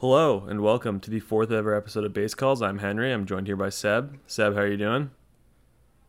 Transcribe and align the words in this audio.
Hello 0.00 0.44
and 0.48 0.60
welcome 0.60 1.00
to 1.00 1.10
the 1.10 1.20
fourth 1.20 1.50
ever 1.50 1.74
episode 1.74 2.04
of 2.04 2.12
Base 2.12 2.34
Calls. 2.34 2.60
I'm 2.60 2.78
Henry. 2.78 3.12
I'm 3.12 3.24
joined 3.26 3.46
here 3.46 3.56
by 3.56 3.70
Seb. 3.70 4.18
Seb, 4.26 4.54
how 4.54 4.60
are 4.60 4.66
you 4.66 4.76
doing? 4.76 5.10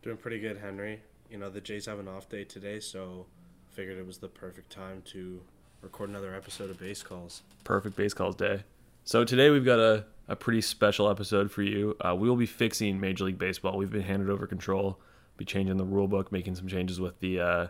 Doing 0.02 0.16
pretty 0.16 0.38
good, 0.38 0.58
Henry. 0.58 1.00
You 1.30 1.38
know, 1.38 1.48
the 1.48 1.60
Jays 1.60 1.86
have 1.86 1.98
an 1.98 2.08
off 2.08 2.28
day 2.28 2.44
today, 2.44 2.80
so 2.80 3.26
figured 3.70 3.96
it 3.96 4.06
was 4.06 4.18
the 4.18 4.28
perfect 4.28 4.70
time 4.70 5.02
to 5.06 5.40
record 5.82 6.10
another 6.10 6.34
episode 6.34 6.68
of 6.68 6.78
Base 6.78 7.02
Calls. 7.02 7.42
Perfect 7.64 7.96
Base 7.96 8.12
Calls 8.12 8.34
day. 8.36 8.64
So 9.04 9.24
today 9.24 9.50
we've 9.50 9.64
got 9.64 9.78
a, 9.78 10.04
a 10.28 10.36
pretty 10.36 10.60
special 10.60 11.08
episode 11.08 11.50
for 11.50 11.62
you. 11.62 11.96
Uh, 12.04 12.14
we 12.14 12.28
will 12.28 12.36
be 12.36 12.46
fixing 12.46 13.00
Major 13.00 13.24
League 13.24 13.38
Baseball. 13.38 13.78
We've 13.78 13.90
been 13.90 14.02
handed 14.02 14.28
over 14.30 14.46
control, 14.46 14.98
be 15.36 15.44
changing 15.44 15.76
the 15.76 15.84
rule 15.84 16.08
book, 16.08 16.32
making 16.32 16.56
some 16.56 16.68
changes 16.68 17.00
with 17.00 17.18
the 17.20 17.40
uh, 17.40 17.66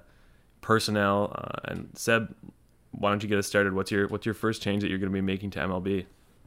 personnel. 0.61 1.33
Uh, 1.37 1.71
and 1.73 1.91
Seb, 1.95 2.35
why 2.99 3.11
don't 3.11 3.23
you 3.23 3.29
get 3.29 3.39
us 3.39 3.47
started? 3.47 3.73
What's 3.75 3.91
your 3.91 4.09
what's 4.09 4.27
your 4.27 4.35
first 4.35 4.63
change 4.63 4.83
that 4.83 4.89
you're 4.89 4.99
going 4.99 5.13
to 5.13 5.15
be 5.15 5.21
making 5.21 5.51
to 5.51 5.61
MLB? 5.61 6.07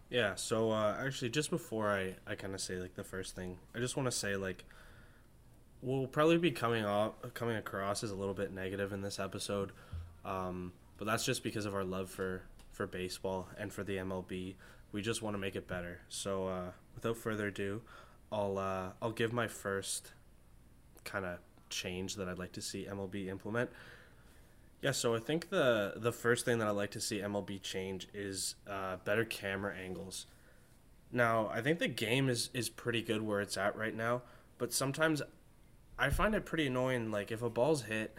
Yeah, 0.10 0.34
so 0.36 0.72
uh, 0.72 0.98
actually, 1.00 1.30
just 1.30 1.52
before 1.52 1.90
I, 1.90 2.16
I 2.26 2.34
kind 2.34 2.56
of 2.56 2.62
say 2.62 2.78
like 2.78 2.96
the 2.96 3.04
first 3.04 3.36
thing, 3.36 3.58
I 3.76 3.80
just 3.80 3.96
want 3.96 4.08
to 4.08 4.12
say 4.12 4.36
like 4.36 4.66
we'll 5.82 6.08
probably 6.08 6.38
be 6.38 6.52
coming 6.52 6.86
off 6.86 7.14
coming 7.34 7.56
across 7.56 8.04
as 8.04 8.12
a 8.12 8.16
little 8.16 8.34
bit 8.34 8.52
negative 8.52 8.92
in 8.92 9.02
this 9.02 9.20
episode, 9.20 9.72
um, 10.26 10.74
but 10.98 11.06
that's 11.06 11.26
just 11.26 11.44
because 11.44 11.66
of 11.66 11.76
our 11.76 11.84
love 11.84 12.10
for 12.10 12.44
for 12.72 12.88
baseball 12.88 13.48
and 13.58 13.72
for 13.72 13.84
the 13.84 13.98
MLB. 13.98 14.56
We 14.92 15.04
just 15.04 15.22
want 15.22 15.36
to 15.36 15.38
make 15.38 15.56
it 15.56 15.68
better. 15.68 16.00
So 16.10 16.48
uh, 16.48 16.72
without 16.96 17.16
further 17.16 17.48
ado, 17.48 17.82
I'll 18.32 18.58
uh, 18.58 18.90
I'll 19.02 19.12
give 19.12 19.32
my 19.32 19.48
first 19.48 20.12
kind 21.04 21.26
of 21.26 21.38
change 21.70 22.16
that 22.16 22.28
I'd 22.28 22.40
like 22.40 22.54
to 22.54 22.62
see 22.62 22.88
MLB 22.90 23.28
implement. 23.28 23.70
Yeah, 24.82 24.92
so 24.92 25.14
I 25.14 25.20
think 25.20 25.50
the 25.50 25.94
the 25.98 26.14
first 26.14 26.46
thing 26.46 26.60
that 26.60 26.68
I'd 26.68 26.72
like 26.72 26.92
to 26.92 27.02
see 27.02 27.20
MLB 27.20 27.62
change 27.62 28.08
is 28.14 28.56
uh, 28.68 28.96
better 29.04 29.26
camera 29.26 29.76
angles. 29.76 30.26
Now, 31.12 31.50
I 31.54 31.62
think 31.62 31.80
the 31.80 31.88
game 31.88 32.30
is 32.30 32.50
is 32.54 32.70
pretty 32.70 33.02
good 33.02 33.22
where 33.22 33.42
it's 33.42 33.58
at 33.58 33.76
right 33.76 33.96
now, 33.96 34.22
but 34.58 34.72
sometimes 34.72 35.22
I 35.98 36.10
find 36.10 36.34
it 36.34 36.46
pretty 36.46 36.68
annoying. 36.68 37.12
Like 37.12 37.32
if 37.32 37.42
a 37.42 37.50
ball's 37.50 37.84
hit, 37.84 38.16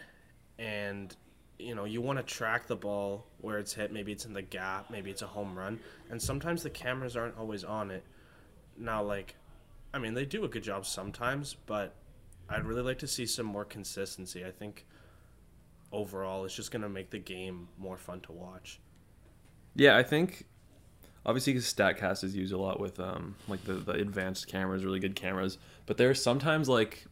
and 0.59 1.15
you 1.57 1.73
know 1.73 1.85
you 1.85 1.99
want 1.99 2.19
to 2.19 2.23
track 2.23 2.67
the 2.67 2.75
ball 2.75 3.25
where 3.39 3.57
it's 3.57 3.73
hit, 3.73 3.91
maybe 3.91 4.11
it's 4.11 4.25
in 4.25 4.33
the 4.33 4.41
gap, 4.43 4.91
maybe 4.91 5.09
it's 5.09 5.23
a 5.23 5.27
home 5.27 5.57
run, 5.57 5.79
and 6.11 6.21
sometimes 6.21 6.61
the 6.61 6.69
cameras 6.69 7.15
aren't 7.17 7.37
always 7.39 7.63
on 7.63 7.89
it. 7.89 8.03
Now, 8.77 9.01
like, 9.01 9.35
I 9.93 9.97
mean, 9.97 10.13
they 10.13 10.25
do 10.25 10.43
a 10.45 10.47
good 10.47 10.63
job 10.63 10.85
sometimes, 10.85 11.55
but 11.65 11.95
I'd 12.49 12.65
really 12.65 12.83
like 12.83 12.99
to 12.99 13.07
see 13.07 13.25
some 13.25 13.47
more 13.47 13.65
consistency. 13.65 14.45
I 14.45 14.51
think 14.51 14.85
overall 15.91 16.45
it's 16.45 16.55
just 16.55 16.71
going 16.71 16.81
to 16.81 16.89
make 16.89 17.09
the 17.09 17.19
game 17.19 17.67
more 17.77 17.97
fun 17.97 18.21
to 18.21 18.31
watch. 18.31 18.79
Yeah, 19.75 19.97
I 19.97 20.03
think 20.03 20.45
obviously 21.25 21.53
because 21.53 21.71
Statcast 21.71 22.23
is 22.23 22.35
used 22.35 22.53
a 22.53 22.57
lot 22.57 22.79
with 22.79 22.99
um, 22.99 23.35
like 23.47 23.63
the, 23.63 23.73
the 23.73 23.93
advanced 23.93 24.47
cameras, 24.47 24.83
really 24.83 24.99
good 24.99 25.15
cameras. 25.15 25.57
But 25.85 25.97
there's 25.97 26.21
sometimes 26.21 26.67
like 26.69 27.05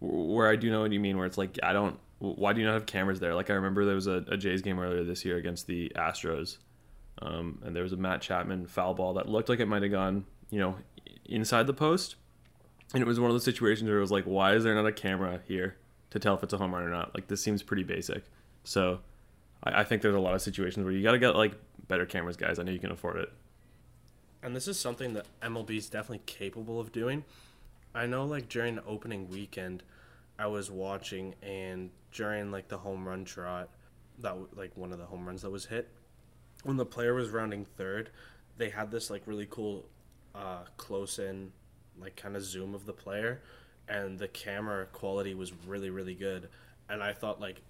where 0.00 0.48
I 0.48 0.56
do 0.56 0.70
know 0.70 0.82
what 0.82 0.92
you 0.92 1.00
mean, 1.00 1.16
where 1.16 1.26
it's 1.26 1.38
like 1.38 1.58
I 1.62 1.72
don't. 1.72 1.98
Why 2.18 2.52
do 2.52 2.60
you 2.60 2.66
not 2.66 2.74
have 2.74 2.86
cameras 2.86 3.20
there? 3.20 3.34
Like 3.34 3.50
I 3.50 3.54
remember 3.54 3.84
there 3.84 3.94
was 3.94 4.06
a, 4.06 4.24
a 4.28 4.36
Jays 4.36 4.62
game 4.62 4.78
earlier 4.78 5.04
this 5.04 5.24
year 5.24 5.36
against 5.36 5.66
the 5.66 5.92
Astros, 5.96 6.58
um, 7.20 7.60
and 7.64 7.74
there 7.74 7.82
was 7.82 7.92
a 7.92 7.96
Matt 7.96 8.22
Chapman 8.22 8.66
foul 8.66 8.94
ball 8.94 9.14
that 9.14 9.28
looked 9.28 9.48
like 9.48 9.60
it 9.60 9.66
might 9.66 9.82
have 9.82 9.90
gone, 9.90 10.24
you 10.50 10.58
know, 10.58 10.76
inside 11.26 11.66
the 11.66 11.74
post, 11.74 12.16
and 12.94 13.02
it 13.02 13.06
was 13.06 13.20
one 13.20 13.30
of 13.30 13.34
those 13.34 13.44
situations 13.44 13.88
where 13.88 13.98
it 13.98 14.02
was 14.02 14.12
like, 14.12 14.24
why 14.24 14.54
is 14.54 14.64
there 14.64 14.74
not 14.74 14.86
a 14.86 14.92
camera 14.92 15.40
here 15.46 15.76
to 16.14 16.20
tell 16.20 16.34
if 16.34 16.44
it's 16.44 16.52
a 16.52 16.58
home 16.58 16.72
run 16.72 16.84
or 16.84 16.90
not? 16.90 17.12
Like 17.12 17.26
this 17.26 17.42
seems 17.42 17.62
pretty 17.62 17.82
basic. 17.82 18.22
So 18.62 19.00
I, 19.64 19.80
I 19.80 19.84
think 19.84 20.00
there's 20.00 20.14
a 20.14 20.20
lot 20.20 20.34
of 20.34 20.40
situations 20.40 20.84
where 20.84 20.94
you 20.94 21.02
got 21.02 21.12
to 21.12 21.18
get 21.18 21.34
like 21.34 21.54
better 21.88 22.06
cameras, 22.06 22.36
guys. 22.36 22.58
I 22.58 22.62
know 22.62 22.70
you 22.70 22.78
can 22.78 22.92
afford 22.92 23.16
it. 23.16 23.32
And 24.42 24.54
this 24.54 24.68
is 24.68 24.78
something 24.78 25.14
that 25.14 25.26
MLB 25.42 25.76
is 25.76 25.90
definitely 25.90 26.22
capable 26.26 26.78
of 26.78 26.92
doing. 26.92 27.24
I 27.94 28.06
know, 28.06 28.24
like 28.24 28.48
during 28.48 28.76
the 28.76 28.84
opening 28.84 29.28
weekend, 29.28 29.82
I 30.38 30.46
was 30.46 30.70
watching, 30.70 31.34
and 31.42 31.90
during 32.12 32.52
like 32.52 32.68
the 32.68 32.78
home 32.78 33.06
run 33.06 33.24
trot, 33.24 33.70
that 34.20 34.56
like 34.56 34.76
one 34.76 34.92
of 34.92 34.98
the 34.98 35.06
home 35.06 35.26
runs 35.26 35.42
that 35.42 35.50
was 35.50 35.66
hit, 35.66 35.88
when 36.62 36.76
the 36.76 36.86
player 36.86 37.14
was 37.14 37.30
rounding 37.30 37.64
third, 37.64 38.10
they 38.56 38.68
had 38.68 38.90
this 38.90 39.10
like 39.10 39.22
really 39.26 39.46
cool, 39.50 39.86
uh, 40.34 40.64
close 40.76 41.18
in, 41.18 41.50
like 41.98 42.14
kind 42.14 42.36
of 42.36 42.44
zoom 42.44 42.74
of 42.74 42.86
the 42.86 42.92
player, 42.92 43.40
and 43.88 44.18
the 44.18 44.28
camera 44.28 44.86
quality 44.86 45.34
was 45.34 45.52
really 45.66 45.90
really 45.90 46.14
good, 46.14 46.48
and 46.88 47.02
I 47.02 47.12
thought 47.12 47.40
like. 47.40 47.62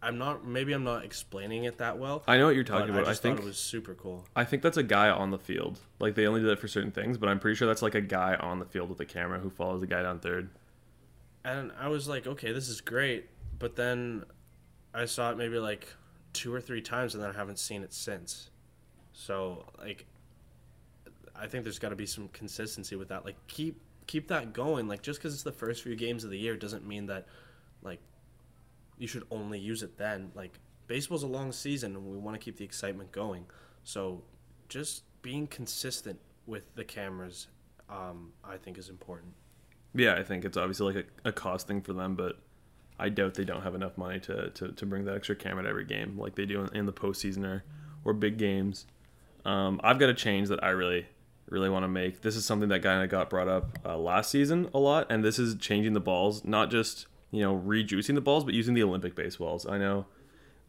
I'm 0.00 0.16
not. 0.16 0.46
Maybe 0.46 0.72
I'm 0.74 0.84
not 0.84 1.04
explaining 1.04 1.64
it 1.64 1.78
that 1.78 1.98
well. 1.98 2.22
I 2.28 2.36
know 2.38 2.46
what 2.46 2.54
you're 2.54 2.62
talking 2.62 2.88
about. 2.90 3.02
I 3.02 3.06
I 3.08 3.10
just 3.10 3.22
think 3.22 3.38
thought 3.38 3.42
it 3.42 3.48
was 3.48 3.58
super 3.58 3.94
cool. 3.96 4.24
I 4.36 4.44
think 4.44 4.62
that's 4.62 4.76
a 4.76 4.84
guy 4.84 5.10
on 5.10 5.32
the 5.32 5.40
field. 5.40 5.80
Like 5.98 6.14
they 6.14 6.28
only 6.28 6.40
do 6.40 6.46
that 6.46 6.60
for 6.60 6.68
certain 6.68 6.92
things, 6.92 7.18
but 7.18 7.28
I'm 7.28 7.40
pretty 7.40 7.56
sure 7.56 7.66
that's 7.66 7.82
like 7.82 7.96
a 7.96 8.00
guy 8.00 8.36
on 8.36 8.60
the 8.60 8.64
field 8.64 8.90
with 8.90 9.00
a 9.00 9.04
camera 9.04 9.40
who 9.40 9.50
follows 9.50 9.80
the 9.80 9.88
guy 9.88 10.02
down 10.02 10.20
third. 10.20 10.50
and 11.44 11.72
I 11.80 11.88
was 11.88 12.06
like, 12.06 12.28
okay, 12.28 12.52
this 12.52 12.68
is 12.68 12.80
great. 12.80 13.28
But 13.58 13.74
then 13.74 14.22
I 14.94 15.04
saw 15.06 15.32
it 15.32 15.36
maybe 15.36 15.58
like 15.58 15.88
two 16.32 16.54
or 16.54 16.60
three 16.60 16.80
times, 16.80 17.16
and 17.16 17.24
then 17.24 17.30
I 17.30 17.34
haven't 17.36 17.58
seen 17.58 17.82
it 17.82 17.92
since. 17.92 18.50
So 19.12 19.64
like, 19.80 20.06
I 21.34 21.48
think 21.48 21.64
there's 21.64 21.80
got 21.80 21.88
to 21.88 21.96
be 21.96 22.06
some 22.06 22.28
consistency 22.28 22.94
with 22.94 23.08
that. 23.08 23.24
Like, 23.24 23.34
keep 23.48 23.80
keep 24.08 24.26
that 24.28 24.52
going. 24.52 24.88
Like, 24.88 25.02
just 25.02 25.20
because 25.20 25.32
it's 25.32 25.44
the 25.44 25.52
first 25.52 25.84
few 25.84 25.94
games 25.94 26.24
of 26.24 26.30
the 26.30 26.38
year 26.38 26.56
doesn't 26.56 26.84
mean 26.84 27.06
that 27.06 27.28
like 27.82 28.00
you 28.98 29.06
should 29.06 29.22
only 29.30 29.60
use 29.60 29.84
it 29.84 29.96
then. 29.96 30.32
Like, 30.34 30.58
baseball's 30.88 31.22
a 31.22 31.28
long 31.28 31.52
season, 31.52 31.94
and 31.94 32.04
we 32.04 32.18
want 32.18 32.34
to 32.34 32.44
keep 32.44 32.56
the 32.56 32.64
excitement 32.64 33.12
going. 33.12 33.46
So, 33.84 34.24
just 34.68 35.04
being 35.22 35.46
consistent 35.46 36.18
with 36.46 36.74
the 36.74 36.84
cameras, 36.84 37.46
um, 37.88 38.32
I 38.42 38.56
think, 38.56 38.78
is 38.78 38.88
important. 38.88 39.32
Yeah, 39.94 40.14
I 40.14 40.24
think 40.24 40.44
it's 40.44 40.56
obviously 40.56 40.94
like 40.94 41.06
a, 41.24 41.28
a 41.28 41.32
cost 41.32 41.68
thing 41.68 41.80
for 41.80 41.92
them, 41.92 42.14
but 42.14 42.38
I 42.98 43.08
doubt 43.08 43.34
they 43.34 43.44
don't 43.44 43.62
have 43.62 43.74
enough 43.74 43.96
money 43.96 44.18
to, 44.20 44.50
to, 44.50 44.72
to 44.72 44.86
bring 44.86 45.04
that 45.04 45.14
extra 45.14 45.36
camera 45.36 45.62
to 45.62 45.68
every 45.68 45.84
game 45.84 46.18
like 46.18 46.34
they 46.34 46.46
do 46.46 46.62
in, 46.62 46.76
in 46.76 46.86
the 46.86 46.92
postseason 46.92 47.44
or, 47.44 47.64
or 48.04 48.12
big 48.12 48.38
games. 48.38 48.86
Um, 49.44 49.80
I've 49.84 49.98
got 49.98 50.08
a 50.08 50.14
change 50.14 50.48
that 50.48 50.62
I 50.62 50.70
really, 50.70 51.06
really 51.50 51.68
want 51.68 51.84
to 51.84 51.88
make. 51.88 52.22
This 52.22 52.36
is 52.36 52.44
something 52.44 52.68
that 52.68 52.82
kind 52.82 53.02
of 53.02 53.10
got 53.10 53.30
brought 53.30 53.48
up 53.48 53.78
uh, 53.84 53.96
last 53.96 54.30
season 54.30 54.68
a 54.74 54.78
lot, 54.78 55.06
and 55.10 55.24
this 55.24 55.38
is 55.38 55.54
changing 55.56 55.92
the 55.94 56.00
balls, 56.00 56.44
not 56.44 56.70
just, 56.70 57.06
you 57.30 57.42
know, 57.42 57.54
rejuicing 57.54 58.14
the 58.14 58.20
balls, 58.20 58.44
but 58.44 58.54
using 58.54 58.74
the 58.74 58.82
Olympic 58.82 59.14
baseballs. 59.14 59.66
I 59.66 59.78
know 59.78 60.06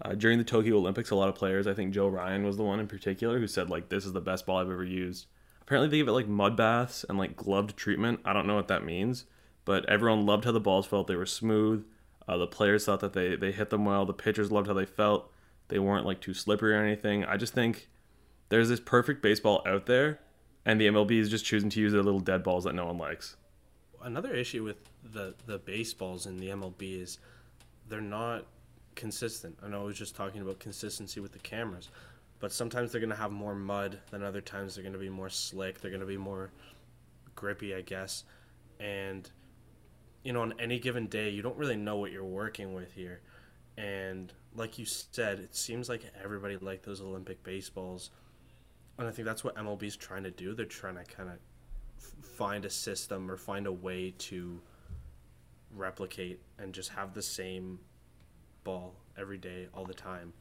uh, 0.02 0.14
during 0.16 0.38
the 0.38 0.44
Tokyo 0.44 0.78
Olympics, 0.78 1.12
a 1.12 1.16
lot 1.16 1.30
of 1.30 1.36
players, 1.36 1.68
I 1.68 1.74
think 1.74 1.94
Joe 1.94 2.08
Ryan 2.08 2.44
was 2.44 2.58
the 2.58 2.64
one 2.64 2.80
in 2.80 2.88
particular, 2.88 3.40
who 3.40 3.48
said, 3.48 3.70
like, 3.70 3.90
this 3.90 4.06
is 4.06 4.14
the 4.14 4.22
best 4.22 4.46
ball 4.46 4.58
I've 4.58 4.72
ever 4.72 4.84
used. 4.84 5.28
Apparently, 5.62 5.90
they 5.90 5.98
give 5.98 6.08
it 6.08 6.14
like 6.14 6.28
mud 6.28 6.56
baths 6.56 7.06
and 7.08 7.18
like 7.18 7.36
gloved 7.36 7.78
treatment. 7.78 8.22
I 8.26 8.34
don't 8.34 8.48
know 8.48 8.56
what 8.56 8.70
that 8.70 8.84
means, 8.84 9.26
but 9.66 9.88
everyone 9.88 10.26
loved 10.26 10.46
how 10.46 10.52
the 10.52 10.60
balls 10.60 10.88
felt. 10.88 11.08
They 11.08 11.16
were 11.16 11.26
smooth. 11.28 11.86
Uh, 12.28 12.38
the 12.38 12.48
players 12.48 12.86
thought 12.86 13.02
that 13.02 13.14
they, 13.14 13.36
they 13.36 13.52
hit 13.52 13.70
them 13.70 13.86
well. 13.86 14.06
The 14.06 14.14
pitchers 14.14 14.52
loved 14.52 14.68
how 14.68 14.74
they 14.74 14.86
felt. 14.86 15.32
They 15.68 15.80
weren't 15.80 16.06
like 16.06 16.22
too 16.22 16.34
slippery 16.34 16.74
or 16.74 16.84
anything. 16.84 17.24
I 17.24 17.38
just 17.38 17.54
think 17.54 17.88
there's 18.50 18.70
this 18.70 18.80
perfect 18.80 19.22
baseball 19.22 19.62
out 19.68 19.86
there, 19.86 20.20
and 20.66 20.80
the 20.80 20.88
MLB 20.88 21.12
is 21.20 21.30
just 21.30 21.46
choosing 21.46 21.70
to 21.72 21.80
use 21.80 21.92
their 21.94 22.04
little 22.04 22.20
dead 22.20 22.44
balls 22.44 22.64
that 22.66 22.76
no 22.76 22.86
one 22.86 22.98
likes. 22.98 23.36
another 24.04 24.34
issue 24.34 24.64
with 24.64 24.78
the 25.12 25.34
the 25.46 25.58
baseballs 25.60 26.26
in 26.26 26.38
the 26.38 26.50
MLB 26.50 27.02
is 27.02 27.20
they're 27.88 28.02
not 28.02 28.46
consistent. 28.96 29.58
I 29.64 29.68
know 29.70 29.82
I 29.82 29.86
was 29.86 29.98
just 29.98 30.16
talking 30.16 30.42
about 30.42 30.60
consistency 30.60 31.20
with 31.20 31.32
the 31.32 31.40
cameras, 31.40 31.90
but 32.40 32.52
sometimes 32.52 32.92
they're 32.92 33.02
going 33.02 33.10
to 33.12 33.16
have 33.16 33.32
more 33.32 33.56
mud 33.56 34.00
than 34.12 34.24
other 34.24 34.42
times 34.42 34.76
they're 34.76 34.84
going 34.84 34.94
to 34.94 35.00
be 35.00 35.10
more 35.10 35.30
slick. 35.30 35.82
They're 35.82 35.92
going 35.92 36.02
to 36.02 36.08
be 36.08 36.18
more 36.18 36.52
grippy, 37.36 37.74
I 37.76 37.82
guess. 37.82 38.24
And 38.80 39.30
you 40.24 40.34
know, 40.34 40.42
on 40.42 40.54
any 40.60 40.80
given 40.80 41.08
day, 41.08 41.30
you 41.30 41.42
don't 41.42 41.58
really 41.58 41.78
know 41.78 41.98
what 41.98 42.12
you're 42.12 42.24
working 42.26 42.74
with 42.74 42.94
here. 42.94 43.22
And 43.78 44.34
like 44.56 44.78
you 44.78 44.86
said, 44.86 45.40
it 45.40 45.56
seems 45.56 45.88
like 45.88 46.04
everybody 46.22 46.58
liked 46.58 46.84
those 46.86 47.02
Olympic 47.02 47.42
baseballs. 47.44 48.12
And 49.00 49.08
I 49.08 49.12
think 49.12 49.26
that's 49.26 49.44
what 49.44 49.56
MLB's 49.56 49.96
trying 49.96 50.24
to 50.24 50.32
do. 50.32 50.54
They're 50.54 50.66
trying 50.66 50.96
to 50.98 51.04
kind 51.06 51.30
of 51.30 51.36
f- 51.98 52.14
find 52.22 52.66
a 52.66 52.70
system 52.70 53.32
or 53.32 53.38
find 53.38 53.66
a 53.66 53.72
way 53.72 54.14
to 54.20 54.62
replicate 55.76 56.40
and 56.58 56.74
just 56.74 56.90
have 56.90 57.14
the 57.14 57.22
same 57.22 57.80
ball 58.64 58.94
every 59.18 59.38
day 59.38 59.68
all 59.74 59.86
the 59.86 59.94
time 59.94 60.34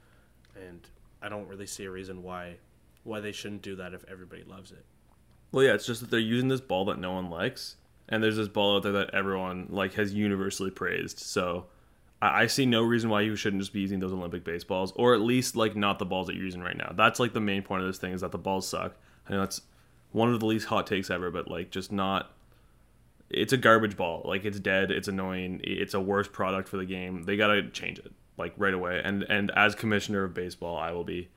and 0.57 0.89
i 1.23 1.29
don't 1.29 1.47
really 1.49 1.67
see 1.67 1.85
a 1.85 1.91
reason 1.91 2.23
why 2.23 2.57
why 3.05 3.21
they 3.21 3.31
shouldn't 3.33 3.63
do 3.63 3.77
that 3.77 3.93
if 3.95 4.05
everybody 4.11 4.43
loves 4.45 4.71
it 4.73 4.85
Well, 5.53 5.65
yeah, 5.65 5.75
it's 5.75 5.87
just 5.87 6.01
that 6.01 6.11
they're 6.11 6.19
using 6.21 6.49
this 6.49 6.61
ball 6.61 6.85
that 6.87 6.99
no 6.99 7.13
one 7.13 7.31
likes, 7.31 7.77
and 8.09 8.23
there's 8.23 8.37
this 8.37 8.49
ball 8.49 8.77
out 8.77 8.83
there 8.83 8.93
that 8.93 9.15
everyone 9.15 9.67
like 9.71 9.95
has 9.95 10.13
universally 10.13 10.71
praised. 10.71 11.19
So 11.21 11.67
I, 12.21 12.43
I 12.43 12.47
see 12.47 12.67
no 12.67 12.83
reason 12.83 13.11
why 13.11 13.23
you 13.23 13.37
shouldn't 13.37 13.63
just 13.63 13.73
be 13.73 13.81
using 13.81 14.01
those 14.01 14.13
Olympic 14.13 14.45
baseballs, 14.45 14.93
or 14.97 15.15
at 15.15 15.21
least 15.21 15.57
like 15.57 15.77
not 15.77 15.99
the 15.99 16.07
balls 16.07 16.27
that 16.27 16.37
you're 16.37 16.45
using 16.45 16.63
right 16.63 16.77
now. 16.77 16.93
That's 16.95 17.21
like 17.21 17.33
the 17.33 17.41
main 17.41 17.63
point 17.63 17.83
of 17.83 17.89
this 17.89 17.99
thing 17.99 18.13
is 18.13 18.21
that 18.21 18.33
the 18.33 18.39
balls 18.39 18.69
suck. 18.69 18.97
I 19.29 19.33
know 19.33 19.41
that's 19.41 19.63
one 20.13 20.33
of 20.33 20.41
the 20.41 20.47
least 20.47 20.67
hot 20.67 20.87
takes 20.87 21.11
ever, 21.11 21.31
but 21.31 21.49
like 21.49 21.71
just 21.71 21.93
not. 21.93 22.33
It's 23.31 23.53
a 23.53 23.59
garbage 23.59 23.97
ball. 23.97 24.23
Like 24.25 24.45
it's 24.45 24.59
dead. 24.59 24.91
It's 24.91 25.09
annoying. 25.09 25.61
It's 25.63 25.95
a 25.95 26.01
worse 26.01 26.29
product 26.29 26.69
for 26.69 26.79
the 26.79 26.87
game. 26.87 27.25
They 27.25 27.37
gotta 27.37 27.69
change 27.69 27.99
it 27.99 28.13
like 28.39 28.55
right 28.57 28.73
away. 28.73 29.03
And 29.05 29.25
and 29.25 29.51
as 29.55 29.75
commissioner 29.75 30.25
of 30.25 30.33
baseball, 30.33 30.79
I 30.79 30.93
will 30.93 31.05
be 31.05 31.29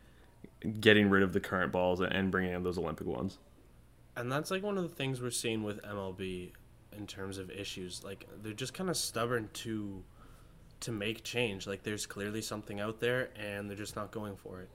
getting 0.80 1.10
rid 1.10 1.24
of 1.24 1.34
the 1.34 1.40
current 1.40 1.72
balls 1.72 2.02
and 2.02 2.32
bringing 2.32 2.54
in 2.54 2.64
those 2.64 2.78
Olympic 2.78 3.08
ones. 3.08 3.40
And 4.16 4.32
that's 4.32 4.52
like 4.52 4.64
one 4.64 4.78
of 4.78 4.84
the 4.84 4.96
things 4.96 5.22
we're 5.22 5.32
seeing 5.32 5.64
with 5.64 5.82
MLB 5.84 6.52
in 6.96 7.08
terms 7.08 7.38
of 7.38 7.50
issues. 7.50 8.04
Like 8.04 8.28
they're 8.42 8.54
just 8.54 8.74
kind 8.74 8.90
of 8.90 8.96
stubborn 8.98 9.50
to 9.54 10.04
to 10.82 10.92
make 10.92 11.24
change. 11.24 11.68
Like 11.68 11.84
there's 11.84 12.06
clearly 12.06 12.42
something 12.42 12.80
out 12.80 13.00
there 13.00 13.30
and 13.36 13.70
they're 13.70 13.78
just 13.78 13.96
not 13.96 14.12
going 14.12 14.36
for 14.36 14.62
it. 14.62 14.70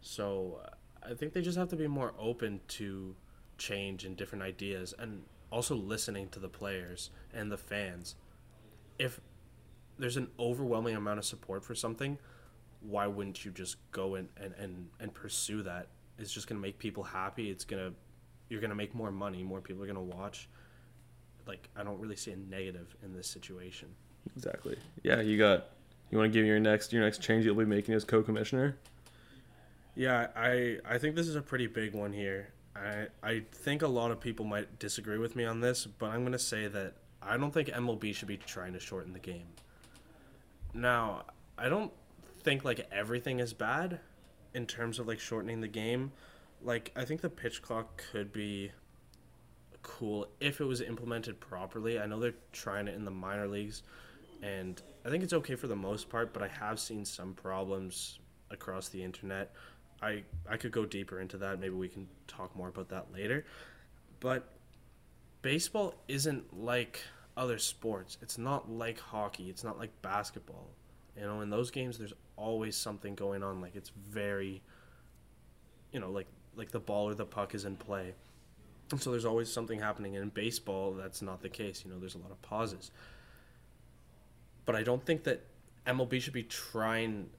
So 0.00 0.60
uh, 0.64 1.10
I 1.10 1.14
think 1.14 1.32
they 1.32 1.42
just 1.42 1.58
have 1.58 1.68
to 1.68 1.76
be 1.76 1.86
more 1.86 2.14
open 2.18 2.60
to 2.68 3.14
change 3.58 4.04
and 4.04 4.16
different 4.16 4.42
ideas 4.42 4.94
and 4.98 5.22
also 5.52 5.74
listening 5.74 6.28
to 6.30 6.38
the 6.38 6.48
players 6.48 7.10
and 7.34 7.50
the 7.50 7.56
fans. 7.56 8.14
If 8.98 9.20
there's 9.98 10.16
an 10.16 10.28
overwhelming 10.38 10.96
amount 10.96 11.18
of 11.18 11.24
support 11.24 11.64
for 11.64 11.74
something, 11.74 12.18
why 12.80 13.06
wouldn't 13.06 13.44
you 13.44 13.50
just 13.50 13.76
go 13.92 14.14
and, 14.14 14.28
and, 14.36 14.54
and, 14.58 14.88
and 15.00 15.12
pursue 15.12 15.62
that? 15.64 15.88
It's 16.18 16.32
just 16.32 16.46
gonna 16.46 16.60
make 16.60 16.78
people 16.78 17.02
happy. 17.02 17.50
It's 17.50 17.64
gonna 17.64 17.92
you're 18.48 18.60
gonna 18.60 18.74
make 18.74 18.94
more 18.94 19.10
money, 19.10 19.42
more 19.42 19.60
people 19.60 19.82
are 19.82 19.86
gonna 19.86 20.02
watch. 20.02 20.48
Like 21.46 21.68
I 21.76 21.82
don't 21.82 21.98
really 21.98 22.16
see 22.16 22.32
a 22.32 22.36
negative 22.36 22.96
in 23.02 23.12
this 23.12 23.26
situation. 23.26 23.88
Exactly. 24.36 24.76
Yeah, 25.02 25.20
you 25.20 25.38
got. 25.38 25.66
You 26.10 26.18
want 26.18 26.32
to 26.32 26.38
give 26.38 26.46
your 26.46 26.58
next 26.58 26.92
your 26.92 27.04
next 27.04 27.22
change 27.22 27.44
you'll 27.44 27.54
be 27.54 27.64
making 27.64 27.94
as 27.94 28.04
co-commissioner? 28.04 28.76
Yeah, 29.94 30.28
I 30.34 30.78
I 30.84 30.98
think 30.98 31.14
this 31.14 31.28
is 31.28 31.36
a 31.36 31.42
pretty 31.42 31.66
big 31.66 31.94
one 31.94 32.12
here. 32.12 32.48
I 32.74 33.06
I 33.22 33.42
think 33.52 33.82
a 33.82 33.88
lot 33.88 34.10
of 34.10 34.20
people 34.20 34.44
might 34.44 34.78
disagree 34.78 35.18
with 35.18 35.36
me 35.36 35.44
on 35.44 35.60
this, 35.60 35.86
but 35.86 36.10
I'm 36.10 36.24
gonna 36.24 36.38
say 36.38 36.66
that 36.68 36.94
I 37.22 37.36
don't 37.36 37.52
think 37.52 37.68
MLB 37.68 38.14
should 38.14 38.28
be 38.28 38.36
trying 38.36 38.72
to 38.72 38.80
shorten 38.80 39.12
the 39.12 39.18
game. 39.18 39.46
Now, 40.72 41.24
I 41.58 41.68
don't 41.68 41.92
think 42.42 42.64
like 42.64 42.88
everything 42.90 43.40
is 43.40 43.52
bad 43.52 44.00
in 44.54 44.66
terms 44.66 44.98
of 44.98 45.06
like 45.06 45.20
shortening 45.20 45.60
the 45.60 45.68
game. 45.68 46.12
Like 46.62 46.92
I 46.96 47.04
think 47.04 47.20
the 47.20 47.30
pitch 47.30 47.62
clock 47.62 48.02
could 48.10 48.32
be 48.32 48.72
cool 49.82 50.28
if 50.40 50.60
it 50.60 50.64
was 50.64 50.80
implemented 50.80 51.40
properly. 51.40 51.98
I 51.98 52.06
know 52.06 52.18
they're 52.18 52.34
trying 52.52 52.88
it 52.88 52.94
in 52.94 53.04
the 53.04 53.10
minor 53.10 53.46
leagues 53.46 53.82
and 54.42 54.80
I 55.04 55.10
think 55.10 55.22
it's 55.22 55.32
okay 55.32 55.54
for 55.54 55.66
the 55.66 55.76
most 55.76 56.08
part, 56.08 56.32
but 56.32 56.42
I 56.42 56.48
have 56.48 56.78
seen 56.80 57.04
some 57.04 57.34
problems 57.34 58.18
across 58.50 58.88
the 58.88 59.02
internet. 59.02 59.52
I 60.02 60.22
I 60.48 60.56
could 60.56 60.72
go 60.72 60.84
deeper 60.84 61.20
into 61.20 61.38
that. 61.38 61.60
Maybe 61.60 61.74
we 61.74 61.88
can 61.88 62.08
talk 62.26 62.54
more 62.56 62.68
about 62.68 62.88
that 62.88 63.12
later. 63.12 63.44
But 64.20 64.48
baseball 65.42 65.94
isn't 66.08 66.58
like 66.58 67.02
other 67.36 67.58
sports. 67.58 68.18
It's 68.22 68.38
not 68.38 68.70
like 68.70 68.98
hockey. 68.98 69.48
It's 69.50 69.64
not 69.64 69.78
like 69.78 69.90
basketball. 70.02 70.68
You 71.16 71.26
know, 71.26 71.40
in 71.40 71.50
those 71.50 71.70
games 71.70 71.98
there's 71.98 72.14
always 72.36 72.76
something 72.76 73.14
going 73.14 73.42
on. 73.42 73.60
Like 73.60 73.76
it's 73.76 73.90
very 73.90 74.62
you 75.92 76.00
know, 76.00 76.10
like 76.10 76.26
like 76.56 76.70
the 76.70 76.80
ball 76.80 77.08
or 77.08 77.14
the 77.14 77.24
puck 77.24 77.54
is 77.54 77.64
in 77.64 77.76
play. 77.76 78.14
And 78.90 79.00
so 79.00 79.10
there's 79.10 79.24
always 79.24 79.52
something 79.52 79.78
happening. 79.78 80.16
And 80.16 80.24
in 80.24 80.28
baseball, 80.30 80.92
that's 80.92 81.22
not 81.22 81.42
the 81.42 81.48
case. 81.48 81.84
You 81.84 81.92
know, 81.92 81.98
there's 81.98 82.16
a 82.16 82.18
lot 82.18 82.32
of 82.32 82.42
pauses. 82.42 82.90
But 84.70 84.78
I 84.78 84.84
don't 84.84 85.04
think 85.04 85.24
that 85.24 85.46
MLB 85.84 86.22
should 86.22 86.32
be 86.32 86.44
trying 86.44 87.30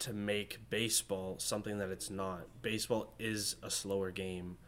to 0.00 0.12
make 0.12 0.68
baseball 0.68 1.36
something 1.38 1.78
that 1.78 1.88
it's 1.88 2.10
not. 2.10 2.42
Baseball 2.60 3.14
is 3.18 3.56
a 3.62 3.70
slower 3.70 4.10
game, 4.10 4.58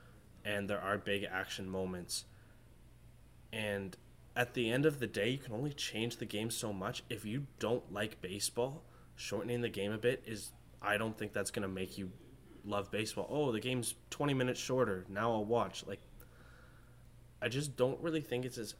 and 0.42 0.70
there 0.70 0.80
are 0.80 0.96
big 0.96 1.26
action 1.30 1.68
moments. 1.68 2.24
And 3.52 3.94
at 4.34 4.54
the 4.54 4.72
end 4.72 4.86
of 4.86 5.00
the 5.00 5.06
day, 5.06 5.28
you 5.28 5.36
can 5.36 5.52
only 5.52 5.74
change 5.74 6.16
the 6.16 6.24
game 6.24 6.50
so 6.50 6.72
much. 6.72 7.02
If 7.10 7.26
you 7.26 7.46
don't 7.58 7.92
like 7.92 8.22
baseball, 8.22 8.84
shortening 9.14 9.60
the 9.60 9.68
game 9.68 9.92
a 9.92 9.98
bit 9.98 10.22
is, 10.24 10.52
I 10.80 10.96
don't 10.96 11.18
think 11.18 11.34
that's 11.34 11.50
going 11.50 11.64
to 11.64 11.68
make 11.68 11.98
you 11.98 12.10
love 12.64 12.90
baseball. 12.90 13.26
Oh, 13.28 13.52
the 13.52 13.60
game's 13.60 13.96
20 14.08 14.32
minutes 14.32 14.60
shorter. 14.60 15.04
Now 15.10 15.32
I'll 15.32 15.44
watch. 15.44 15.84
Like, 15.86 16.00
I 17.42 17.50
just 17.50 17.76
don't 17.76 18.00
really 18.00 18.22
think 18.22 18.46
it's 18.46 18.56
as 18.56 18.76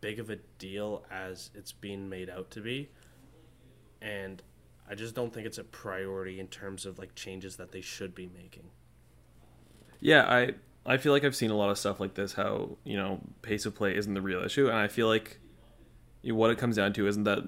big 0.00 0.18
of 0.18 0.30
a 0.30 0.36
deal 0.58 1.04
as 1.10 1.50
it's 1.54 1.72
being 1.72 2.08
made 2.08 2.30
out 2.30 2.50
to 2.52 2.60
be. 2.60 2.90
And 4.00 4.42
I 4.88 4.94
just 4.94 5.14
don't 5.14 5.32
think 5.32 5.46
it's 5.46 5.58
a 5.58 5.64
priority 5.64 6.38
in 6.38 6.48
terms 6.48 6.86
of 6.86 6.98
like 6.98 7.14
changes 7.14 7.56
that 7.56 7.72
they 7.72 7.80
should 7.80 8.14
be 8.14 8.28
making. 8.34 8.70
Yeah, 10.00 10.22
I 10.22 10.54
I 10.84 10.98
feel 10.98 11.12
like 11.12 11.24
I've 11.24 11.34
seen 11.34 11.50
a 11.50 11.56
lot 11.56 11.70
of 11.70 11.78
stuff 11.78 11.98
like 11.98 12.14
this. 12.14 12.34
How 12.34 12.76
you 12.84 12.96
know 12.96 13.20
pace 13.42 13.66
of 13.66 13.74
play 13.74 13.96
isn't 13.96 14.14
the 14.14 14.20
real 14.20 14.42
issue, 14.42 14.68
and 14.68 14.76
I 14.76 14.88
feel 14.88 15.08
like 15.08 15.40
what 16.22 16.50
it 16.50 16.58
comes 16.58 16.76
down 16.76 16.92
to 16.94 17.06
isn't 17.06 17.24
that 17.24 17.40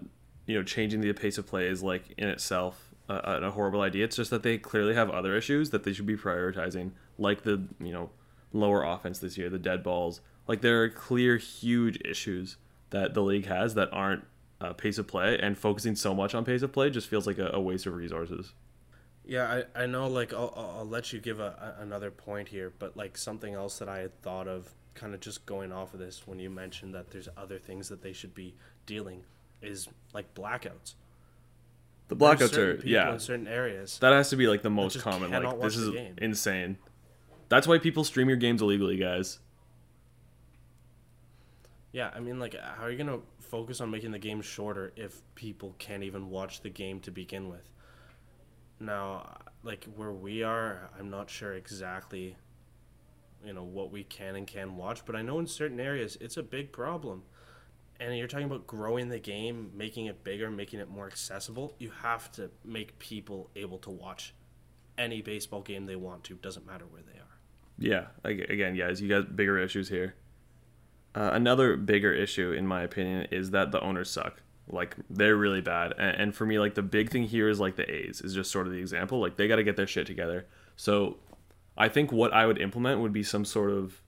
you 0.47 0.57
know 0.57 0.65
changing 0.65 1.01
the 1.01 1.13
pace 1.13 1.39
of 1.39 1.47
play 1.47 1.69
is 1.69 1.83
like 1.83 2.15
in 2.17 2.29
itself 2.29 2.89
a, 3.09 3.41
a 3.43 3.51
horrible 3.51 3.81
idea. 3.81 4.05
It's 4.05 4.17
just 4.17 4.31
that 4.31 4.43
they 4.43 4.59
clearly 4.59 4.95
have 4.95 5.11
other 5.11 5.37
issues 5.37 5.71
that 5.71 5.85
they 5.85 5.93
should 5.93 6.07
be 6.07 6.17
prioritizing, 6.17 6.93
like 7.19 7.43
the 7.43 7.63
you 7.81 7.93
know 7.93 8.11
lower 8.53 8.83
offense 8.83 9.19
this 9.19 9.39
year, 9.39 9.49
the 9.49 9.59
dead 9.59 9.83
balls. 9.83 10.21
Like 10.49 10.63
there 10.63 10.83
are 10.83 10.89
clear, 10.89 11.37
huge 11.37 12.01
issues 12.05 12.57
that 12.91 13.15
the 13.15 13.23
league 13.23 13.47
has 13.47 13.75
that 13.75 13.93
aren't 13.93 14.25
uh, 14.61 14.73
pace 14.73 14.99
of 14.99 15.07
play, 15.07 15.39
and 15.39 15.57
focusing 15.57 15.95
so 15.95 16.15
much 16.15 16.35
on 16.35 16.45
pace 16.45 16.63
of 16.63 16.73
play 16.73 16.91
just 16.91 17.07
feels 17.07 17.27
like 17.27 17.39
a, 17.39 17.51
a 17.53 17.61
waste 17.61 17.87
of 17.87 17.95
resources. 17.95 18.55
Yeah, 19.25 19.63
I, 19.77 19.83
I 19.83 19.87
know. 19.87 20.09
Like, 20.09 20.33
I'll, 20.33 20.55
I'll 20.79 20.89
let 20.89 21.13
you 21.13 21.21
give 21.21 21.39
a, 21.39 21.77
a, 21.79 21.83
another 21.83 22.11
point 22.11 22.49
here, 22.49 22.73
but 22.79 22.97
like 22.97 23.19
something 23.19 23.53
else 23.53 23.79
that 23.79 23.89
I 23.89 23.99
had 23.99 24.23
thought 24.23 24.49
of, 24.49 24.75
kind 24.95 25.15
of 25.15 25.21
just 25.21 25.45
going 25.45 25.71
off 25.71 25.93
of 25.93 26.01
this 26.01 26.27
when 26.27 26.39
you 26.39 26.49
mentioned 26.49 26.95
that 26.95 27.11
there's 27.11 27.29
other 27.37 27.59
things 27.59 27.91
that 27.91 28.03
they 28.03 28.15
should 28.15 28.35
be 28.35 28.55
dealing, 28.87 29.25
is 29.61 29.87
like 30.15 30.35
blackouts. 30.35 30.95
The 32.09 32.17
blackouts 32.17 32.57
are 32.57 32.81
yeah 32.87 33.13
in 33.13 33.21
certain 33.21 33.47
areas. 33.47 33.99
That 33.99 34.15
has 34.15 34.31
to 34.31 34.37
be 34.37 34.47
like 34.47 34.63
the 34.63 34.71
most 34.71 34.99
common. 35.01 35.31
Like 35.31 35.61
this 35.61 35.77
is 35.77 35.95
insane. 36.17 36.79
That's 37.51 37.67
why 37.67 37.79
people 37.79 38.03
stream 38.03 38.29
your 38.29 38.39
games 38.39 38.63
illegally, 38.63 38.97
guys. 38.97 39.41
Yeah, 41.93 42.11
I 42.15 42.21
mean, 42.21 42.39
like, 42.39 42.55
how 42.55 42.85
are 42.85 42.91
you 42.91 42.99
gonna 42.99 43.21
focus 43.41 43.81
on 43.81 43.91
making 43.91 44.11
the 44.11 44.19
game 44.19 44.43
shorter 44.43 44.93
if 44.97 45.23
people 45.35 45.75
can't 45.79 46.03
even 46.03 46.29
watch 46.31 46.61
the 46.61 46.71
game 46.71 47.01
to 47.01 47.11
begin 47.11 47.49
with? 47.49 47.71
Now, 48.81 49.39
like 49.63 49.87
where 49.97 50.13
we 50.13 50.43
are, 50.43 50.91
I'm 50.99 51.11
not 51.11 51.31
sure 51.31 51.55
exactly, 51.55 52.37
you 53.45 53.53
know, 53.53 53.65
what 53.65 53.91
we 53.91 54.05
can 54.05 54.37
and 54.37 54.47
can 54.47 54.77
watch, 54.77 55.05
but 55.05 55.17
I 55.17 55.23
know 55.23 55.39
in 55.39 55.47
certain 55.47 55.81
areas 55.81 56.17
it's 56.21 56.37
a 56.37 56.43
big 56.43 56.73
problem. 56.73 57.23
And 58.01 58.17
you're 58.17 58.29
talking 58.29 58.47
about 58.47 58.67
growing 58.69 59.09
the 59.09 59.19
game, 59.19 59.73
making 59.75 60.07
it 60.07 60.23
bigger, 60.23 60.51
making 60.53 60.79
it 60.79 60.89
more 60.89 61.09
accessible. 61.09 61.75
You 61.81 61.91
have 62.03 62.31
to 62.33 62.49
make 62.65 62.97
people 63.01 63.51
able 63.57 63.79
to 63.79 63.91
watch 63.91 64.35
any 64.97 65.21
baseball 65.21 65.63
game 65.63 65.87
they 65.87 65.97
want 65.97 66.23
to. 66.25 66.35
Doesn't 66.35 66.65
matter 66.65 66.85
where 66.87 67.03
they 67.03 67.19
are. 67.19 67.25
Yeah, 67.77 68.07
again, 68.25 68.77
guys, 68.77 69.01
you 69.01 69.09
got 69.09 69.35
bigger 69.35 69.59
issues 69.59 69.89
here. 69.89 70.15
Uh, 71.15 71.31
another 71.33 71.77
bigger 71.77 72.13
issue, 72.13 72.53
in 72.53 72.67
my 72.67 72.83
opinion, 72.83 73.27
is 73.31 73.51
that 73.51 73.73
the 73.73 73.81
owners 73.81 74.11
suck. 74.11 74.43
Like 74.71 74.97
they're 75.09 75.37
really 75.37 75.63
bad, 75.63 75.95
and, 75.99 76.21
and 76.21 76.35
for 76.35 76.45
me, 76.45 76.59
like 76.59 76.75
the 76.75 76.83
big 76.83 77.11
thing 77.11 77.25
here 77.25 77.49
is 77.49 77.59
like 77.59 77.77
the 77.77 77.91
A's 77.91 78.21
is 78.21 78.35
just 78.35 78.51
sort 78.51 78.67
of 78.67 78.73
the 78.73 78.79
example. 78.79 79.19
Like 79.19 79.37
they 79.37 79.49
got 79.49 79.57
to 79.57 79.65
get 79.65 79.77
their 79.77 79.87
shit 79.87 80.07
together. 80.07 80.47
So, 80.77 81.17
I 81.77 81.89
think 81.89 82.13
what 82.13 82.35
I 82.35 82.47
would 82.47 82.61
implement 82.61 83.01
would 83.01 83.13
be 83.13 83.23
some 83.23 83.47
sort 83.47 83.71
of 83.71 83.99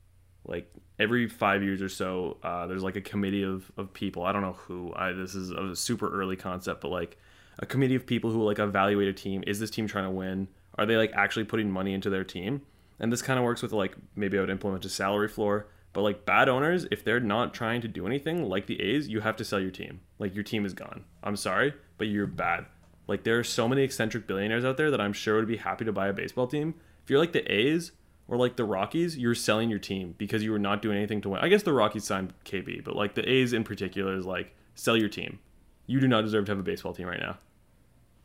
like 0.45 0.71
every 0.99 1.29
five 1.29 1.63
years 1.63 1.81
or 1.81 1.89
so, 1.89 2.37
uh, 2.43 2.67
there's 2.67 2.83
like 2.83 2.97
a 2.97 3.01
committee 3.01 3.43
of, 3.43 3.73
of 3.79 3.93
people. 3.93 4.23
I 4.25 4.33
don't 4.33 4.43
know 4.43 4.53
who. 4.53 4.93
I 4.95 5.13
this 5.13 5.35
is 5.35 5.51
a 5.51 5.75
super 5.75 6.13
early 6.13 6.37
concept, 6.37 6.83
but 6.83 6.91
like 6.91 7.17
a 7.59 7.67
committee 7.67 7.95
of 7.95 8.07
people 8.07 8.31
who 8.31 8.43
like 8.45 8.59
evaluate 8.59 9.09
a 9.09 9.13
team. 9.13 9.43
Is 9.47 9.59
this 9.59 9.71
team 9.71 9.87
trying 9.87 10.05
to 10.05 10.11
win? 10.11 10.49
Are 10.77 10.87
they 10.87 10.97
like 10.97 11.13
actually 11.15 11.45
putting 11.45 11.71
money 11.71 11.95
into 11.95 12.11
their 12.11 12.25
team? 12.25 12.63
And 12.99 13.11
this 13.11 13.23
kind 13.23 13.39
of 13.39 13.45
works 13.45 13.63
with 13.63 13.73
like 13.73 13.97
maybe 14.15 14.37
I 14.37 14.43
would 14.43 14.51
implement 14.51 14.85
a 14.85 14.91
salary 14.91 15.29
floor 15.29 15.69
but 15.93 16.03
like 16.03 16.25
bad 16.25 16.49
owners, 16.49 16.87
if 16.91 17.05
they're 17.05 17.21
not 17.21 17.53
trying 17.53 17.81
to 17.81 17.89
do 17.89 18.07
anything 18.07 18.49
like 18.49 18.67
the 18.67 18.81
A's, 18.81 19.09
you 19.09 19.21
have 19.21 19.37
to 19.37 19.45
sell 19.45 19.61
your 19.61 19.71
team. 19.71 20.01
Like 20.19 20.35
your 20.35 20.45
team 20.45 20.65
is 20.65 20.75
gone. 20.75 21.05
I'm 21.23 21.37
sorry, 21.37 21.75
but 21.99 22.07
you're 22.07 22.27
bad. 22.27 22.67
Like 23.09 23.25
there 23.25 23.39
are 23.39 23.45
so 23.45 23.69
many 23.69 23.83
eccentric 23.83 24.27
billionaires 24.27 24.65
out 24.65 24.77
there 24.77 24.91
that 24.91 25.01
I'm 25.01 25.13
sure 25.13 25.37
would 25.37 25.49
be 25.49 25.57
happy 25.57 25.85
to 25.85 25.93
buy 25.93 26.09
a 26.09 26.13
baseball 26.13 26.47
team. 26.47 26.75
If 27.03 27.11
you're 27.11 27.19
like 27.19 27.33
the 27.33 27.51
A's 27.53 27.93
or 28.29 28.37
like 28.37 28.55
the 28.55 28.65
Rockies, 28.65 29.19
you're 29.19 29.35
selling 29.35 29.69
your 29.69 29.81
team 29.81 30.15
because 30.17 30.45
you 30.45 30.53
were 30.53 30.61
not 30.61 30.81
doing 30.81 30.97
anything 30.97 31.21
to 31.23 31.31
win. 31.31 31.41
I 31.41 31.49
guess 31.49 31.65
the 31.65 31.73
Rockies 31.73 32.05
signed 32.05 32.33
KB, 32.45 32.85
but 32.85 32.95
like 32.95 33.15
the 33.15 33.29
A's 33.29 33.53
in 33.53 33.65
particular 33.65 34.15
is 34.15 34.25
like 34.25 34.55
sell 34.77 34.97
your 34.97 35.09
team. 35.09 35.41
You 35.87 35.99
do 35.99 36.07
not 36.07 36.23
deserve 36.23 36.45
to 36.47 36.53
have 36.53 36.61
a 36.61 36.63
baseball 36.63 36.93
team 36.93 37.09
right 37.09 37.19
now. 37.19 37.39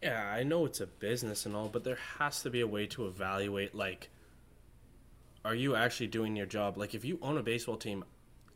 Yeah, 0.03 0.31
I 0.31 0.43
know 0.43 0.65
it's 0.65 0.81
a 0.81 0.86
business 0.86 1.48
and 1.48 1.55
all, 1.55 1.67
but 1.67 1.84
there 1.84 1.98
has 2.19 2.43
to 2.43 2.51
be 2.51 2.62
a 2.62 2.67
way 2.67 2.86
to 2.88 3.07
evaluate 3.07 3.74
like 3.74 4.12
are 5.46 5.56
you 5.56 5.75
actually 5.75 6.08
doing 6.08 6.36
your 6.36 6.48
job? 6.48 6.75
Like, 6.75 6.96
if 6.96 7.06
you 7.06 7.20
own 7.22 7.38
a 7.38 7.44
baseball 7.44 7.78
team, 7.78 8.04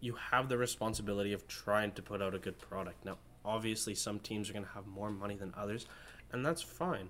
you 0.02 0.16
have 0.32 0.50
the 0.50 0.58
responsibility 0.58 1.34
of 1.34 1.48
trying 1.48 1.92
to 1.92 2.02
put 2.02 2.20
out 2.20 2.34
a 2.34 2.40
good 2.40 2.58
product. 2.58 3.06
Now, 3.06 3.20
obviously, 3.46 3.94
some 3.94 4.20
teams 4.20 4.50
are 4.50 4.54
going 4.54 4.66
to 4.66 4.72
have 4.72 4.88
more 4.88 5.12
money 5.12 5.36
than 5.36 5.54
others, 5.56 5.86
and 6.32 6.44
that's 6.44 6.64
fine. 6.64 7.10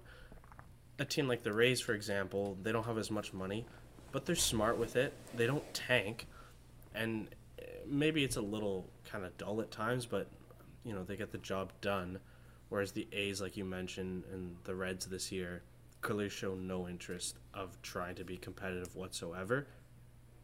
A 0.99 1.05
team 1.05 1.29
like 1.29 1.43
the 1.43 1.53
Rays, 1.53 1.79
for 1.79 1.93
example, 1.93 2.57
they 2.61 2.73
don't 2.73 2.85
have 2.85 2.97
as 2.97 3.09
much 3.09 3.33
money, 3.33 3.65
but 4.11 4.25
they're 4.25 4.35
smart 4.35 4.77
with 4.77 4.97
it. 4.97 5.13
They 5.33 5.47
don't 5.47 5.73
tank, 5.73 6.27
and 6.93 7.29
eh, 7.57 7.63
maybe 7.87 8.25
it's 8.25 8.35
a 8.35 8.41
little 8.41 8.85
kind 9.09 9.23
of 9.23 9.37
dull 9.37 9.61
at 9.61 9.71
times, 9.71 10.05
but 10.05 10.27
you 10.83 10.93
know 10.93 11.03
they 11.03 11.15
get 11.15 11.31
the 11.31 11.37
job 11.37 11.71
done. 11.79 12.19
Whereas 12.67 12.91
the 12.91 13.07
A's, 13.13 13.39
like 13.41 13.55
you 13.55 13.63
mentioned, 13.63 14.25
and 14.33 14.57
the 14.65 14.75
Reds 14.75 15.05
this 15.05 15.31
year, 15.31 15.63
clearly 16.01 16.29
show 16.29 16.55
no 16.55 16.87
interest 16.87 17.37
of 17.53 17.81
trying 17.81 18.15
to 18.15 18.23
be 18.23 18.37
competitive 18.37 18.95
whatsoever, 18.95 19.67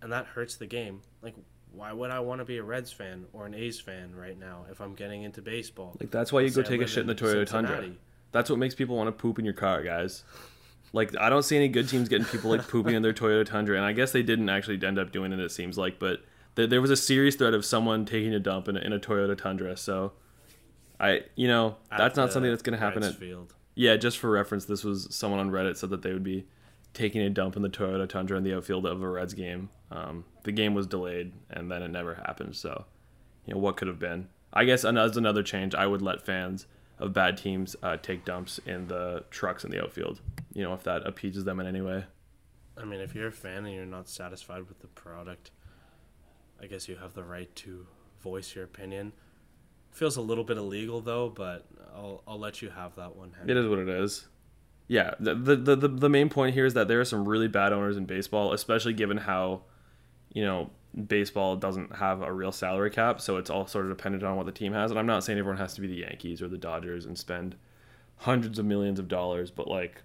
and 0.01 0.11
that 0.11 0.25
hurts 0.25 0.55
the 0.55 0.65
game. 0.65 1.01
Like, 1.21 1.35
why 1.71 1.91
would 1.91 2.11
I 2.11 2.19
want 2.19 2.39
to 2.39 2.45
be 2.45 2.57
a 2.57 2.63
Reds 2.63 2.91
fan 2.91 3.25
or 3.33 3.45
an 3.45 3.53
A's 3.53 3.79
fan 3.79 4.15
right 4.15 4.39
now 4.39 4.65
if 4.71 4.79
I'm 4.79 4.93
getting 4.93 5.23
into 5.23 5.41
baseball? 5.41 5.95
Like 5.99 6.11
that's 6.11 6.31
why 6.31 6.41
you 6.41 6.49
go 6.49 6.63
Say 6.63 6.69
take 6.69 6.81
a 6.81 6.87
shit 6.87 7.01
in 7.01 7.07
the 7.07 7.15
Toyota 7.15 7.45
Tundra. 7.45 7.91
That's 8.31 8.49
what 8.49 8.59
makes 8.59 8.75
people 8.75 8.95
want 8.95 9.07
to 9.07 9.11
poop 9.11 9.39
in 9.39 9.45
your 9.45 9.53
car, 9.53 9.83
guys. 9.83 10.23
Like 10.93 11.17
I 11.19 11.29
don't 11.29 11.43
see 11.43 11.57
any 11.57 11.67
good 11.67 11.89
teams 11.89 12.07
getting 12.07 12.25
people 12.25 12.49
like 12.49 12.67
pooping 12.67 12.95
in 12.95 13.01
their 13.01 13.13
Toyota 13.13 13.45
Tundra, 13.45 13.75
and 13.75 13.85
I 13.85 13.91
guess 13.91 14.11
they 14.11 14.23
didn't 14.23 14.49
actually 14.49 14.85
end 14.85 14.97
up 14.97 15.11
doing 15.11 15.33
it. 15.33 15.39
It 15.39 15.51
seems 15.51 15.77
like, 15.77 15.99
but 15.99 16.21
th- 16.55 16.69
there 16.69 16.81
was 16.81 16.91
a 16.91 16.95
serious 16.95 17.35
threat 17.35 17.53
of 17.53 17.65
someone 17.65 18.05
taking 18.05 18.33
a 18.33 18.39
dump 18.39 18.67
in 18.67 18.77
a, 18.77 18.79
in 18.79 18.93
a 18.93 18.99
Toyota 18.99 19.37
Tundra. 19.37 19.75
So, 19.75 20.13
I 20.99 21.23
you 21.35 21.47
know 21.47 21.75
At 21.91 21.97
that's 21.97 22.15
not 22.15 22.31
something 22.31 22.49
that's 22.49 22.63
going 22.63 22.77
to 22.77 22.83
happen 22.83 23.01
Reds 23.03 23.15
at 23.15 23.19
field. 23.19 23.53
Yeah, 23.75 23.97
just 23.97 24.17
for 24.17 24.29
reference, 24.31 24.65
this 24.65 24.83
was 24.83 25.13
someone 25.13 25.39
on 25.39 25.51
Reddit 25.51 25.77
said 25.77 25.89
that 25.89 26.01
they 26.01 26.13
would 26.13 26.23
be 26.23 26.47
taking 26.93 27.21
a 27.21 27.29
dump 27.29 27.57
in 27.57 27.61
the 27.61 27.69
Toyota 27.69 28.07
Tundra 28.07 28.37
in 28.37 28.43
the 28.43 28.55
outfield 28.55 28.85
of 28.85 29.01
a 29.03 29.07
Reds 29.07 29.33
game. 29.33 29.69
Um, 29.91 30.23
the 30.43 30.53
game 30.53 30.73
was 30.73 30.87
delayed, 30.87 31.33
and 31.49 31.69
then 31.69 31.83
it 31.83 31.89
never 31.89 32.15
happened. 32.15 32.55
So, 32.55 32.85
you 33.45 33.53
know, 33.53 33.59
what 33.59 33.75
could 33.75 33.89
have 33.89 33.99
been? 33.99 34.29
I 34.53 34.63
guess 34.63 34.85
as 34.85 35.17
another 35.17 35.43
change, 35.43 35.75
I 35.75 35.85
would 35.87 36.01
let 36.01 36.25
fans 36.25 36.65
of 36.97 37.11
bad 37.11 37.37
teams 37.37 37.75
uh, 37.83 37.97
take 37.97 38.23
dumps 38.23 38.59
in 38.65 38.87
the 38.87 39.25
trucks 39.29 39.65
in 39.65 39.71
the 39.71 39.83
outfield. 39.83 40.21
You 40.53 40.63
know, 40.63 40.73
if 40.73 40.83
that 40.83 41.05
appeases 41.05 41.43
them 41.43 41.59
in 41.59 41.67
any 41.67 41.81
way. 41.81 42.05
I 42.77 42.85
mean, 42.85 43.01
if 43.01 43.13
you're 43.13 43.27
a 43.27 43.31
fan 43.31 43.65
and 43.65 43.75
you're 43.75 43.85
not 43.85 44.07
satisfied 44.07 44.67
with 44.69 44.79
the 44.79 44.87
product, 44.87 45.51
I 46.61 46.67
guess 46.67 46.87
you 46.87 46.95
have 46.95 47.13
the 47.13 47.23
right 47.23 47.53
to 47.57 47.87
voice 48.21 48.55
your 48.55 48.63
opinion. 48.63 49.11
Feels 49.95 50.17
a 50.17 50.21
little 50.21 50.43
bit 50.43 50.57
illegal 50.57 50.99
though, 50.99 51.29
but 51.29 51.65
I'll 51.95 52.21
I'll 52.27 52.37
let 52.37 52.61
you 52.61 52.69
have 52.69 52.97
that 52.97 53.15
one. 53.15 53.31
Henry. 53.31 53.51
It 53.51 53.57
is 53.57 53.65
what 53.69 53.79
it 53.79 53.87
is. 53.87 54.27
Yeah, 54.89 55.13
the, 55.21 55.33
the 55.33 55.55
the 55.55 55.87
the 55.87 56.09
main 56.09 56.27
point 56.27 56.53
here 56.53 56.65
is 56.65 56.73
that 56.73 56.89
there 56.89 56.99
are 56.99 57.05
some 57.05 57.25
really 57.25 57.47
bad 57.47 57.71
owners 57.71 57.95
in 57.95 58.03
baseball, 58.05 58.51
especially 58.51 58.91
given 58.91 59.15
how, 59.15 59.61
you 60.33 60.43
know, 60.43 60.69
baseball 61.07 61.55
doesn't 61.55 61.95
have 61.95 62.21
a 62.21 62.33
real 62.33 62.51
salary 62.51 62.89
cap, 62.89 63.21
so 63.21 63.37
it's 63.37 63.49
all 63.49 63.67
sort 63.67 63.85
of 63.85 63.97
dependent 63.97 64.21
on 64.21 64.35
what 64.35 64.45
the 64.45 64.51
team 64.51 64.73
has. 64.73 64.91
And 64.91 64.99
I'm 64.99 65.05
not 65.05 65.23
saying 65.23 65.39
everyone 65.39 65.59
has 65.59 65.73
to 65.75 65.81
be 65.81 65.87
the 65.87 66.01
Yankees 66.01 66.41
or 66.41 66.49
the 66.49 66.57
Dodgers 66.57 67.05
and 67.05 67.17
spend 67.17 67.55
hundreds 68.17 68.59
of 68.59 68.65
millions 68.65 68.99
of 68.99 69.07
dollars, 69.07 69.49
but 69.49 69.69
like 69.69 70.03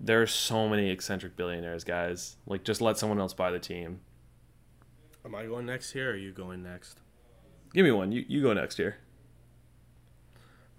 there 0.00 0.22
are 0.22 0.28
so 0.28 0.68
many 0.68 0.90
eccentric 0.90 1.36
billionaires, 1.36 1.82
guys. 1.82 2.36
Like 2.46 2.62
just 2.62 2.80
let 2.80 2.98
someone 2.98 3.18
else 3.18 3.34
buy 3.34 3.50
the 3.50 3.58
team. 3.58 3.98
Am 5.24 5.34
I 5.34 5.46
going 5.46 5.66
next 5.66 5.90
here 5.90 6.10
or 6.10 6.12
are 6.12 6.16
you 6.16 6.30
going 6.30 6.62
next? 6.62 7.00
Give 7.72 7.84
me 7.84 7.92
one. 7.92 8.12
You 8.12 8.24
you 8.28 8.42
go 8.42 8.52
next 8.52 8.76
here. 8.76 8.96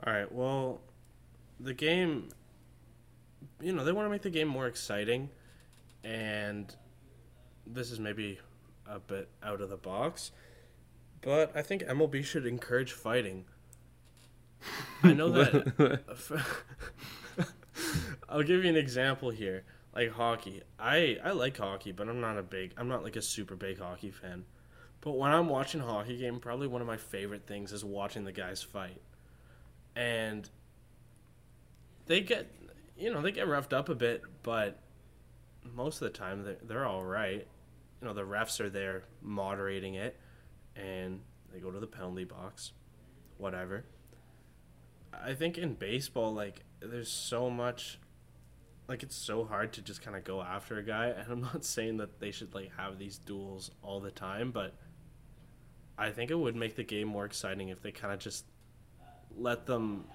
All 0.06 0.14
right. 0.14 0.32
Well, 0.32 0.82
the 1.60 1.74
game 1.74 2.30
you 3.62 3.72
know, 3.72 3.84
they 3.84 3.92
want 3.92 4.06
to 4.06 4.10
make 4.10 4.24
the 4.24 4.30
game 4.30 4.48
more 4.48 4.68
exciting 4.68 5.30
and 6.04 6.76
this 7.66 7.92
is 7.92 8.00
maybe 8.00 8.40
a 8.88 9.00
bit 9.00 9.30
out 9.44 9.62
of 9.62 9.70
the 9.70 9.78
box, 9.78 10.32
but 11.22 11.56
I 11.56 11.62
think 11.62 11.84
MLB 11.84 12.24
should 12.26 12.46
encourage 12.46 12.92
fighting. 12.92 13.46
I 15.04 15.14
know 15.14 15.30
that 15.32 16.02
I'll 18.30 18.44
give 18.44 18.64
you 18.64 18.70
an 18.70 18.76
example 18.76 19.30
here. 19.30 19.64
Like 19.94 20.12
hockey. 20.12 20.62
I 20.80 21.18
I 21.24 21.32
like 21.32 21.58
hockey, 21.58 21.92
but 21.92 22.08
I'm 22.08 22.22
not 22.22 22.38
a 22.38 22.44
big 22.44 22.74
I'm 22.78 22.88
not 22.88 23.04
like 23.04 23.16
a 23.16 23.22
super 23.22 23.56
big 23.56 23.80
hockey 23.80 24.12
fan. 24.12 24.46
But 25.02 25.18
when 25.18 25.32
I'm 25.32 25.50
watching 25.50 25.82
hockey 25.82 26.18
game, 26.18 26.40
probably 26.40 26.68
one 26.68 26.82
of 26.82 26.88
my 26.88 26.98
favorite 26.98 27.48
things 27.48 27.72
is 27.74 27.84
watching 27.84 28.24
the 28.24 28.32
guys 28.32 28.62
fight. 28.62 29.02
And 29.96 30.50
they 32.06 32.22
get 32.22 32.48
you 33.02 33.12
know, 33.12 33.22
they 33.22 33.32
get 33.32 33.48
roughed 33.48 33.74
up 33.74 33.90
a 33.90 33.96
bit, 33.96 34.22
but 34.44 34.80
most 35.74 36.02
of 36.02 36.12
the 36.12 36.18
time 36.18 36.44
they're, 36.44 36.58
they're 36.64 36.86
all 36.86 37.04
right. 37.04 37.48
You 38.00 38.08
know, 38.08 38.14
the 38.14 38.22
refs 38.22 38.60
are 38.60 38.70
there 38.70 39.04
moderating 39.22 39.96
it 39.96 40.20
and 40.76 41.22
they 41.52 41.60
go 41.60 41.72
to 41.72 41.80
the 41.80 41.88
penalty 41.88 42.26
box. 42.26 42.74
Whatever. 43.38 43.86
I 45.12 45.34
think 45.34 45.58
in 45.58 45.74
baseball, 45.74 46.32
like, 46.34 46.64
there's 46.80 47.10
so 47.10 47.50
much. 47.50 48.00
Like, 48.88 49.04
it's 49.04 49.16
so 49.16 49.46
hard 49.46 49.74
to 49.74 49.82
just 49.82 50.02
kind 50.02 50.16
of 50.16 50.24
go 50.24 50.42
after 50.42 50.78
a 50.78 50.84
guy. 50.84 51.08
And 51.08 51.32
I'm 51.32 51.42
not 51.42 51.66
saying 51.66 51.98
that 51.98 52.20
they 52.20 52.32
should, 52.32 52.54
like, 52.54 52.72
have 52.78 53.00
these 53.00 53.18
duels 53.18 53.72
all 53.82 54.00
the 54.00 54.12
time, 54.12 54.52
but 54.52 54.76
I 56.02 56.10
think 56.10 56.32
it 56.32 56.36
would 56.36 56.56
make 56.56 56.76
the 56.76 56.84
game 56.84 57.08
more 57.08 57.26
exciting 57.26 57.70
if 57.70 57.84
they 57.84 57.92
kind 57.92 58.12
of 58.12 58.20
just 58.20 58.46
let 59.38 59.68
them 59.68 60.06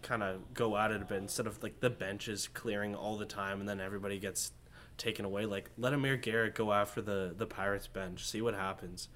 kind 0.00 0.22
of 0.22 0.54
go 0.54 0.78
at 0.78 0.90
it 0.90 1.02
a 1.02 1.04
bit 1.04 1.18
instead 1.18 1.46
of, 1.46 1.62
like, 1.62 1.80
the 1.80 1.90
benches 1.90 2.48
clearing 2.48 2.94
all 2.94 3.18
the 3.18 3.26
time 3.26 3.60
and 3.60 3.68
then 3.68 3.80
everybody 3.80 4.18
gets 4.18 4.52
taken 4.96 5.26
away. 5.26 5.44
Like, 5.44 5.68
let 5.76 5.92
Amir 5.92 6.16
Garrett 6.16 6.54
go 6.54 6.72
after 6.72 7.02
the, 7.02 7.34
the 7.36 7.44
Pirates 7.44 7.86
bench, 7.86 8.24
see 8.24 8.40
what 8.40 8.54
happens. 8.54 9.08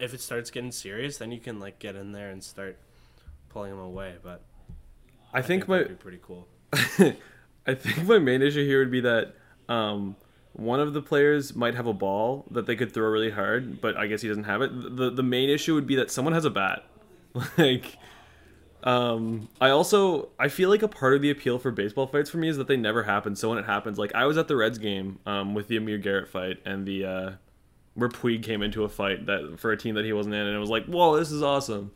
If 0.00 0.14
it 0.14 0.20
starts 0.20 0.50
getting 0.50 0.72
serious, 0.72 1.18
then 1.18 1.30
you 1.30 1.38
can, 1.38 1.60
like, 1.60 1.78
get 1.78 1.94
in 1.94 2.10
there 2.10 2.30
and 2.30 2.42
start 2.42 2.76
pulling 3.50 3.70
them 3.70 3.80
away. 3.80 4.16
But 4.20 4.42
I 5.32 5.42
think 5.42 5.68
my 5.68 5.78
that'd 5.78 5.96
be 5.96 6.02
pretty 6.02 6.20
cool. 6.20 6.48
I 6.72 7.74
think 7.74 8.04
my 8.04 8.18
main 8.18 8.42
issue 8.42 8.66
here 8.66 8.80
would 8.80 8.90
be 8.90 9.02
that 9.02 9.36
um, 9.68 10.16
one 10.52 10.80
of 10.80 10.92
the 10.92 11.02
players 11.02 11.54
might 11.54 11.74
have 11.74 11.86
a 11.86 11.92
ball 11.92 12.44
that 12.50 12.66
they 12.66 12.76
could 12.76 12.92
throw 12.92 13.08
really 13.08 13.30
hard, 13.30 13.80
but 13.80 13.96
I 13.96 14.06
guess 14.06 14.22
he 14.22 14.28
doesn't 14.28 14.44
have 14.44 14.62
it. 14.62 14.96
The 14.96 15.10
the 15.10 15.22
main 15.22 15.48
issue 15.48 15.74
would 15.74 15.86
be 15.86 15.96
that 15.96 16.10
someone 16.10 16.34
has 16.34 16.44
a 16.44 16.50
bat. 16.50 16.84
like 17.56 17.96
um, 18.82 19.48
I 19.60 19.70
also 19.70 20.30
I 20.38 20.48
feel 20.48 20.68
like 20.68 20.82
a 20.82 20.88
part 20.88 21.14
of 21.14 21.22
the 21.22 21.30
appeal 21.30 21.58
for 21.58 21.70
baseball 21.70 22.06
fights 22.06 22.30
for 22.30 22.38
me 22.38 22.48
is 22.48 22.56
that 22.56 22.66
they 22.66 22.76
never 22.76 23.02
happen. 23.02 23.36
So 23.36 23.50
when 23.50 23.58
it 23.58 23.66
happens, 23.66 23.98
like 23.98 24.14
I 24.14 24.26
was 24.26 24.38
at 24.38 24.48
the 24.48 24.56
Reds 24.56 24.78
game 24.78 25.18
um, 25.26 25.54
with 25.54 25.68
the 25.68 25.76
Amir 25.76 25.98
Garrett 25.98 26.28
fight 26.28 26.58
and 26.64 26.86
the 26.86 27.04
uh, 27.04 27.30
where 27.94 28.08
Puig 28.08 28.42
came 28.42 28.62
into 28.62 28.84
a 28.84 28.88
fight 28.88 29.26
that 29.26 29.58
for 29.58 29.72
a 29.72 29.76
team 29.76 29.94
that 29.96 30.04
he 30.04 30.12
wasn't 30.12 30.34
in, 30.34 30.46
and 30.46 30.56
it 30.56 30.58
was 30.60 30.70
like, 30.70 30.86
whoa, 30.86 31.16
this 31.18 31.30
is 31.30 31.42
awesome. 31.42 31.92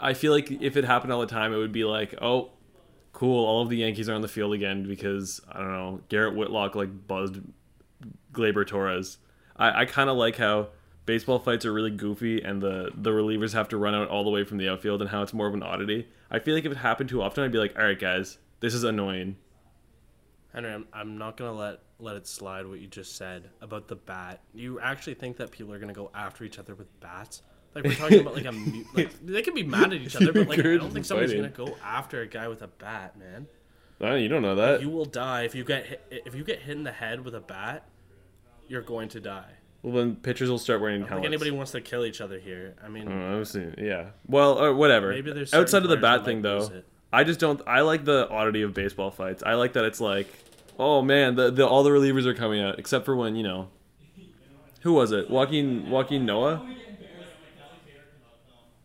I 0.00 0.14
feel 0.14 0.32
like 0.32 0.50
if 0.50 0.76
it 0.76 0.84
happened 0.84 1.12
all 1.12 1.20
the 1.20 1.26
time, 1.26 1.52
it 1.52 1.56
would 1.56 1.72
be 1.72 1.84
like, 1.84 2.14
oh, 2.22 2.50
cool, 3.12 3.44
all 3.44 3.62
of 3.62 3.68
the 3.68 3.76
Yankees 3.76 4.08
are 4.08 4.14
on 4.14 4.20
the 4.20 4.28
field 4.28 4.52
again 4.52 4.86
because 4.86 5.40
I 5.50 5.58
don't 5.58 5.72
know, 5.72 6.00
Garrett 6.08 6.34
Whitlock 6.34 6.74
like 6.74 7.06
buzzed 7.06 7.40
Gleyber 8.32 8.66
Torres. 8.66 9.18
I, 9.56 9.82
I 9.82 9.84
kind 9.84 10.08
of 10.08 10.16
like 10.16 10.36
how 10.36 10.68
baseball 11.06 11.38
fights 11.38 11.64
are 11.64 11.72
really 11.72 11.90
goofy 11.90 12.42
and 12.42 12.60
the 12.60 12.90
the 12.94 13.10
relievers 13.10 13.54
have 13.54 13.68
to 13.68 13.76
run 13.76 13.94
out 13.94 14.08
all 14.08 14.24
the 14.24 14.30
way 14.30 14.44
from 14.44 14.58
the 14.58 14.68
outfield 14.68 15.00
and 15.00 15.10
how 15.10 15.22
it's 15.22 15.32
more 15.32 15.46
of 15.46 15.54
an 15.54 15.62
oddity. 15.62 16.06
I 16.30 16.38
feel 16.38 16.54
like 16.54 16.64
if 16.64 16.72
it 16.72 16.78
happened 16.78 17.08
too 17.08 17.22
often, 17.22 17.44
I'd 17.44 17.52
be 17.52 17.58
like, 17.58 17.76
all 17.78 17.84
right, 17.84 17.98
guys, 17.98 18.38
this 18.60 18.74
is 18.74 18.84
annoying. 18.84 19.36
Henry, 20.52 20.72
I'm, 20.72 20.86
I'm 20.92 21.18
not 21.18 21.36
gonna 21.36 21.52
let 21.52 21.80
let 21.98 22.16
it 22.16 22.26
slide 22.26 22.66
what 22.66 22.78
you 22.80 22.86
just 22.86 23.16
said 23.16 23.50
about 23.60 23.88
the 23.88 23.96
bat. 23.96 24.40
You 24.54 24.80
actually 24.80 25.14
think 25.14 25.36
that 25.38 25.50
people 25.50 25.72
are 25.72 25.78
gonna 25.78 25.92
go 25.92 26.10
after 26.14 26.44
each 26.44 26.58
other 26.58 26.74
with 26.74 26.88
bats? 27.00 27.42
Like 27.82 27.84
we're 27.84 27.94
talking 27.94 28.20
about 28.20 28.34
like 28.34 28.44
a 28.44 28.52
like 28.94 29.10
they 29.26 29.42
can 29.42 29.54
be 29.54 29.62
mad 29.62 29.92
at 29.92 30.00
each 30.00 30.16
other, 30.16 30.32
but 30.32 30.48
like 30.48 30.58
I 30.58 30.76
don't 30.76 30.92
think 30.92 31.04
somebody's 31.04 31.30
fighting. 31.32 31.50
gonna 31.52 31.70
go 31.70 31.76
after 31.84 32.20
a 32.22 32.26
guy 32.26 32.48
with 32.48 32.62
a 32.62 32.68
bat, 32.68 33.18
man. 33.18 33.46
Uh, 34.00 34.14
you 34.14 34.28
don't 34.28 34.42
know 34.42 34.54
that. 34.54 34.80
You 34.80 34.90
will 34.90 35.04
die 35.04 35.42
if 35.42 35.54
you 35.54 35.64
get 35.64 35.86
hit, 35.86 36.22
if 36.26 36.34
you 36.34 36.44
get 36.44 36.60
hit 36.60 36.76
in 36.76 36.84
the 36.84 36.92
head 36.92 37.24
with 37.24 37.34
a 37.34 37.40
bat. 37.40 37.84
You're 38.68 38.82
going 38.82 39.08
to 39.10 39.20
die. 39.20 39.50
well, 39.82 39.94
then 39.94 40.16
pitchers 40.16 40.50
will 40.50 40.58
start 40.58 40.80
wearing 40.82 40.96
I 40.96 40.98
don't 41.00 41.08
helmets. 41.08 41.24
think 41.24 41.32
anybody 41.32 41.50
wants 41.52 41.72
to 41.72 41.80
kill 41.80 42.04
each 42.04 42.20
other 42.20 42.38
here. 42.38 42.74
I 42.84 42.88
mean, 42.88 43.08
Uh, 43.08 43.42
I 43.42 43.82
yeah. 43.82 44.10
Well, 44.26 44.62
or 44.62 44.74
whatever. 44.74 45.08
Maybe 45.10 45.32
there's 45.32 45.54
outside 45.54 45.84
of 45.84 45.88
the 45.88 45.96
bat 45.96 46.24
thing 46.26 46.42
though. 46.42 46.70
I 47.12 47.24
just 47.24 47.40
don't. 47.40 47.60
I 47.66 47.80
like 47.80 48.04
the 48.04 48.28
oddity 48.28 48.60
of 48.62 48.74
baseball 48.74 49.10
fights. 49.10 49.42
I 49.44 49.54
like 49.54 49.72
that 49.72 49.84
it's 49.86 50.00
like, 50.00 50.28
oh 50.78 51.00
man, 51.00 51.34
the, 51.36 51.50
the 51.50 51.66
all 51.66 51.82
the 51.82 51.90
relievers 51.90 52.26
are 52.26 52.34
coming 52.34 52.60
out, 52.60 52.78
except 52.78 53.06
for 53.06 53.16
when 53.16 53.34
you 53.34 53.42
know, 53.42 53.68
who 54.82 54.92
was 54.92 55.10
it? 55.12 55.30
Joaquin 55.30 55.88
Joaquin 55.90 56.26
Noah. 56.26 56.68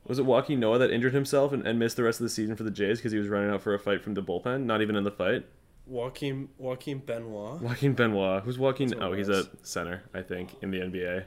Was 0.05 0.19
it 0.19 0.25
Joaquin 0.25 0.59
Noah 0.59 0.79
that 0.79 0.91
injured 0.91 1.13
himself 1.13 1.53
and, 1.53 1.65
and 1.65 1.79
missed 1.79 1.95
the 1.95 2.03
rest 2.03 2.19
of 2.19 2.25
the 2.25 2.29
season 2.29 2.55
for 2.55 2.63
the 2.63 2.71
Jays 2.71 2.99
because 2.99 3.13
he 3.13 3.17
was 3.17 3.29
running 3.29 3.49
out 3.49 3.61
for 3.61 3.73
a 3.73 3.79
fight 3.79 4.03
from 4.03 4.13
the 4.15 4.21
bullpen, 4.21 4.65
not 4.65 4.81
even 4.81 4.95
in 4.95 5.03
the 5.03 5.11
fight? 5.11 5.45
Joaquin 5.85 6.49
Joaquin 6.57 6.99
Benoit. 6.99 7.61
Joaquin 7.61 7.93
Benoit. 7.93 8.43
Who's 8.43 8.57
Joaquin? 8.57 8.93
Oh, 9.01 9.13
he's 9.13 9.29
a 9.29 9.45
center, 9.63 10.03
I 10.13 10.21
think, 10.21 10.55
in 10.61 10.71
the 10.71 10.79
NBA. 10.79 11.25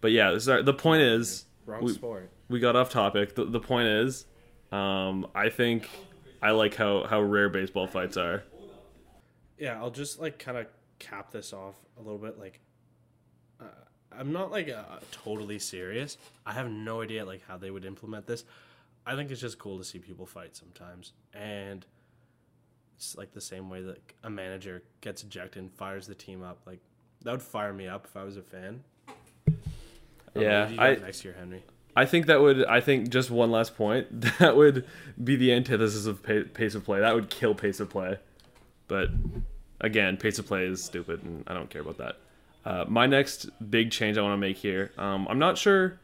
But 0.00 0.12
yeah, 0.12 0.36
sorry, 0.38 0.62
the 0.62 0.74
point 0.74 1.02
is, 1.02 1.46
Wrong 1.64 1.84
we, 1.84 1.92
sport. 1.92 2.30
we 2.48 2.58
got 2.58 2.74
off 2.74 2.90
topic. 2.90 3.34
The, 3.34 3.44
the 3.44 3.60
point 3.60 3.88
is, 3.88 4.26
um, 4.72 5.26
I 5.34 5.48
think 5.48 5.88
I 6.40 6.50
like 6.50 6.74
how, 6.74 7.04
how 7.04 7.20
rare 7.22 7.48
baseball 7.48 7.86
fights 7.86 8.16
are. 8.16 8.42
Yeah, 9.58 9.80
I'll 9.80 9.90
just 9.90 10.20
like 10.20 10.38
kind 10.40 10.58
of 10.58 10.66
cap 10.98 11.30
this 11.30 11.52
off 11.52 11.76
a 11.96 12.02
little 12.02 12.18
bit. 12.18 12.38
Like, 12.38 12.60
uh, 13.60 13.64
I'm 14.18 14.32
not 14.32 14.50
like 14.50 14.68
uh, 14.68 14.82
totally 15.10 15.58
serious. 15.58 16.16
I 16.46 16.52
have 16.52 16.70
no 16.70 17.02
idea 17.02 17.24
like 17.24 17.42
how 17.46 17.56
they 17.56 17.70
would 17.70 17.84
implement 17.84 18.26
this. 18.26 18.44
I 19.06 19.16
think 19.16 19.30
it's 19.30 19.40
just 19.40 19.58
cool 19.58 19.78
to 19.78 19.84
see 19.84 19.98
people 19.98 20.26
fight 20.26 20.56
sometimes, 20.56 21.12
and 21.34 21.84
it's 22.96 23.16
like 23.16 23.32
the 23.32 23.40
same 23.40 23.68
way 23.68 23.82
that 23.82 23.98
a 24.22 24.30
manager 24.30 24.82
gets 25.00 25.22
ejected 25.24 25.62
and 25.62 25.72
fires 25.72 26.06
the 26.06 26.14
team 26.14 26.42
up. 26.42 26.58
Like 26.66 26.80
that 27.22 27.30
would 27.32 27.42
fire 27.42 27.72
me 27.72 27.88
up 27.88 28.06
if 28.06 28.16
I 28.16 28.22
was 28.24 28.36
a 28.36 28.42
fan. 28.42 28.84
Yeah, 30.34 30.60
what 30.60 30.68
do 30.68 30.74
you 30.74 30.78
got 30.80 30.86
I- 30.86 30.94
next 30.96 31.24
year, 31.24 31.34
Henry. 31.38 31.62
I 31.94 32.06
think 32.06 32.24
that 32.26 32.40
would. 32.40 32.64
I 32.64 32.80
think 32.80 33.10
just 33.10 33.30
one 33.30 33.50
last 33.50 33.76
point. 33.76 34.06
That 34.38 34.56
would 34.56 34.86
be 35.22 35.36
the 35.36 35.52
antithesis 35.52 36.06
of 36.06 36.22
pace 36.22 36.74
of 36.74 36.84
play. 36.84 37.00
That 37.00 37.14
would 37.14 37.28
kill 37.28 37.54
pace 37.54 37.80
of 37.80 37.90
play. 37.90 38.16
But 38.88 39.10
again, 39.80 40.16
pace 40.16 40.38
of 40.38 40.46
play 40.46 40.64
is 40.64 40.82
stupid, 40.82 41.22
and 41.22 41.44
I 41.46 41.52
don't 41.52 41.68
care 41.68 41.82
about 41.82 41.98
that. 41.98 42.16
Uh, 42.64 42.84
my 42.88 43.06
next 43.06 43.48
big 43.70 43.90
change 43.90 44.16
I 44.16 44.22
want 44.22 44.34
to 44.34 44.38
make 44.38 44.56
here. 44.56 44.92
Um, 44.96 45.26
I'm 45.28 45.38
not 45.38 45.58
sure. 45.58 45.98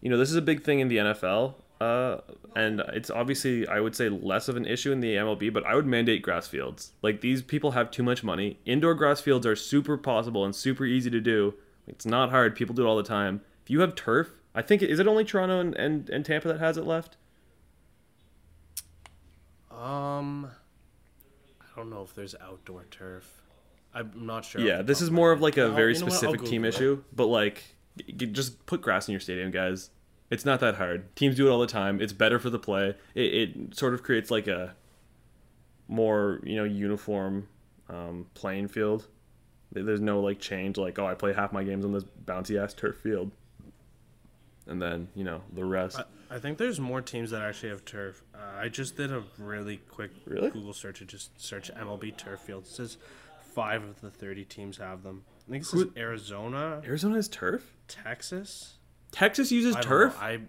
You 0.00 0.10
know, 0.10 0.18
this 0.18 0.30
is 0.30 0.36
a 0.36 0.42
big 0.42 0.62
thing 0.64 0.80
in 0.80 0.88
the 0.88 0.98
NFL, 0.98 1.54
uh, 1.80 2.18
and 2.54 2.80
it's 2.92 3.10
obviously 3.10 3.66
I 3.66 3.80
would 3.80 3.96
say 3.96 4.08
less 4.08 4.48
of 4.48 4.56
an 4.56 4.66
issue 4.66 4.92
in 4.92 5.00
the 5.00 5.14
MLB. 5.14 5.52
But 5.52 5.64
I 5.64 5.74
would 5.74 5.86
mandate 5.86 6.22
grass 6.22 6.46
fields. 6.46 6.92
Like 7.00 7.20
these 7.20 7.42
people 7.42 7.72
have 7.72 7.90
too 7.90 8.02
much 8.02 8.22
money. 8.22 8.58
Indoor 8.66 8.94
grass 8.94 9.20
fields 9.20 9.46
are 9.46 9.56
super 9.56 9.96
possible 9.96 10.44
and 10.44 10.54
super 10.54 10.84
easy 10.84 11.10
to 11.10 11.20
do. 11.20 11.54
It's 11.86 12.06
not 12.06 12.30
hard. 12.30 12.56
People 12.56 12.74
do 12.74 12.84
it 12.84 12.88
all 12.88 12.96
the 12.96 13.02
time. 13.02 13.40
If 13.62 13.70
you 13.70 13.80
have 13.80 13.94
turf, 13.94 14.30
I 14.54 14.62
think 14.62 14.82
is 14.82 14.98
it 14.98 15.06
only 15.06 15.24
Toronto 15.24 15.60
and, 15.60 15.74
and, 15.74 16.10
and 16.10 16.24
Tampa 16.24 16.48
that 16.48 16.60
has 16.60 16.76
it 16.76 16.84
left? 16.84 17.16
Um, 19.70 20.50
I 21.60 21.76
don't 21.76 21.90
know 21.90 22.02
if 22.02 22.14
there's 22.14 22.34
outdoor 22.40 22.84
turf. 22.90 23.43
I'm 23.94 24.10
not 24.26 24.44
sure. 24.44 24.60
Yeah, 24.60 24.82
this 24.82 25.00
is 25.00 25.10
more 25.10 25.30
of 25.32 25.40
like 25.40 25.56
a 25.56 25.62
I'll- 25.64 25.72
very 25.74 25.92
you 25.94 26.00
know 26.00 26.06
what, 26.06 26.12
I'll 26.14 26.18
specific 26.18 26.40
team 26.42 26.62
Google 26.62 26.64
it. 26.66 26.74
issue, 26.74 27.04
but 27.14 27.26
like 27.26 27.62
g- 27.98 28.12
g- 28.12 28.26
just 28.26 28.64
put 28.66 28.80
grass 28.82 29.06
in 29.08 29.12
your 29.12 29.20
stadium, 29.20 29.50
guys. 29.50 29.90
It's 30.30 30.44
not 30.44 30.58
that 30.60 30.76
hard. 30.76 31.14
Teams 31.16 31.36
do 31.36 31.46
it 31.46 31.50
all 31.50 31.60
the 31.60 31.66
time. 31.66 32.00
It's 32.00 32.12
better 32.12 32.38
for 32.38 32.50
the 32.50 32.58
play. 32.58 32.96
It, 33.14 33.34
it 33.34 33.76
sort 33.76 33.94
of 33.94 34.02
creates 34.02 34.30
like 34.30 34.48
a 34.48 34.74
more 35.86 36.40
you 36.44 36.56
know 36.56 36.64
uniform 36.64 37.48
um, 37.88 38.26
playing 38.34 38.68
field. 38.68 39.06
There- 39.72 39.84
There's 39.84 40.00
no 40.00 40.20
like 40.20 40.40
change. 40.40 40.76
Like 40.78 40.98
oh, 40.98 41.06
I 41.06 41.14
play 41.14 41.32
half 41.32 41.52
my 41.52 41.62
games 41.62 41.84
on 41.84 41.92
this 41.92 42.04
bouncy 42.24 42.60
ass 42.60 42.74
turf 42.74 42.96
field, 42.96 43.30
and 44.66 44.80
then 44.80 45.08
you 45.14 45.24
know 45.24 45.42
the 45.52 45.64
rest. 45.64 45.98
I, 45.98 46.36
I 46.36 46.38
think 46.38 46.58
there's 46.58 46.80
more 46.80 47.00
teams 47.02 47.30
that 47.30 47.42
actually 47.42 47.68
have 47.68 47.84
turf. 47.84 48.22
Uh, 48.34 48.38
I 48.58 48.68
just 48.68 48.96
did 48.96 49.12
a 49.12 49.22
really 49.38 49.76
quick 49.88 50.10
Really? 50.24 50.50
Google 50.50 50.72
search 50.72 50.98
to 50.98 51.04
just 51.04 51.38
search 51.40 51.70
MLB 51.74 52.16
turf 52.16 52.40
fields. 52.40 52.70
It 52.70 52.74
says 52.74 52.96
five 53.54 53.82
of 53.82 54.00
the 54.00 54.10
30 54.10 54.44
teams 54.44 54.78
have 54.78 55.02
them. 55.02 55.24
I 55.46 55.50
think 55.50 55.64
says 55.64 55.82
Who- 55.82 55.92
Arizona, 55.96 56.82
Arizona 56.84 57.16
has 57.16 57.28
turf. 57.28 57.76
Texas. 57.88 58.74
Texas 59.10 59.52
uses 59.52 59.76
I 59.76 59.80
turf. 59.82 60.16
I, 60.20 60.40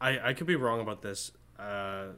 I 0.00 0.28
I 0.28 0.32
could 0.34 0.46
be 0.46 0.56
wrong 0.56 0.80
about 0.80 1.02
this. 1.02 1.32
Uh, 1.58 2.08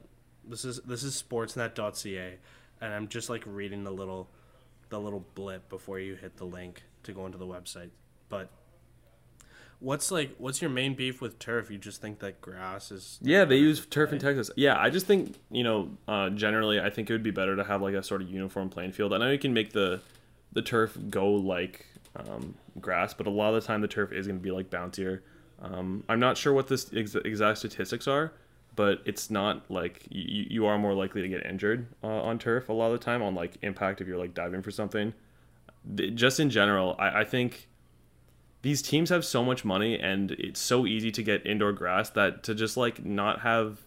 this 0.47 0.65
is 0.65 0.79
this 0.81 1.03
is 1.03 1.21
sportsnet.ca, 1.21 2.37
and 2.81 2.93
I'm 2.93 3.07
just 3.07 3.29
like 3.29 3.43
reading 3.45 3.83
the 3.83 3.91
little 3.91 4.29
the 4.89 4.99
little 4.99 5.25
blip 5.35 5.69
before 5.69 5.99
you 5.99 6.15
hit 6.15 6.37
the 6.37 6.45
link 6.45 6.83
to 7.03 7.13
go 7.13 7.25
into 7.25 7.37
the 7.37 7.47
website. 7.47 7.89
But 8.29 8.49
what's 9.81 10.11
like 10.11 10.33
what's 10.37 10.61
your 10.61 10.69
main 10.71 10.93
beef 10.93 11.19
with 11.21 11.37
turf? 11.39 11.69
You 11.69 11.77
just 11.77 12.01
think 12.01 12.19
that 12.19 12.39
grass 12.39 12.91
is 12.91 13.19
Yeah, 13.21 13.43
they 13.43 13.57
use 13.57 13.85
turf 13.85 14.13
in 14.13 14.19
Texas. 14.19 14.49
Yeah, 14.55 14.79
I 14.79 14.89
just 14.89 15.05
think 15.07 15.35
you 15.49 15.63
know, 15.63 15.89
uh, 16.07 16.29
generally, 16.29 16.79
I 16.79 16.89
think 16.89 17.09
it 17.09 17.13
would 17.13 17.23
be 17.23 17.31
better 17.31 17.55
to 17.55 17.63
have 17.63 17.81
like 17.81 17.95
a 17.95 18.03
sort 18.03 18.21
of 18.21 18.29
uniform 18.29 18.69
playing 18.69 18.93
field. 18.93 19.13
I 19.13 19.17
know 19.17 19.29
you 19.29 19.39
can 19.39 19.53
make 19.53 19.73
the 19.73 20.01
the 20.53 20.61
turf 20.61 20.97
go 21.09 21.31
like 21.31 21.85
um, 22.15 22.55
grass, 22.79 23.13
but 23.13 23.27
a 23.27 23.29
lot 23.29 23.53
of 23.53 23.61
the 23.61 23.67
time 23.67 23.81
the 23.81 23.87
turf 23.87 24.11
is 24.13 24.27
going 24.27 24.39
to 24.39 24.43
be 24.43 24.51
like 24.51 24.69
bouncier. 24.69 25.21
Um, 25.61 26.03
I'm 26.09 26.19
not 26.19 26.37
sure 26.37 26.53
what 26.53 26.67
the 26.67 26.83
ex- 26.95 27.15
exact 27.15 27.59
statistics 27.59 28.07
are, 28.07 28.33
but 28.75 29.01
it's 29.05 29.29
not 29.29 29.69
like 29.69 30.05
you, 30.09 30.45
you 30.49 30.65
are 30.65 30.77
more 30.77 30.93
likely 30.93 31.21
to 31.21 31.27
get 31.27 31.45
injured 31.45 31.87
uh, 32.03 32.07
on 32.07 32.39
turf 32.39 32.67
a 32.69 32.73
lot 32.73 32.87
of 32.87 32.99
the 32.99 33.03
time 33.05 33.21
on 33.21 33.35
like 33.35 33.57
impact 33.61 34.01
if 34.01 34.07
you're 34.07 34.17
like 34.17 34.33
diving 34.33 34.61
for 34.61 34.71
something. 34.71 35.13
Th- 35.95 36.13
Just 36.13 36.39
in 36.39 36.49
general, 36.49 36.95
I, 36.99 37.21
I 37.21 37.23
think 37.23 37.69
these 38.61 38.81
teams 38.81 39.09
have 39.09 39.25
so 39.25 39.43
much 39.43 39.65
money 39.65 39.99
and 39.99 40.31
it's 40.31 40.59
so 40.59 40.85
easy 40.85 41.11
to 41.11 41.23
get 41.23 41.45
indoor 41.45 41.71
grass 41.71 42.09
that 42.11 42.43
to 42.43 42.53
just 42.53 42.77
like 42.77 43.03
not 43.03 43.41
have 43.41 43.79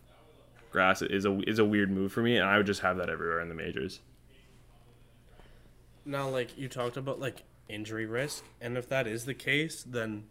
grass 0.72 1.02
is 1.02 1.24
a 1.24 1.38
is 1.48 1.58
a 1.58 1.64
weird 1.64 1.90
move 1.90 2.12
for 2.12 2.22
me 2.22 2.36
and 2.36 2.44
I 2.44 2.56
would 2.56 2.66
just 2.66 2.80
have 2.80 2.96
that 2.96 3.08
everywhere 3.08 3.40
in 3.40 3.48
the 3.48 3.54
majors. 3.54 4.00
Now, 6.04 6.28
like 6.28 6.56
you 6.58 6.68
talked 6.68 6.96
about, 6.96 7.18
like 7.18 7.44
injury 7.68 8.06
risk, 8.06 8.44
and 8.60 8.76
if 8.76 8.88
that 8.88 9.06
is 9.06 9.24
the 9.24 9.34
case, 9.34 9.82
then 9.82 10.24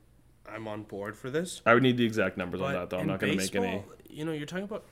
I'm 0.48 0.68
on 0.68 0.84
board 0.84 1.18
for 1.18 1.30
this. 1.30 1.62
I 1.66 1.74
would 1.74 1.84
need 1.84 1.98
the 1.98 2.06
exact 2.06 2.38
numbers 2.38 2.62
on 2.62 2.74
that 2.74 2.90
though. 2.90 3.00
I'm 3.00 3.08
not 3.08 3.20
going 3.20 3.34
to 3.34 3.38
make 3.38 3.56
any. 3.56 3.84
You 4.10 4.26
know, 4.26 4.32
you're 4.32 4.46
talking 4.46 4.66
about 4.66 4.86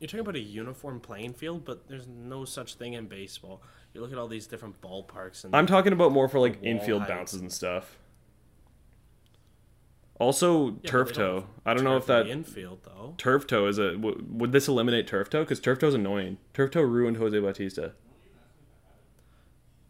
you're 0.00 0.08
talking 0.08 0.20
about 0.20 0.34
a 0.34 0.40
uniform 0.40 1.00
playing 1.00 1.34
field, 1.34 1.64
but 1.64 1.88
there's 1.88 2.08
no 2.08 2.44
such 2.44 2.74
thing 2.74 2.94
in 2.94 3.06
baseball. 3.06 3.62
You 3.92 4.00
look 4.00 4.10
at 4.10 4.18
all 4.18 4.26
these 4.26 4.48
different 4.48 4.80
ballparks, 4.80 5.44
and 5.44 5.54
I'm 5.54 5.66
talking 5.66 5.92
about 5.92 6.10
more 6.10 6.28
for 6.28 6.40
like 6.40 6.58
infield 6.62 7.02
heights. 7.02 7.12
bounces 7.12 7.40
and 7.40 7.52
stuff. 7.52 7.96
Also, 10.20 10.70
Yeah, 10.82 10.90
turf 10.90 11.12
toe. 11.12 11.46
I 11.66 11.74
don't 11.74 11.82
know 11.84 11.96
if 11.96 12.06
that 12.06 12.26
infield 12.28 12.80
though. 12.84 13.14
turf 13.18 13.46
toe 13.48 13.66
is 13.66 13.78
a 13.78 13.92
w- 13.96 14.24
would 14.28 14.52
this 14.52 14.68
eliminate 14.68 15.06
turf 15.08 15.28
toe 15.28 15.40
because 15.42 15.58
turf 15.60 15.80
toe 15.80 15.88
is 15.88 15.94
annoying. 15.94 16.38
Turf 16.52 16.70
toe 16.70 16.82
ruined 16.82 17.16
Jose 17.16 17.38
Bautista. 17.40 17.92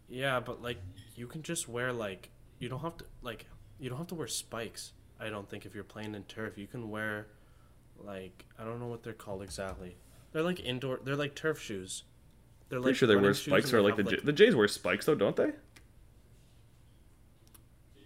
Yeah, 0.08 0.40
but 0.40 0.62
like 0.62 0.78
you 1.16 1.26
can 1.26 1.42
just 1.42 1.68
wear 1.68 1.92
like 1.92 2.30
you 2.58 2.68
don't 2.68 2.80
have 2.80 2.96
to 2.98 3.04
like 3.22 3.46
you 3.78 3.88
don't 3.88 3.98
have 3.98 4.06
to 4.08 4.14
wear 4.14 4.26
spikes. 4.26 4.92
I 5.20 5.28
don't 5.28 5.48
think 5.48 5.66
if 5.66 5.74
you're 5.74 5.84
playing 5.84 6.14
in 6.14 6.24
turf, 6.24 6.56
you 6.58 6.66
can 6.66 6.90
wear 6.90 7.26
like 7.98 8.44
I 8.58 8.64
don't 8.64 8.80
know 8.80 8.86
what 8.86 9.02
they're 9.02 9.12
called 9.12 9.42
exactly. 9.42 9.96
They're 10.32 10.42
like 10.42 10.60
indoor. 10.60 11.00
They're 11.04 11.16
like 11.16 11.34
turf 11.34 11.60
shoes. 11.60 12.04
They're 12.68 12.80
Pretty 12.80 12.92
like 12.92 12.96
sure 12.96 13.08
they 13.08 13.16
wear 13.16 13.34
spikes 13.34 13.72
or 13.72 13.82
like 13.82 13.96
the 13.96 14.04
J- 14.04 14.20
the 14.22 14.32
Jays 14.32 14.54
wear 14.56 14.68
spikes 14.68 15.06
though, 15.06 15.14
don't 15.14 15.36
they? 15.36 15.52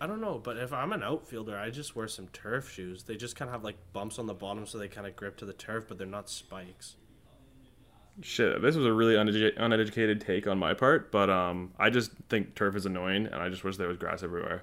I 0.00 0.06
don't 0.06 0.20
know, 0.20 0.38
but 0.42 0.56
if 0.56 0.72
I'm 0.72 0.92
an 0.92 1.02
outfielder, 1.02 1.56
I 1.56 1.70
just 1.70 1.96
wear 1.96 2.06
some 2.06 2.28
turf 2.28 2.70
shoes. 2.72 3.02
They 3.02 3.16
just 3.16 3.34
kind 3.34 3.48
of 3.48 3.52
have 3.52 3.64
like 3.64 3.76
bumps 3.92 4.18
on 4.18 4.26
the 4.26 4.34
bottom, 4.34 4.64
so 4.66 4.78
they 4.78 4.86
kind 4.88 5.06
of 5.06 5.16
grip 5.16 5.36
to 5.38 5.44
the 5.44 5.52
turf, 5.52 5.86
but 5.88 5.98
they're 5.98 6.06
not 6.06 6.30
spikes. 6.30 6.96
Shit, 8.20 8.60
this 8.62 8.74
was 8.76 8.84
a 8.86 8.92
really 8.92 9.14
unedu- 9.14 9.54
uneducated 9.56 10.20
take 10.20 10.46
on 10.46 10.58
my 10.58 10.74
part, 10.74 11.10
but 11.12 11.30
um, 11.30 11.72
I 11.78 11.90
just 11.90 12.12
think 12.28 12.54
turf 12.54 12.74
is 12.76 12.86
annoying, 12.86 13.26
and 13.26 13.36
I 13.36 13.48
just 13.48 13.64
wish 13.64 13.76
there 13.76 13.88
was 13.88 13.96
grass 13.96 14.22
everywhere. 14.22 14.62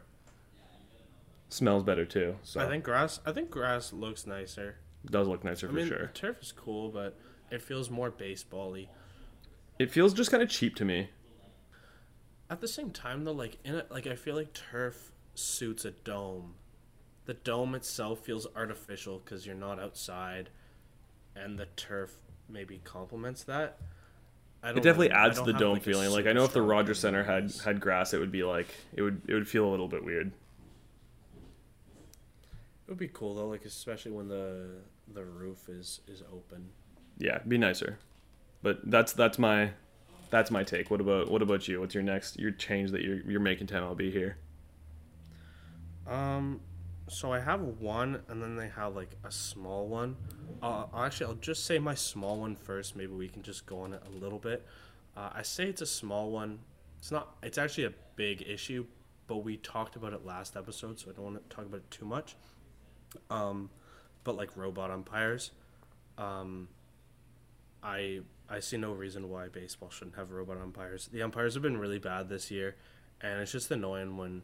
Smells 1.50 1.84
better 1.84 2.06
too, 2.06 2.36
so 2.43 2.60
I 2.60 2.67
think 2.67 2.84
grass. 2.84 3.19
I 3.26 3.32
think 3.32 3.50
grass 3.50 3.93
looks 3.93 4.26
nicer. 4.26 4.78
it 5.04 5.12
does 5.12 5.28
look 5.28 5.43
nicer 5.43 5.67
I 5.67 5.69
for 5.69 5.76
mean, 5.76 5.88
sure. 5.88 6.12
turf 6.13 6.38
is 6.41 6.52
cool, 6.52 6.89
but 6.89 7.17
it 7.52 7.62
feels 7.62 7.89
more 7.89 8.10
baseball-y. 8.10 8.88
It 9.80 9.91
feels 9.91 10.13
just 10.13 10.32
kind 10.32 10.41
of 10.43 10.50
cheap 10.50 10.76
to 10.76 10.86
me. 10.86 11.10
At 12.50 12.62
the 12.62 12.67
same 12.67 12.91
time, 12.91 13.24
though, 13.24 13.32
like 13.32 13.58
in 13.63 13.76
it, 13.76 13.91
like 13.91 14.08
I 14.08 14.15
feel 14.15 14.36
like 14.36 14.54
turf 14.54 15.12
suits 15.36 15.86
a 15.86 15.91
dome. 15.91 16.56
The 17.26 17.34
dome 17.34 17.76
itself 17.76 18.19
feels 18.19 18.48
artificial 18.56 19.21
because 19.24 19.45
you're 19.45 19.56
not 19.56 19.80
outside, 19.80 20.50
and 21.36 21.58
the 21.58 21.67
turf 21.76 22.15
maybe 22.48 22.82
complements 22.84 23.43
that. 23.43 23.78
I 24.63 24.69
It 24.69 24.76
definitely 24.76 25.12
adds 25.12 25.39
to 25.39 25.45
the 25.45 25.54
dome 25.54 25.74
like, 25.74 25.84
feeling. 25.84 26.10
Like 26.10 26.26
I 26.26 26.34
know 26.34 26.43
if 26.43 26.54
the 26.54 26.62
Rogers 26.62 27.00
Center 27.00 27.24
had 27.24 27.54
had 27.63 27.80
grass, 27.80 28.13
it 28.13 28.19
would 28.19 28.32
be 28.32 28.43
like 28.43 28.67
it 28.93 29.02
would 29.02 29.21
it 29.28 29.34
would 29.34 29.48
feel 29.48 29.67
a 29.67 29.71
little 29.71 29.88
bit 29.88 30.04
weird. 30.04 30.28
It 32.88 32.89
would 32.89 32.98
be 32.98 33.08
cool 33.08 33.36
though, 33.36 33.48
like 33.48 33.65
especially 33.65 34.12
when 34.12 34.28
the 34.28 34.69
the 35.13 35.24
roof 35.24 35.69
is 35.69 36.02
is 36.08 36.24
open. 36.32 36.69
Yeah, 37.17 37.36
it'd 37.38 37.50
be 37.50 37.58
nicer. 37.58 38.00
But 38.62 38.80
that's 38.89 39.13
that's 39.13 39.38
my 39.38 39.71
that's 40.30 40.50
my 40.50 40.63
take. 40.63 40.89
What 40.89 41.02
about 41.02 41.30
what 41.30 41.41
about 41.41 41.67
you? 41.67 41.80
What's 41.80 41.93
your 41.93 42.04
next 42.04 42.39
your 42.39 42.52
change 42.52 42.91
that 42.91 43.02
you're 43.02 43.21
you're 43.30 43.39
making 43.39 43.67
to 43.67 43.76
MLB 43.76 44.12
here? 44.12 44.38
Um, 46.08 46.62
so 47.08 47.32
I 47.32 47.39
have 47.39 47.62
one, 47.62 48.22
and 48.30 48.41
then 48.41 48.56
they 48.56 48.70
have 48.70 48.96
like 48.96 49.15
a 49.24 49.32
small 49.32 49.88
one. 49.88 50.15
Uh, 50.62 50.86
actually, 50.96 51.28
I'll 51.28 51.36
just 51.36 51.65
say 51.65 51.80
my 51.80 51.96
small 51.96 52.39
one 52.39 52.56
first. 52.56 52.96
Maybe 52.96 53.13
we 53.13 53.28
can 53.28 53.44
just 53.44 53.65
go 53.65 53.82
on 53.82 53.94
it 53.94 54.02
a 54.06 54.10
little 54.10 54.39
bit. 54.39 54.65
Uh, 55.15 55.30
I 55.34 55.41
say 55.44 55.65
it's 55.65 55.82
a 55.82 55.86
small 55.86 56.32
one. 56.32 56.60
It's 56.98 57.12
not. 57.12 57.36
It's 57.44 57.58
actually 57.58 57.86
a 57.86 57.94
big 58.15 58.44
issue, 58.48 58.86
but 59.28 59.38
we 59.38 59.58
talked 59.58 59.96
about 59.96 60.13
it 60.13 60.26
last 60.26 60.58
episode, 60.58 61.00
so 61.00 61.12
I 61.12 61.13
don't 61.13 61.26
want 61.26 61.50
to 61.50 61.56
talk 61.56 61.65
about 61.65 61.78
it 61.78 61.91
too 61.91 62.06
much. 62.06 62.36
Um, 63.30 63.70
but 64.24 64.36
like 64.36 64.58
robot 64.58 64.91
umpires, 64.91 65.52
um, 66.18 66.68
I 67.84 68.22
I 68.50 68.60
see 68.60 68.78
no 68.78 68.91
reason 68.94 69.30
why 69.30 69.48
baseball 69.48 69.89
shouldn't 69.89 70.15
have 70.15 70.32
robot 70.32 70.58
umpires. 70.58 71.08
The 71.12 71.22
umpires 71.22 71.54
have 71.54 71.63
been 71.63 71.78
really 71.78 72.00
bad 72.00 72.30
this 72.30 72.50
year, 72.50 72.76
and 73.22 73.41
it's 73.41 73.52
just 73.52 73.70
annoying 73.72 74.18
when 74.18 74.41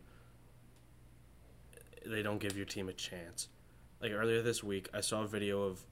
they 2.05 2.23
don't 2.23 2.39
give 2.39 2.55
your 2.55 2.65
team 2.65 2.89
a 2.89 2.93
chance. 2.93 3.47
Like 4.01 4.11
earlier 4.11 4.41
this 4.41 4.63
week, 4.63 4.89
I 4.93 5.01
saw 5.01 5.23
a 5.23 5.27
video 5.27 5.63
of, 5.63 5.83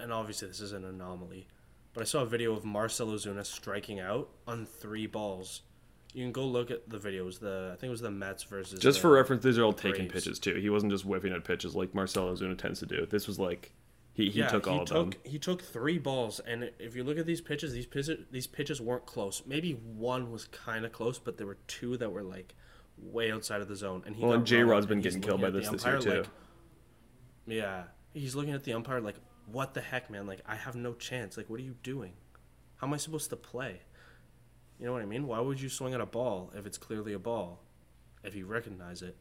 and 0.00 0.12
obviously 0.12 0.48
this 0.48 0.60
is 0.60 0.72
an 0.72 0.84
anomaly, 0.84 1.46
but 1.92 2.02
I 2.02 2.04
saw 2.04 2.22
a 2.22 2.26
video 2.26 2.52
of 2.52 2.64
Marcell 2.64 3.08
Ozuna 3.08 3.44
striking 3.44 4.00
out 4.00 4.28
on 4.46 4.66
three 4.66 5.06
balls. 5.06 5.62
You 6.12 6.24
can 6.24 6.32
go 6.32 6.44
look 6.44 6.72
at 6.72 6.88
the 6.88 6.98
videos. 6.98 7.38
The 7.38 7.70
I 7.72 7.76
think 7.76 7.88
it 7.88 7.90
was 7.90 8.00
the 8.00 8.10
Mets 8.10 8.42
versus. 8.42 8.80
Just 8.80 8.98
for 9.00 9.10
reference, 9.10 9.44
these 9.44 9.58
are 9.58 9.64
all 9.64 9.72
taken 9.72 10.08
pitches 10.08 10.40
too. 10.40 10.56
He 10.56 10.68
wasn't 10.68 10.90
just 10.90 11.04
whiffing 11.04 11.32
at 11.32 11.44
pitches 11.44 11.76
like 11.76 11.94
Marcell 11.94 12.34
Ozuna 12.34 12.58
tends 12.58 12.80
to 12.80 12.86
do. 12.86 13.06
This 13.06 13.28
was 13.28 13.38
like 13.38 13.70
he, 14.12 14.28
he 14.28 14.40
yeah, 14.40 14.48
took 14.48 14.66
all 14.66 14.74
he 14.74 14.80
of 14.80 14.86
took, 14.88 15.10
them. 15.12 15.20
He 15.24 15.38
took 15.38 15.62
three 15.62 15.98
balls, 15.98 16.40
and 16.40 16.70
if 16.80 16.96
you 16.96 17.04
look 17.04 17.18
at 17.18 17.26
these 17.26 17.40
pitches, 17.40 17.72
these 17.72 17.86
pitches 17.86 18.26
these 18.32 18.48
pitches 18.48 18.80
weren't 18.80 19.06
close. 19.06 19.42
Maybe 19.46 19.72
one 19.72 20.32
was 20.32 20.46
kind 20.46 20.84
of 20.84 20.92
close, 20.92 21.18
but 21.20 21.38
there 21.38 21.46
were 21.46 21.58
two 21.68 21.96
that 21.98 22.10
were 22.10 22.24
like 22.24 22.56
way 23.02 23.30
outside 23.32 23.60
of 23.60 23.68
the 23.68 23.76
zone. 23.76 24.02
And 24.06 24.14
he 24.16 24.22
Well, 24.22 24.32
and 24.32 24.46
J-Rod's 24.46 24.70
robbed, 24.84 24.88
been 24.88 25.00
getting 25.00 25.20
killed 25.20 25.40
by 25.40 25.50
this 25.50 25.68
this 25.68 25.84
year, 25.84 25.98
too. 25.98 26.10
like- 26.20 26.28
Yeah, 27.46 27.84
he's 28.14 28.34
looking 28.34 28.52
at 28.52 28.64
the 28.64 28.72
umpire 28.74 29.00
like, 29.00 29.16
"What 29.46 29.74
the 29.74 29.80
heck, 29.80 30.10
man? 30.10 30.26
Like, 30.26 30.40
I 30.46 30.54
have 30.56 30.76
no 30.76 30.94
chance. 30.94 31.36
Like, 31.36 31.48
what 31.50 31.60
are 31.60 31.64
you 31.64 31.76
doing? 31.82 32.12
How 32.76 32.86
am 32.86 32.94
I 32.94 32.96
supposed 32.98 33.30
to 33.30 33.36
play?" 33.36 33.80
You 34.78 34.86
know 34.86 34.92
what 34.92 35.02
I 35.02 35.06
mean? 35.06 35.26
Why 35.26 35.40
would 35.40 35.60
you 35.60 35.68
swing 35.68 35.92
at 35.94 36.00
a 36.00 36.06
ball 36.06 36.52
if 36.56 36.64
it's 36.66 36.78
clearly 36.78 37.12
a 37.12 37.18
ball? 37.18 37.62
If 38.22 38.34
you 38.34 38.46
recognize 38.46 39.02
it. 39.02 39.16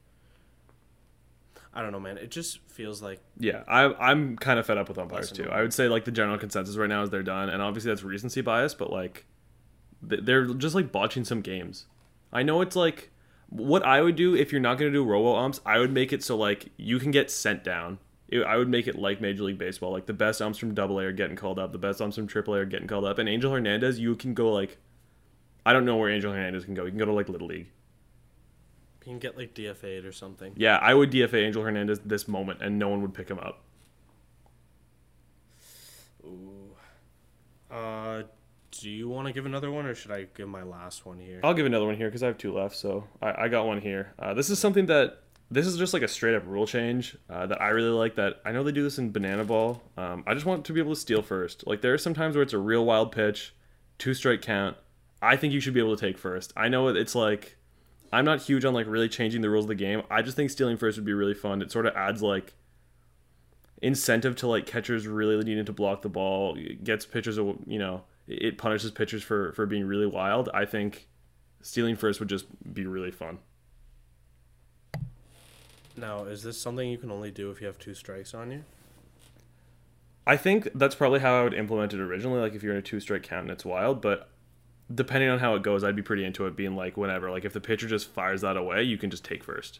I 1.73 1.81
don't 1.81 1.91
know, 1.91 1.99
man. 1.99 2.17
It 2.17 2.31
just 2.31 2.59
feels 2.67 3.01
like 3.01 3.21
Yeah, 3.37 3.63
I, 3.67 3.93
I'm 4.11 4.37
kind 4.37 4.57
of 4.59 4.65
fed 4.65 4.77
up 4.77 4.89
with 4.89 4.97
umpires 4.97 5.31
too. 5.31 5.49
I 5.49 5.61
would 5.61 5.73
say 5.73 5.87
like 5.87 6.05
the 6.05 6.11
general 6.11 6.37
consensus 6.37 6.75
right 6.77 6.89
now 6.89 7.03
is 7.03 7.09
they're 7.09 7.21
done, 7.23 7.49
and 7.49 7.61
obviously 7.61 7.89
that's 7.91 8.03
recency 8.03 8.41
bias, 8.41 8.73
but 8.73 8.91
like 8.91 9.25
they're 10.01 10.45
just 10.53 10.73
like 10.75 10.91
botching 10.91 11.25
some 11.25 11.41
games. 11.41 11.85
I 12.31 12.41
know 12.43 12.61
it's 12.61 12.75
like 12.75 13.11
what 13.49 13.83
I 13.83 14.01
would 14.01 14.15
do 14.15 14.35
if 14.35 14.51
you're 14.51 14.61
not 14.61 14.77
going 14.77 14.91
to 14.91 14.97
do 14.97 15.03
robo 15.03 15.35
umps. 15.35 15.59
I 15.65 15.79
would 15.79 15.91
make 15.91 16.13
it 16.13 16.23
so 16.23 16.37
like 16.37 16.69
you 16.77 16.99
can 16.99 17.11
get 17.11 17.29
sent 17.31 17.63
down. 17.63 17.99
It- 18.27 18.43
I 18.43 18.57
would 18.57 18.69
make 18.69 18.87
it 18.87 18.95
like 18.95 19.19
Major 19.21 19.43
League 19.43 19.57
Baseball, 19.57 19.91
like 19.91 20.05
the 20.05 20.13
best 20.13 20.41
umps 20.41 20.59
from 20.59 20.73
Double 20.75 20.99
A 20.99 21.05
are 21.05 21.11
getting 21.11 21.35
called 21.35 21.57
up, 21.59 21.71
the 21.71 21.77
best 21.79 21.99
umps 22.01 22.15
from 22.15 22.27
Triple 22.27 22.53
A 22.55 22.59
are 22.59 22.65
getting 22.65 22.87
called 22.87 23.05
up, 23.05 23.17
and 23.17 23.27
Angel 23.27 23.51
Hernandez, 23.51 23.99
you 23.99 24.15
can 24.15 24.33
go 24.33 24.51
like 24.51 24.77
I 25.65 25.73
don't 25.73 25.85
know 25.85 25.97
where 25.97 26.09
Angel 26.09 26.31
Hernandez 26.31 26.65
can 26.65 26.73
go. 26.73 26.85
You 26.85 26.91
can 26.91 26.99
go 26.99 27.05
to 27.05 27.11
like 27.13 27.27
Little 27.29 27.47
League. 27.47 27.67
you 29.05 29.11
can 29.13 29.19
get 29.19 29.37
like 29.37 29.53
DFA'd 29.53 30.05
or 30.05 30.11
something. 30.11 30.53
Yeah, 30.55 30.77
I 30.77 30.93
would 30.93 31.11
DFA 31.11 31.43
Angel 31.45 31.63
Hernandez 31.63 31.99
this 32.05 32.27
moment, 32.27 32.61
and 32.61 32.77
no 32.79 32.89
one 32.89 33.01
would 33.01 33.13
pick 33.13 33.29
him 33.29 33.39
up. 33.39 33.63
Ooh. 36.25 36.71
Uh, 37.71 38.23
do 38.71 38.89
you 38.89 39.09
want 39.09 39.27
to 39.27 39.33
give 39.33 39.45
another 39.45 39.71
one, 39.71 39.85
or 39.85 39.95
should 39.95 40.11
I 40.11 40.27
give 40.35 40.47
my 40.47 40.63
last 40.63 41.05
one 41.05 41.19
here? 41.19 41.39
I'll 41.43 41.53
give 41.53 41.65
another 41.65 41.85
one 41.85 41.95
here 41.95 42.07
because 42.07 42.23
I 42.23 42.27
have 42.27 42.37
two 42.37 42.53
left. 42.53 42.75
So 42.75 43.05
I, 43.21 43.45
I 43.45 43.47
got 43.47 43.65
one 43.65 43.81
here. 43.81 44.13
Uh, 44.19 44.33
this 44.33 44.49
is 44.49 44.59
something 44.59 44.85
that 44.87 45.23
this 45.51 45.65
is 45.65 45.77
just 45.77 45.93
like 45.93 46.03
a 46.03 46.07
straight 46.07 46.35
up 46.35 46.43
rule 46.45 46.67
change 46.67 47.17
uh, 47.29 47.47
that 47.47 47.61
I 47.61 47.69
really 47.69 47.89
like. 47.89 48.15
That 48.15 48.41
I 48.45 48.51
know 48.51 48.63
they 48.63 48.71
do 48.71 48.83
this 48.83 48.97
in 48.97 49.11
Banana 49.11 49.43
Ball. 49.43 49.81
Um, 49.97 50.23
I 50.27 50.33
just 50.33 50.45
want 50.45 50.65
to 50.65 50.73
be 50.73 50.79
able 50.79 50.93
to 50.93 50.99
steal 50.99 51.21
first. 51.21 51.65
Like 51.65 51.81
there 51.81 51.93
are 51.93 51.97
some 51.97 52.13
times 52.13 52.35
where 52.35 52.43
it's 52.43 52.53
a 52.53 52.59
real 52.59 52.85
wild 52.85 53.11
pitch, 53.11 53.53
two 53.97 54.13
strike 54.13 54.41
count. 54.41 54.77
I 55.21 55.35
think 55.35 55.53
you 55.53 55.59
should 55.59 55.73
be 55.73 55.79
able 55.79 55.95
to 55.95 56.05
take 56.05 56.17
first. 56.17 56.53
I 56.55 56.69
know 56.69 56.87
it's 56.87 57.15
like 57.15 57.57
I'm 58.11 58.25
not 58.25 58.41
huge 58.41 58.65
on 58.65 58.73
like 58.73 58.87
really 58.87 59.09
changing 59.09 59.41
the 59.41 59.49
rules 59.49 59.65
of 59.65 59.69
the 59.69 59.75
game. 59.75 60.03
I 60.09 60.21
just 60.21 60.35
think 60.35 60.49
stealing 60.49 60.77
first 60.77 60.97
would 60.97 61.05
be 61.05 61.13
really 61.13 61.33
fun. 61.33 61.61
It 61.61 61.71
sort 61.71 61.85
of 61.85 61.95
adds 61.95 62.21
like 62.21 62.53
incentive 63.81 64.35
to 64.37 64.47
like 64.47 64.65
catchers 64.65 65.07
really 65.07 65.37
needing 65.43 65.65
to 65.65 65.73
block 65.73 66.01
the 66.01 66.09
ball. 66.09 66.55
It 66.57 66.83
gets 66.83 67.05
pitchers, 67.05 67.37
you 67.37 67.79
know, 67.79 68.03
it 68.29 68.57
punishes 68.57 68.91
pitchers 68.91 69.23
for 69.23 69.51
for 69.53 69.65
being 69.65 69.85
really 69.85 70.05
wild. 70.05 70.49
I 70.53 70.65
think 70.65 71.07
stealing 71.61 71.95
first 71.95 72.19
would 72.19 72.29
just 72.29 72.45
be 72.73 72.85
really 72.85 73.11
fun. 73.11 73.39
Now, 75.97 76.23
is 76.23 76.43
this 76.43 76.59
something 76.59 76.89
you 76.89 76.97
can 76.97 77.11
only 77.11 77.31
do 77.31 77.51
if 77.51 77.59
you 77.59 77.67
have 77.67 77.77
two 77.77 77.93
strikes 77.93 78.33
on 78.33 78.51
you? 78.51 78.63
I 80.25 80.37
think 80.37 80.69
that's 80.75 80.95
probably 80.95 81.19
how 81.19 81.39
I 81.39 81.43
would 81.43 81.55
implement 81.55 81.93
it 81.93 81.99
originally. 81.99 82.39
Like 82.39 82.53
if 82.53 82.63
you're 82.63 82.73
in 82.73 82.79
a 82.79 82.83
two 82.83 82.99
strike 82.99 83.23
count 83.23 83.43
and 83.43 83.51
it's 83.51 83.65
wild, 83.65 83.99
but 83.99 84.29
depending 84.93 85.29
on 85.29 85.39
how 85.39 85.55
it 85.55 85.63
goes, 85.63 85.83
I'd 85.83 85.95
be 85.95 86.01
pretty 86.01 86.23
into 86.23 86.45
it 86.45 86.55
being 86.55 86.75
like 86.75 86.95
whenever. 86.95 87.31
Like 87.31 87.45
if 87.45 87.53
the 87.53 87.59
pitcher 87.59 87.87
just 87.87 88.09
fires 88.09 88.41
that 88.41 88.55
away, 88.55 88.83
you 88.83 88.97
can 88.97 89.09
just 89.09 89.25
take 89.25 89.43
first. 89.43 89.79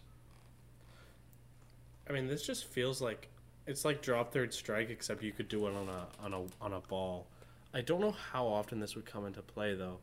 I 2.09 2.13
mean, 2.13 2.27
this 2.27 2.45
just 2.45 2.65
feels 2.65 2.99
like 2.99 3.29
it's 3.67 3.85
like 3.85 4.01
drop 4.01 4.33
third 4.33 4.53
strike, 4.53 4.89
except 4.89 5.21
you 5.21 5.31
could 5.31 5.47
do 5.47 5.67
it 5.67 5.75
on 5.75 5.87
a 5.87 6.07
on 6.25 6.33
a 6.33 6.65
on 6.65 6.73
a 6.73 6.79
ball. 6.81 7.27
I 7.73 7.81
don't 7.81 8.01
know 8.01 8.15
how 8.31 8.47
often 8.47 8.79
this 8.79 8.95
would 8.95 9.05
come 9.05 9.25
into 9.25 9.41
play 9.41 9.75
though. 9.75 9.99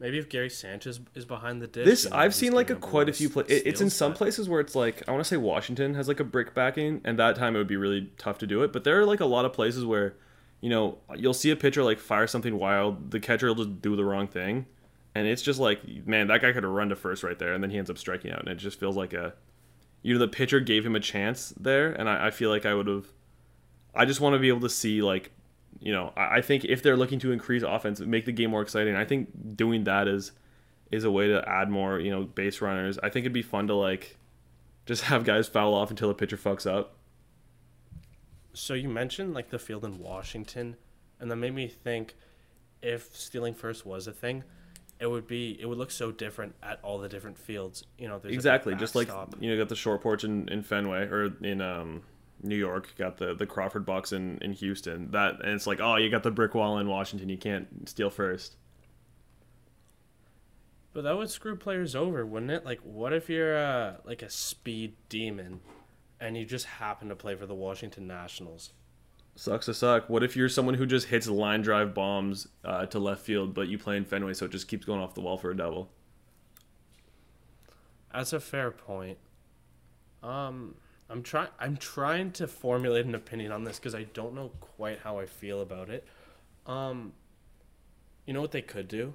Maybe 0.00 0.18
if 0.18 0.28
Gary 0.28 0.50
Sanchez 0.50 1.00
is 1.14 1.24
behind 1.24 1.62
the 1.62 1.66
dish. 1.66 1.84
This 1.84 2.06
I've 2.10 2.34
seen 2.34 2.52
like 2.52 2.68
a 2.68 2.74
quite 2.74 3.08
a 3.08 3.12
few 3.12 3.30
places. 3.30 3.60
It, 3.60 3.66
it's 3.66 3.80
in 3.80 3.90
some 3.90 4.12
places 4.12 4.48
where 4.48 4.60
it's 4.60 4.74
like 4.74 5.08
I 5.08 5.12
want 5.12 5.22
to 5.22 5.28
say 5.28 5.36
Washington 5.36 5.94
has 5.94 6.08
like 6.08 6.20
a 6.20 6.24
brick 6.24 6.52
backing, 6.52 7.00
and 7.04 7.18
that 7.18 7.36
time 7.36 7.54
it 7.54 7.58
would 7.58 7.68
be 7.68 7.76
really 7.76 8.10
tough 8.18 8.38
to 8.38 8.46
do 8.46 8.62
it. 8.62 8.72
But 8.72 8.84
there 8.84 9.00
are 9.00 9.06
like 9.06 9.20
a 9.20 9.26
lot 9.26 9.44
of 9.44 9.52
places 9.52 9.84
where, 9.84 10.16
you 10.60 10.68
know, 10.68 10.98
you'll 11.14 11.32
see 11.32 11.50
a 11.50 11.56
pitcher 11.56 11.84
like 11.84 12.00
fire 12.00 12.26
something 12.26 12.58
wild, 12.58 13.12
the 13.12 13.20
catcher 13.20 13.46
will 13.46 13.54
just 13.54 13.80
do 13.80 13.94
the 13.94 14.04
wrong 14.04 14.26
thing, 14.26 14.66
and 15.14 15.28
it's 15.28 15.42
just 15.42 15.60
like 15.60 15.80
man, 16.06 16.26
that 16.26 16.42
guy 16.42 16.52
could 16.52 16.64
have 16.64 16.72
run 16.72 16.88
to 16.88 16.96
first 16.96 17.22
right 17.22 17.38
there, 17.38 17.54
and 17.54 17.62
then 17.62 17.70
he 17.70 17.78
ends 17.78 17.88
up 17.88 17.98
striking 17.98 18.32
out, 18.32 18.40
and 18.40 18.48
it 18.48 18.56
just 18.56 18.80
feels 18.80 18.96
like 18.96 19.12
a, 19.12 19.32
you 20.02 20.12
know, 20.12 20.18
the 20.18 20.28
pitcher 20.28 20.58
gave 20.58 20.84
him 20.84 20.96
a 20.96 21.00
chance 21.00 21.54
there, 21.58 21.92
and 21.92 22.08
I, 22.08 22.26
I 22.26 22.30
feel 22.30 22.50
like 22.50 22.66
I 22.66 22.74
would 22.74 22.88
have, 22.88 23.06
I 23.94 24.06
just 24.06 24.20
want 24.20 24.34
to 24.34 24.40
be 24.40 24.48
able 24.48 24.62
to 24.62 24.70
see 24.70 25.02
like. 25.02 25.30
You 25.80 25.92
know, 25.92 26.12
I 26.16 26.36
I 26.36 26.40
think 26.42 26.64
if 26.64 26.82
they're 26.82 26.96
looking 26.96 27.18
to 27.20 27.32
increase 27.32 27.62
offense, 27.62 28.00
make 28.00 28.24
the 28.24 28.32
game 28.32 28.50
more 28.50 28.62
exciting. 28.62 28.96
I 28.96 29.04
think 29.04 29.56
doing 29.56 29.84
that 29.84 30.08
is 30.08 30.32
is 30.90 31.04
a 31.04 31.10
way 31.10 31.28
to 31.28 31.46
add 31.48 31.70
more, 31.70 31.98
you 31.98 32.10
know, 32.10 32.24
base 32.24 32.60
runners. 32.60 32.98
I 32.98 33.08
think 33.08 33.24
it'd 33.24 33.32
be 33.32 33.42
fun 33.42 33.66
to 33.68 33.74
like 33.74 34.16
just 34.86 35.02
have 35.04 35.24
guys 35.24 35.48
foul 35.48 35.74
off 35.74 35.90
until 35.90 36.08
the 36.08 36.14
pitcher 36.14 36.36
fucks 36.36 36.70
up. 36.70 36.96
So 38.52 38.74
you 38.74 38.88
mentioned 38.88 39.34
like 39.34 39.50
the 39.50 39.58
field 39.58 39.84
in 39.84 39.98
Washington, 39.98 40.76
and 41.18 41.30
that 41.30 41.36
made 41.36 41.54
me 41.54 41.66
think 41.66 42.14
if 42.82 43.16
stealing 43.16 43.54
first 43.54 43.84
was 43.84 44.06
a 44.06 44.12
thing, 44.12 44.44
it 45.00 45.06
would 45.06 45.26
be 45.26 45.58
it 45.60 45.66
would 45.66 45.78
look 45.78 45.90
so 45.90 46.12
different 46.12 46.54
at 46.62 46.78
all 46.82 46.98
the 46.98 47.08
different 47.08 47.36
fields. 47.36 47.84
You 47.98 48.08
know, 48.08 48.18
there's 48.18 48.34
exactly, 48.34 48.74
just 48.76 48.94
like 48.94 49.08
you 49.40 49.50
know, 49.50 49.56
got 49.56 49.68
the 49.68 49.76
short 49.76 50.02
porch 50.02 50.22
in, 50.22 50.48
in 50.48 50.62
Fenway 50.62 51.06
or 51.06 51.34
in 51.42 51.60
um 51.60 52.02
New 52.44 52.56
York, 52.56 52.94
got 52.96 53.18
the 53.18 53.34
the 53.34 53.46
Crawford 53.46 53.84
box 53.86 54.12
in 54.12 54.38
in 54.38 54.52
Houston. 54.52 55.10
That 55.10 55.40
and 55.42 55.52
it's 55.52 55.66
like, 55.66 55.80
oh, 55.80 55.96
you 55.96 56.10
got 56.10 56.22
the 56.22 56.30
brick 56.30 56.54
wall 56.54 56.78
in 56.78 56.88
Washington, 56.88 57.28
you 57.28 57.38
can't 57.38 57.88
steal 57.88 58.10
first. 58.10 58.56
But 60.92 61.02
that 61.02 61.16
would 61.16 61.30
screw 61.30 61.56
players 61.56 61.96
over, 61.96 62.24
wouldn't 62.24 62.52
it? 62.52 62.64
Like, 62.64 62.78
what 62.84 63.12
if 63.12 63.28
you're 63.28 63.58
uh, 63.58 63.94
like 64.04 64.22
a 64.22 64.30
speed 64.30 64.94
demon, 65.08 65.60
and 66.20 66.36
you 66.36 66.44
just 66.44 66.66
happen 66.66 67.08
to 67.08 67.16
play 67.16 67.34
for 67.34 67.46
the 67.46 67.54
Washington 67.54 68.06
Nationals? 68.06 68.72
Sucks 69.34 69.66
to 69.66 69.74
suck. 69.74 70.08
What 70.08 70.22
if 70.22 70.36
you're 70.36 70.48
someone 70.48 70.76
who 70.76 70.86
just 70.86 71.08
hits 71.08 71.26
line 71.26 71.62
drive 71.62 71.92
bombs 71.92 72.46
uh, 72.64 72.86
to 72.86 73.00
left 73.00 73.22
field, 73.22 73.52
but 73.52 73.66
you 73.66 73.76
play 73.76 73.96
in 73.96 74.04
Fenway, 74.04 74.34
so 74.34 74.44
it 74.46 74.52
just 74.52 74.68
keeps 74.68 74.84
going 74.84 75.00
off 75.00 75.14
the 75.14 75.20
wall 75.20 75.36
for 75.36 75.50
a 75.50 75.56
double? 75.56 75.90
That's 78.12 78.32
a 78.32 78.38
fair 78.38 78.70
point. 78.70 79.18
Um, 80.22 80.76
I'm 81.10 81.22
trying. 81.22 81.48
I'm 81.60 81.76
trying 81.76 82.32
to 82.32 82.46
formulate 82.46 83.04
an 83.06 83.14
opinion 83.14 83.52
on 83.52 83.64
this 83.64 83.78
because 83.78 83.94
I 83.94 84.04
don't 84.04 84.34
know 84.34 84.50
quite 84.60 85.00
how 85.00 85.18
I 85.18 85.26
feel 85.26 85.60
about 85.60 85.90
it. 85.90 86.06
Um, 86.66 87.12
you 88.26 88.32
know 88.32 88.40
what 88.40 88.52
they 88.52 88.62
could 88.62 88.88
do? 88.88 89.14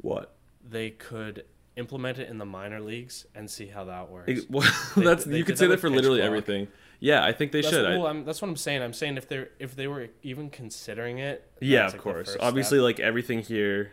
What? 0.00 0.34
They 0.68 0.90
could 0.90 1.44
implement 1.76 2.18
it 2.18 2.28
in 2.28 2.38
the 2.38 2.44
minor 2.44 2.80
leagues 2.80 3.26
and 3.34 3.48
see 3.48 3.66
how 3.66 3.84
that 3.84 4.10
works. 4.10 4.28
Ex- 4.30 4.46
Well, 4.50 4.68
They- 4.96 5.04
that's 5.04 5.24
they 5.24 5.38
you 5.38 5.44
could 5.44 5.56
say 5.56 5.66
that 5.66 5.76
that 5.76 5.80
for 5.80 5.88
literally 5.88 6.18
clock. 6.18 6.26
everything. 6.26 6.68
Yeah, 7.02 7.24
I 7.24 7.32
think 7.32 7.52
they 7.52 7.62
That's, 7.62 7.72
should. 7.74 7.84
Well, 7.98 8.06
I'm, 8.08 8.24
that's 8.26 8.42
what 8.42 8.48
I'm 8.48 8.56
saying. 8.56 8.82
I'm 8.82 8.92
saying 8.92 9.16
if 9.16 9.26
they're 9.26 9.48
if 9.58 9.74
they 9.74 9.86
were 9.86 10.08
even 10.22 10.50
considering 10.50 11.18
it. 11.18 11.50
Yeah, 11.60 11.86
of 11.86 11.92
like, 11.94 12.02
course. 12.02 12.36
Obviously, 12.38 12.76
step. 12.76 12.84
like 12.84 13.00
everything 13.00 13.40
here, 13.40 13.92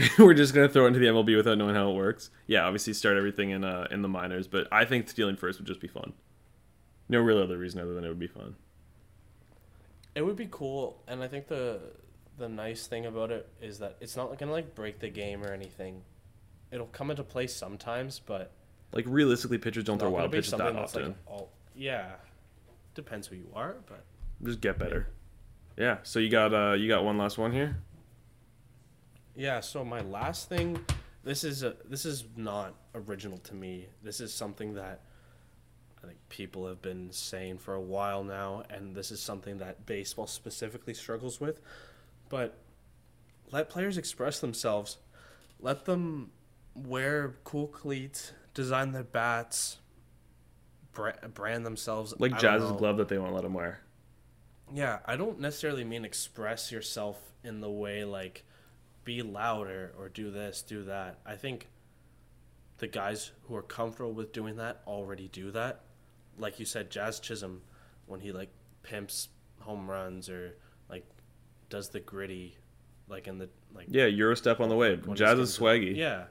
we're 0.18 0.34
just 0.34 0.54
gonna 0.54 0.68
throw 0.68 0.84
it 0.84 0.88
into 0.88 1.00
the 1.00 1.06
MLB 1.06 1.36
without 1.36 1.58
knowing 1.58 1.74
how 1.74 1.90
it 1.90 1.94
works. 1.94 2.30
Yeah, 2.46 2.64
obviously 2.64 2.92
start 2.94 3.16
everything 3.16 3.50
in 3.50 3.64
uh 3.64 3.86
in 3.90 4.02
the 4.02 4.08
minors, 4.08 4.48
but 4.48 4.66
I 4.72 4.84
think 4.84 5.08
stealing 5.08 5.36
first 5.36 5.58
would 5.58 5.66
just 5.66 5.80
be 5.80 5.88
fun. 5.88 6.12
No 7.08 7.20
real 7.20 7.38
other 7.38 7.58
reason 7.58 7.80
other 7.80 7.94
than 7.94 8.04
it 8.04 8.08
would 8.08 8.18
be 8.18 8.26
fun. 8.26 8.54
It 10.14 10.22
would 10.22 10.36
be 10.36 10.48
cool, 10.50 11.02
and 11.08 11.22
I 11.22 11.28
think 11.28 11.48
the 11.48 11.80
the 12.38 12.48
nice 12.48 12.86
thing 12.86 13.06
about 13.06 13.30
it 13.30 13.48
is 13.60 13.78
that 13.80 13.96
it's 14.00 14.16
not 14.16 14.36
gonna 14.38 14.52
like 14.52 14.74
break 14.74 14.98
the 14.98 15.08
game 15.08 15.42
or 15.42 15.52
anything. 15.52 16.02
It'll 16.70 16.86
come 16.86 17.10
into 17.10 17.22
play 17.24 17.46
sometimes, 17.46 18.18
but 18.24 18.52
Like 18.92 19.04
realistically, 19.06 19.58
pitchers 19.58 19.84
don't 19.84 19.98
throw 19.98 20.10
wild 20.10 20.32
pitches 20.32 20.52
that 20.52 20.74
often. 20.76 21.08
like 21.08 21.16
all 21.26 21.50
yeah. 21.74 22.12
Depends 22.94 23.26
who 23.26 23.36
you 23.36 23.48
are, 23.54 23.76
but 23.86 24.04
Just 24.42 24.60
get 24.60 24.78
better. 24.78 25.08
Yeah. 25.76 25.98
So 26.02 26.18
you 26.18 26.28
got 26.30 26.52
uh 26.54 26.72
you 26.74 26.88
got 26.88 27.04
one 27.04 27.18
last 27.18 27.38
one 27.38 27.52
here. 27.52 27.76
Yeah. 29.34 29.60
So 29.60 29.84
my 29.84 30.00
last 30.00 30.48
thing, 30.48 30.84
this 31.24 31.44
is 31.44 31.62
a 31.62 31.76
this 31.88 32.04
is 32.04 32.24
not 32.36 32.74
original 32.94 33.38
to 33.38 33.54
me. 33.54 33.86
This 34.02 34.20
is 34.20 34.32
something 34.32 34.74
that 34.74 35.00
I 36.02 36.06
think 36.06 36.18
people 36.28 36.66
have 36.66 36.82
been 36.82 37.12
saying 37.12 37.58
for 37.58 37.74
a 37.74 37.80
while 37.80 38.24
now, 38.24 38.64
and 38.70 38.94
this 38.94 39.10
is 39.10 39.20
something 39.20 39.58
that 39.58 39.86
baseball 39.86 40.26
specifically 40.26 40.94
struggles 40.94 41.40
with. 41.40 41.60
But 42.28 42.58
let 43.50 43.68
players 43.68 43.98
express 43.98 44.40
themselves. 44.40 44.98
Let 45.60 45.84
them 45.84 46.32
wear 46.74 47.36
cool 47.44 47.68
cleats, 47.68 48.32
design 48.54 48.92
their 48.92 49.04
bats, 49.04 49.78
brand 50.92 51.64
themselves. 51.64 52.14
Like 52.18 52.38
Jazz's 52.38 52.72
glove 52.72 52.96
that 52.96 53.08
they 53.08 53.18
won't 53.18 53.34
let 53.34 53.44
him 53.44 53.54
wear. 53.54 53.80
Yeah, 54.74 55.00
I 55.04 55.16
don't 55.16 55.38
necessarily 55.38 55.84
mean 55.84 56.04
express 56.04 56.72
yourself 56.72 57.20
in 57.44 57.60
the 57.60 57.70
way 57.70 58.04
like 58.04 58.44
be 59.04 59.22
louder 59.22 59.92
or 59.98 60.08
do 60.08 60.30
this, 60.30 60.62
do 60.62 60.84
that. 60.84 61.18
I 61.26 61.36
think 61.36 61.68
the 62.78 62.86
guys 62.86 63.32
who 63.42 63.54
are 63.56 63.62
comfortable 63.62 64.12
with 64.12 64.32
doing 64.32 64.56
that 64.56 64.82
already 64.86 65.28
do 65.28 65.50
that. 65.52 65.82
Like 66.38 66.58
you 66.58 66.64
said, 66.66 66.90
Jazz 66.90 67.20
Chisholm, 67.20 67.62
when 68.06 68.20
he 68.20 68.32
like 68.32 68.50
pimps 68.82 69.28
home 69.60 69.88
runs 69.88 70.28
or 70.28 70.56
like 70.88 71.04
does 71.68 71.90
the 71.90 72.00
gritty, 72.00 72.56
like 73.08 73.28
in 73.28 73.38
the 73.38 73.48
like 73.74 73.86
Yeah, 73.88 74.06
Euro 74.06 74.34
step 74.34 74.60
on 74.60 74.68
the 74.68 74.76
way. 74.76 74.98
Jazz 75.14 75.38
is 75.38 75.56
swaggy. 75.56 75.96
Yeah, 75.96 76.24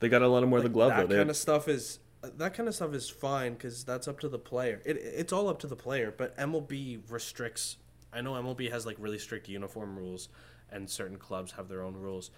They 0.00 0.08
gotta 0.08 0.28
let 0.28 0.42
him 0.42 0.50
wear 0.50 0.62
the 0.62 0.68
glove 0.68 0.90
That 0.90 1.08
though. 1.08 1.14
They, 1.14 1.16
kind 1.20 1.30
of 1.30 1.36
stuff 1.36 1.68
is 1.68 1.98
that 2.22 2.54
kind 2.54 2.68
of 2.68 2.74
stuff 2.74 2.94
is 2.94 3.08
fine 3.08 3.54
because 3.54 3.84
that's 3.84 4.08
up 4.08 4.20
to 4.20 4.28
the 4.28 4.38
player. 4.38 4.80
It, 4.84 4.96
it's 4.96 5.32
all 5.32 5.48
up 5.48 5.58
to 5.60 5.66
the 5.66 5.76
player, 5.76 6.12
but 6.16 6.36
MLB 6.36 7.00
restricts. 7.10 7.76
I 8.12 8.20
know 8.20 8.32
MLB 8.32 8.70
has 8.70 8.86
like 8.86 8.96
really 8.98 9.18
strict 9.18 9.48
uniform 9.48 9.96
rules, 9.96 10.28
and 10.70 10.88
certain 10.88 11.18
clubs 11.18 11.52
have 11.52 11.68
their 11.68 11.82
own 11.82 11.94
rules. 11.94 12.30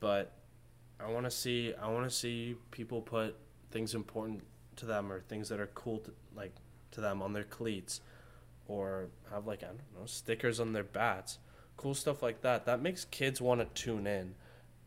But 0.00 0.32
I 1.00 1.10
want 1.10 1.26
to 1.26 1.30
see. 1.30 1.74
I 1.80 1.88
want 1.88 2.08
to 2.08 2.14
see 2.14 2.56
people 2.70 3.00
put 3.00 3.36
things 3.70 3.94
important 3.94 4.44
to 4.76 4.86
them 4.86 5.10
or 5.12 5.20
things 5.20 5.48
that 5.48 5.60
are 5.60 5.70
cool 5.74 5.98
to 5.98 6.12
like 6.34 6.54
to 6.92 7.00
them 7.00 7.22
on 7.22 7.32
their 7.32 7.44
cleats, 7.44 8.00
or 8.66 9.08
have 9.32 9.46
like 9.46 9.62
I 9.62 9.66
don't 9.66 9.78
know 9.98 10.06
stickers 10.06 10.60
on 10.60 10.72
their 10.72 10.84
bats, 10.84 11.38
cool 11.76 11.94
stuff 11.94 12.22
like 12.22 12.42
that. 12.42 12.66
That 12.66 12.80
makes 12.80 13.04
kids 13.04 13.40
want 13.40 13.60
to 13.60 13.82
tune 13.82 14.06
in, 14.06 14.34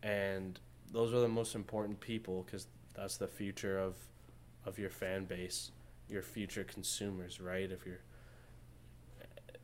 and 0.03 0.60
those 0.91 1.13
are 1.13 1.19
the 1.19 1.27
most 1.27 1.55
important 1.55 1.99
people 1.99 2.43
because 2.43 2.67
that's 2.95 3.17
the 3.17 3.27
future 3.27 3.77
of 3.79 3.95
of 4.65 4.77
your 4.77 4.89
fan 4.89 5.25
base, 5.25 5.71
your 6.10 6.21
future 6.21 6.63
consumers, 6.63 7.39
right? 7.39 7.71
If 7.71 7.86
you're 7.86 8.01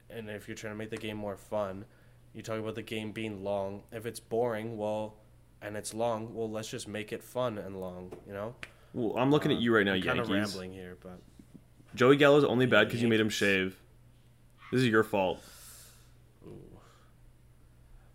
and 0.09 0.29
if 0.29 0.47
you're 0.47 0.55
trying 0.55 0.73
to 0.73 0.77
make 0.77 0.89
the 0.89 0.97
game 0.97 1.17
more 1.17 1.37
fun, 1.37 1.85
you 2.37 2.43
talk 2.43 2.59
about 2.59 2.75
the 2.75 2.83
game 2.83 3.11
being 3.11 3.43
long. 3.43 3.81
If 3.91 4.05
it's 4.05 4.19
boring, 4.19 4.77
well, 4.77 5.15
and 5.59 5.75
it's 5.75 5.91
long, 5.95 6.35
well, 6.35 6.49
let's 6.49 6.69
just 6.69 6.87
make 6.87 7.11
it 7.11 7.23
fun 7.23 7.57
and 7.57 7.81
long. 7.81 8.13
You 8.27 8.33
know. 8.33 8.55
Well, 8.93 9.17
I'm 9.17 9.31
looking 9.31 9.51
at 9.51 9.57
you 9.57 9.75
right 9.75 9.83
now, 9.85 9.93
I'm 9.93 10.01
kind 10.03 10.17
Yankees. 10.17 10.29
of 10.29 10.35
rambling 10.35 10.71
here, 10.71 10.97
but 11.01 11.19
Joey 11.95 12.15
Gallo's 12.15 12.43
only 12.43 12.67
bad 12.67 12.87
because 12.87 13.01
you 13.01 13.07
made 13.07 13.19
him 13.19 13.29
shave. 13.29 13.75
This 14.71 14.81
is 14.81 14.87
your 14.87 15.03
fault. 15.03 15.41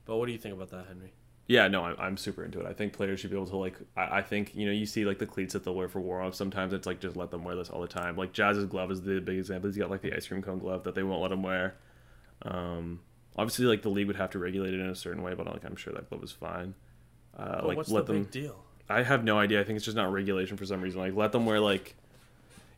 but 0.05 0.17
what 0.17 0.27
do 0.27 0.33
you 0.33 0.39
think 0.39 0.55
about 0.55 0.71
that, 0.71 0.87
Henry? 0.87 1.13
Yeah, 1.49 1.67
no, 1.67 1.85
I'm, 1.85 1.97
I'm 1.99 2.17
super 2.17 2.45
into 2.45 2.61
it. 2.61 2.67
I 2.67 2.73
think 2.73 2.93
players 2.93 3.19
should 3.19 3.31
be 3.31 3.37
able 3.37 3.49
to 3.49 3.57
like. 3.57 3.75
I, 3.97 4.19
I 4.19 4.23
think 4.23 4.55
you 4.55 4.67
know 4.67 4.73
you 4.73 4.87
see 4.87 5.05
like 5.05 5.19
the 5.19 5.27
cleats 5.27 5.53
that 5.55 5.65
they'll 5.65 5.75
wear 5.75 5.89
for 5.89 6.01
warm 6.01 6.25
up. 6.25 6.37
Sometimes 6.37 6.73
it's 6.73 6.87
like 6.87 7.01
just 7.01 7.17
let 7.17 7.33
them 7.33 7.43
wear 7.43 7.57
this 7.57 7.71
all 7.71 7.81
the 7.81 7.89
time. 7.89 8.17
Like 8.17 8.33
Jazz's 8.33 8.67
glove 8.67 8.93
is 8.93 9.03
the 9.03 9.21
big 9.21 9.39
example. 9.39 9.69
He's 9.69 9.77
got 9.77 9.91
like 9.91 10.01
the 10.01 10.15
ice 10.15 10.29
cream 10.29 10.43
cone 10.43 10.61
glove 10.61 10.85
that 10.85 10.95
they 10.95 11.03
won't 11.03 11.21
let 11.21 11.33
him 11.33 11.43
wear. 11.43 11.75
Um, 12.43 13.01
obviously, 13.37 13.67
like 13.67 13.83
the 13.83 13.89
league 13.91 14.07
would 14.07 14.17
have 14.17 14.31
to 14.31 14.39
regulate 14.39 14.75
it 14.75 14.81
in 14.81 14.89
a 14.89 14.95
certain 14.95 15.23
way, 15.23 15.35
but 15.35 15.47
like 15.47 15.65
I'm 15.65 15.77
sure 15.77 15.93
that 15.95 16.09
glove 16.09 16.23
is 16.25 16.33
fine. 16.33 16.75
Uh, 17.37 17.57
But 17.57 17.67
like 17.67 17.77
what's 17.77 17.91
let 17.91 18.07
the 18.07 18.13
them. 18.13 18.23
big 18.25 18.31
deal? 18.33 18.65
I 18.89 19.03
have 19.03 19.25
no 19.25 19.39
idea. 19.39 19.61
I 19.61 19.65
think 19.65 19.77
it's 19.77 19.85
just 19.85 19.97
not 19.97 20.13
regulation 20.13 20.57
for 20.57 20.67
some 20.67 20.81
reason. 20.83 21.01
Like 21.01 21.15
let 21.15 21.33
them 21.33 21.47
wear 21.47 21.61
like, 21.61 21.95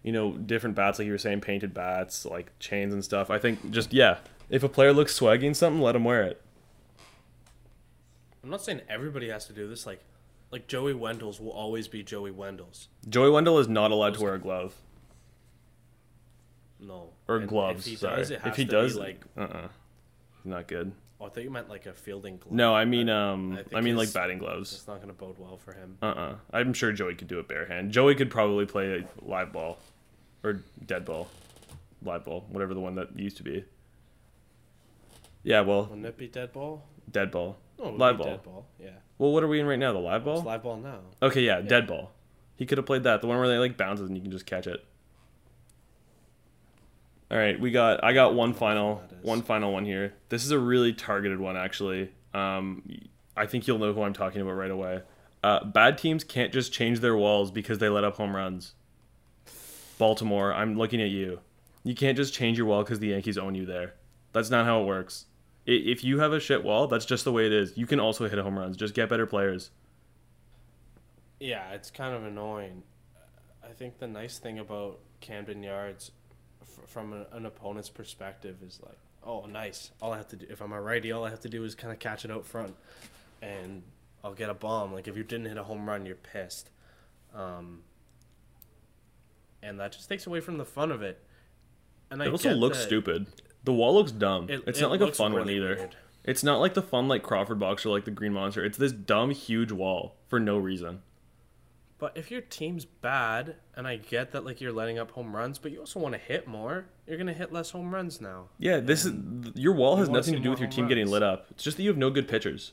you 0.03 0.13
know, 0.13 0.33
different 0.33 0.77
bats. 0.77 0.99
Like 0.99 1.07
you 1.07 1.13
were 1.13 1.19
saying, 1.19 1.41
painted 1.41 1.75
bats, 1.75 2.25
like 2.25 2.57
chains 2.61 2.93
and 2.93 3.03
stuff. 3.05 3.31
I 3.31 3.39
think 3.39 3.71
just 3.71 3.93
yeah. 3.93 4.19
If 4.51 4.63
a 4.63 4.69
player 4.69 4.93
looks 4.93 5.19
swaggy 5.19 5.45
in 5.45 5.55
something, 5.55 5.81
let 5.83 5.97
him 5.97 6.05
wear 6.05 6.23
it. 6.23 6.41
I'm 8.43 8.51
not 8.51 8.63
saying 8.63 8.83
everybody 8.91 9.31
has 9.31 9.47
to 9.47 9.55
do 9.55 9.67
this. 9.67 9.87
Like, 9.87 10.01
like 10.51 10.67
Joey 10.69 10.93
Wendle's 10.93 11.41
will 11.41 11.51
always 11.51 11.89
be 11.89 12.03
Joey 12.03 12.31
Wendle's. 12.31 12.89
Joey 13.09 13.31
Wendle 13.31 13.59
is 13.59 13.69
not 13.69 13.91
allowed 13.91 14.15
to 14.15 14.23
wear 14.23 14.35
a 14.35 14.39
glove 14.39 14.75
No. 16.79 17.09
or 17.27 17.37
And 17.39 17.49
gloves. 17.49 17.87
If 17.87 17.91
he 17.93 17.97
sorry. 17.97 18.17
does, 18.17 18.31
it 18.31 18.41
has 18.41 18.51
if 18.53 18.57
he 18.57 18.65
to 18.67 18.71
does, 18.71 18.93
be 18.95 19.01
like. 19.01 19.21
uh, 19.37 19.41
uh 19.41 19.69
not 20.45 20.69
good. 20.69 20.93
Oh, 21.21 21.27
I 21.27 21.29
thought 21.29 21.45
you 21.45 21.51
meant 21.51 21.69
like 21.69 21.87
a 21.87 21.93
fielding 21.93 22.39
glove. 22.39 22.53
No, 22.53 22.75
I 22.75 22.85
mean, 22.85 23.09
um, 23.09 23.59
I 23.73 23.79
I, 23.79 23.81
mean 23.81 23.97
like 23.97 24.13
batting 24.13 24.39
gloves. 24.39 24.73
It's 24.73 24.87
not 24.87 24.97
going 24.97 25.09
to 25.09 25.15
bode 25.15 25.39
well 25.39 25.57
for 25.57 25.73
him. 25.73 25.97
Uh, 26.03 26.07
uh 26.07 26.35
I'm 26.53 26.73
sure 26.75 26.93
Joey 26.93 27.15
could 27.15 27.29
do 27.29 27.39
it 27.39 27.49
bare 27.49 27.67
hand. 27.67 27.93
Joey 27.93 28.15
could 28.15 28.31
probably 28.31 28.67
play 28.67 28.99
a 28.99 29.29
live 29.29 29.53
ball, 29.53 29.79
or 30.43 30.61
dead 30.85 31.05
ball, 31.05 31.29
live 32.03 32.25
ball, 32.25 32.45
whatever 32.49 32.75
the 32.75 32.81
one 32.81 32.97
that 32.97 33.19
used 33.19 33.37
to 33.39 33.43
be. 33.43 33.65
Yeah, 35.43 35.61
well, 35.61 35.85
Wouldn't 35.87 36.07
it 36.07 36.17
be 36.17 36.27
dead 36.27 36.53
ball? 36.53 36.85
dead 37.11 37.31
ball. 37.31 37.59
No, 37.79 37.91
Live 37.91 38.19
ball. 38.19 38.27
dead 38.27 38.43
ball. 38.43 38.67
Yeah. 38.81 38.91
Well, 39.19 39.33
what 39.33 39.43
are 39.43 39.49
we 39.49 39.61
in 39.61 39.67
right 39.67 39.79
now? 39.79 39.93
The 39.93 39.99
live 39.99 40.25
ball? 40.25 40.39
It's 40.39 40.47
live 40.47 40.63
ball 40.63 40.77
now. 40.79 41.01
Okay, 41.23 41.43
yeah, 41.43 41.61
dead 41.61 41.87
ball. 41.87 42.13
He 42.57 42.67
could 42.67 42.79
have 42.79 42.87
played 42.87 43.03
that, 43.03 43.21
the 43.21 43.27
one 43.27 43.39
where 43.39 43.49
they 43.49 43.59
like 43.59 43.77
bounces 43.77 44.09
and 44.09 44.17
you 44.17 44.23
can 44.23 44.31
just 44.31 44.47
catch 44.47 44.67
it. 44.67 44.85
All 47.31 47.39
right, 47.39 47.59
we 47.59 47.71
got. 47.71 48.05
I 48.05 48.13
got 48.13 48.35
one 48.35 48.53
final, 48.53 49.03
one 49.23 49.43
final 49.43 49.73
one 49.73 49.85
here. 49.85 50.15
This 50.29 50.45
is 50.45 50.51
a 50.51 50.59
really 50.59 50.93
targeted 50.93 51.41
one, 51.41 51.57
actually. 51.57 52.11
Um, 52.33 52.83
I 53.37 53.47
think 53.47 53.67
you'll 53.67 53.79
know 53.79 53.93
who 53.93 54.03
I'm 54.03 54.13
talking 54.13 54.41
about 54.41 54.53
right 54.53 54.71
away. 54.71 55.03
Uh, 55.43 55.65
bad 55.65 55.99
teams 55.99 56.25
can't 56.25 56.53
just 56.53 56.73
change 56.73 57.01
their 57.01 57.17
walls 57.17 57.51
because 57.51 57.79
they 57.79 57.89
let 57.89 58.05
up 58.05 58.17
home 58.17 58.35
runs. 58.35 58.75
Baltimore, 59.99 60.53
I'm 60.53 60.77
looking 60.77 61.01
at 61.03 61.11
you. 61.11 61.41
You 61.83 61.95
can't 61.95 62.17
just 62.17 62.33
change 62.33 62.57
your 62.57 62.67
wall 62.67 62.83
because 62.83 62.99
the 62.99 63.09
Yankees 63.09 63.39
own 63.39 63.55
you 63.55 63.67
there. 63.67 63.95
That's 64.33 64.51
not 64.51 64.65
how 64.65 64.83
it 64.83 64.87
works. 64.87 65.27
If 65.67 66.05
you 66.05 66.19
have 66.19 66.33
a 66.33 66.41
shit 66.41 66.63
wall, 66.63 66.87
that's 66.87 67.07
just 67.07 67.25
the 67.25 67.33
way 67.33 67.47
it 67.47 67.53
is. 67.53 67.77
You 67.77 67.87
can 67.87 68.01
also 68.01 68.29
hit 68.29 68.39
home 68.39 68.59
runs. 68.59 68.77
Just 68.77 68.95
get 68.95 69.09
better 69.09 69.27
players. 69.27 69.71
Yeah, 71.41 71.71
it's 71.73 71.91
kind 71.91 72.15
of 72.15 72.25
annoying. 72.25 72.83
I 73.63 73.73
think 73.73 73.99
the 73.99 74.07
nice 74.07 74.39
thing 74.39 74.59
about 74.59 75.01
Camden 75.21 75.63
Yards, 75.63 76.11
f- 76.65 76.89
from 76.89 77.13
an, 77.13 77.27
an 77.33 77.47
opponent's 77.47 77.89
perspective, 77.91 78.57
is 78.67 78.81
like, 78.85 78.99
oh, 79.25 79.47
nice. 79.47 79.91
All 80.03 80.13
I 80.13 80.17
have 80.17 80.29
to 80.29 80.37
do, 80.37 80.47
if 80.51 80.61
I'm 80.61 80.73
a 80.73 80.81
righty, 80.81 81.13
all 81.13 81.25
I 81.25 81.31
have 81.31 81.41
to 81.41 81.49
do 81.49 81.65
is 81.65 81.75
kind 81.75 81.93
of 81.93 81.99
catch 81.99 82.25
it 82.25 82.31
out 82.31 82.45
front, 82.47 82.75
and 83.43 83.83
I'll 84.23 84.35
get 84.35 84.51
a 84.51 84.55
bomb. 84.55 84.93
Like 84.93 85.07
if 85.09 85.17
you 85.17 85.23
didn't 85.23 85.47
hit 85.47 85.57
a 85.59 85.65
home 85.65 85.87
run, 85.89 86.07
you're 86.07 86.15
pissed, 86.17 86.71
um, 87.35 87.83
and 89.63 89.81
that 89.81 89.93
just 89.93 90.09
takes 90.09 90.27
away 90.27 90.41
from 90.41 90.59
the 90.59 90.65
fun 90.65 90.91
of 90.91 91.03
it. 91.03 91.23
And 92.11 92.23
I 92.23 92.27
It 92.27 92.31
also 92.33 92.51
looks 92.53 92.79
that 92.79 92.85
stupid. 92.85 93.27
The 93.65 93.73
wall 93.73 93.95
looks 93.95 94.13
dumb. 94.13 94.49
it- 94.51 94.63
it's 94.67 94.79
it 94.79 94.83
not 94.83 94.91
like 94.91 95.01
a 95.01 95.13
fun 95.13 95.33
one 95.33 95.49
either. 95.49 95.77
weird. 95.77 95.97
It's 96.23 96.43
not 96.43 96.59
like 96.61 96.75
the 96.75 96.83
fun 96.83 97.09
like 97.09 97.23
Crawford 97.23 97.59
box 97.59 97.85
or 97.85 97.91
like 97.91 98.05
the 98.05 98.11
Green 98.11 98.33
Monster. 98.33 98.65
It's 98.65 98.79
this 98.79 98.93
dumb 98.93 99.31
huge 99.31 99.73
wall 99.73 100.17
for 100.29 100.41
no 100.41 100.57
reason. 100.59 101.03
But 102.05 102.19
if 102.19 102.31
your 102.31 102.43
team's 102.43 102.85
bad, 102.85 103.57
and 103.75 103.89
I 103.89 103.97
get 103.97 104.33
that 104.33 104.45
like 104.45 104.61
you're 104.61 104.75
letting 104.75 104.99
up 104.99 105.13
home 105.13 105.35
runs, 105.35 105.59
but 105.59 105.73
you 105.73 105.81
also 105.81 105.99
want 105.99 106.13
to 106.13 106.19
hit 106.19 106.47
more, 106.47 106.85
you're 107.07 107.17
gonna 107.17 107.33
hit 107.33 107.51
less 107.51 107.71
home 107.71 107.95
runs 107.95 108.21
now. 108.21 108.49
Yeah, 108.59 108.79
this 108.79 109.07
is 109.07 109.15
your 109.55 109.73
wall 109.73 109.97
has 109.97 110.11
nothing 110.11 110.35
to 110.35 110.39
do 110.39 110.51
with 110.51 110.61
your 110.61 110.69
team 110.69 110.87
getting 110.87 111.07
lit 111.07 111.23
up. 111.23 111.47
It's 111.53 111.65
just 111.65 111.79
that 111.79 111.83
you 111.83 111.89
have 111.89 111.97
no 111.97 112.11
good 112.11 112.29
pitchers. 112.29 112.73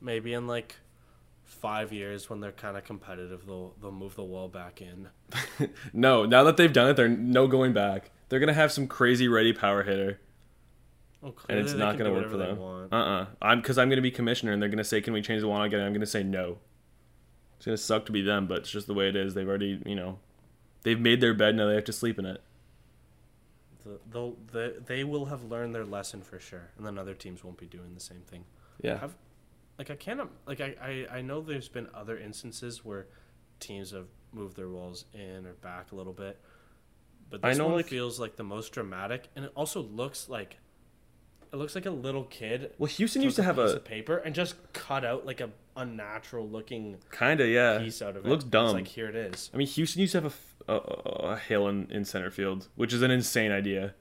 Maybe 0.00 0.32
in 0.32 0.46
like 0.46 0.76
five 1.42 1.92
years 1.92 2.30
when 2.30 2.38
they're 2.38 2.52
kind 2.52 2.76
of 2.76 2.84
competitive, 2.84 3.46
they'll 3.46 3.74
they'll 3.82 3.90
move 3.90 4.14
the 4.14 4.22
wall 4.22 4.46
back 4.46 4.80
in. 4.80 5.08
No, 5.92 6.24
now 6.24 6.44
that 6.44 6.56
they've 6.56 6.72
done 6.72 6.90
it, 6.90 6.94
they're 6.94 7.08
no 7.08 7.48
going 7.48 7.72
back. 7.72 8.12
They're 8.28 8.38
gonna 8.38 8.54
have 8.54 8.70
some 8.70 8.86
crazy 8.86 9.26
ready 9.26 9.52
power 9.52 9.82
hitter, 9.82 10.20
Oh, 11.20 11.34
and 11.48 11.58
it's 11.58 11.72
not 11.72 11.98
gonna 11.98 12.12
work 12.12 12.30
for 12.30 12.36
them. 12.36 12.60
Uh 12.60 12.94
uh-uh. 12.94 13.22
uh. 13.22 13.26
I'm 13.42 13.60
because 13.60 13.76
I'm 13.76 13.88
gonna 13.88 14.02
be 14.02 14.12
commissioner, 14.12 14.52
and 14.52 14.62
they're 14.62 14.68
gonna 14.68 14.84
say, 14.84 15.00
"Can 15.00 15.14
we 15.14 15.20
change 15.20 15.40
the 15.40 15.48
wall 15.48 15.64
again?" 15.64 15.80
I'm 15.80 15.92
gonna 15.92 16.06
say 16.06 16.22
no. 16.22 16.58
It's 17.56 17.66
gonna 17.66 17.76
suck 17.76 18.06
to 18.06 18.12
be 18.12 18.22
them, 18.22 18.46
but 18.46 18.58
it's 18.58 18.70
just 18.70 18.86
the 18.86 18.94
way 18.94 19.08
it 19.08 19.16
is. 19.16 19.34
They've 19.34 19.48
already, 19.48 19.80
you 19.86 19.94
know, 19.94 20.18
they've 20.82 21.00
made 21.00 21.20
their 21.20 21.34
bed. 21.34 21.54
Now 21.56 21.66
they 21.68 21.74
have 21.74 21.84
to 21.84 21.92
sleep 21.92 22.18
in 22.18 22.26
it. 22.26 22.42
The- 23.84 24.00
They'll 24.10 24.36
they, 24.52 24.72
they 24.86 25.04
will 25.04 25.26
have 25.26 25.44
learned 25.44 25.74
their 25.74 25.84
lesson 25.84 26.22
for 26.22 26.38
sure, 26.40 26.70
and 26.76 26.86
then 26.86 26.98
other 26.98 27.14
teams 27.14 27.44
won't 27.44 27.58
be 27.58 27.66
doing 27.66 27.94
the 27.94 28.00
same 28.00 28.22
thing. 28.22 28.44
Yeah. 28.82 28.98
Have, 28.98 29.14
like 29.78 29.90
I 29.90 29.96
can't 29.96 30.20
like 30.46 30.60
I, 30.60 30.74
I 31.10 31.16
I 31.18 31.20
know 31.22 31.40
there's 31.40 31.68
been 31.68 31.88
other 31.94 32.16
instances 32.18 32.84
where 32.84 33.06
teams 33.60 33.90
have 33.92 34.06
moved 34.32 34.56
their 34.56 34.68
walls 34.68 35.04
in 35.14 35.46
or 35.46 35.52
back 35.54 35.92
a 35.92 35.94
little 35.96 36.12
bit, 36.12 36.40
but 37.30 37.40
I 37.42 37.50
this 37.50 37.58
know, 37.58 37.66
one 37.66 37.76
like- 37.76 37.86
feels 37.86 38.18
like 38.18 38.36
the 38.36 38.44
most 38.44 38.72
dramatic, 38.72 39.28
and 39.36 39.44
it 39.44 39.52
also 39.54 39.80
looks 39.82 40.28
like 40.28 40.56
it 41.54 41.58
looks 41.58 41.74
like 41.76 41.86
a 41.86 41.90
little 41.90 42.24
kid. 42.24 42.72
Well, 42.78 42.88
Houston 42.88 43.22
used 43.22 43.36
to 43.36 43.42
have 43.44 43.58
a 43.58 43.64
piece 43.66 43.72
a 43.72 43.76
of 43.76 43.84
paper 43.84 44.16
and 44.18 44.34
just 44.34 44.56
cut 44.72 45.04
out 45.04 45.24
like 45.24 45.40
a 45.40 45.50
unnatural 45.76 46.48
looking 46.48 46.98
kind 47.10 47.40
of 47.40 47.48
yeah. 47.48 47.78
piece 47.78 48.02
out 48.02 48.16
of 48.16 48.24
It 48.24 48.26
it. 48.26 48.30
looks 48.30 48.42
It's 48.44 48.50
dumb. 48.50 48.72
like 48.74 48.88
here 48.88 49.08
it 49.08 49.14
is. 49.14 49.50
I 49.54 49.56
mean, 49.56 49.68
Houston 49.68 50.00
used 50.00 50.12
to 50.12 50.20
have 50.22 50.32
a 50.32 50.34
a 50.66 51.36
hill 51.36 51.68
in, 51.68 51.90
in 51.90 52.04
center 52.04 52.30
field, 52.30 52.68
which 52.74 52.92
is 52.92 53.02
an 53.02 53.10
insane 53.10 53.52
idea. 53.52 53.94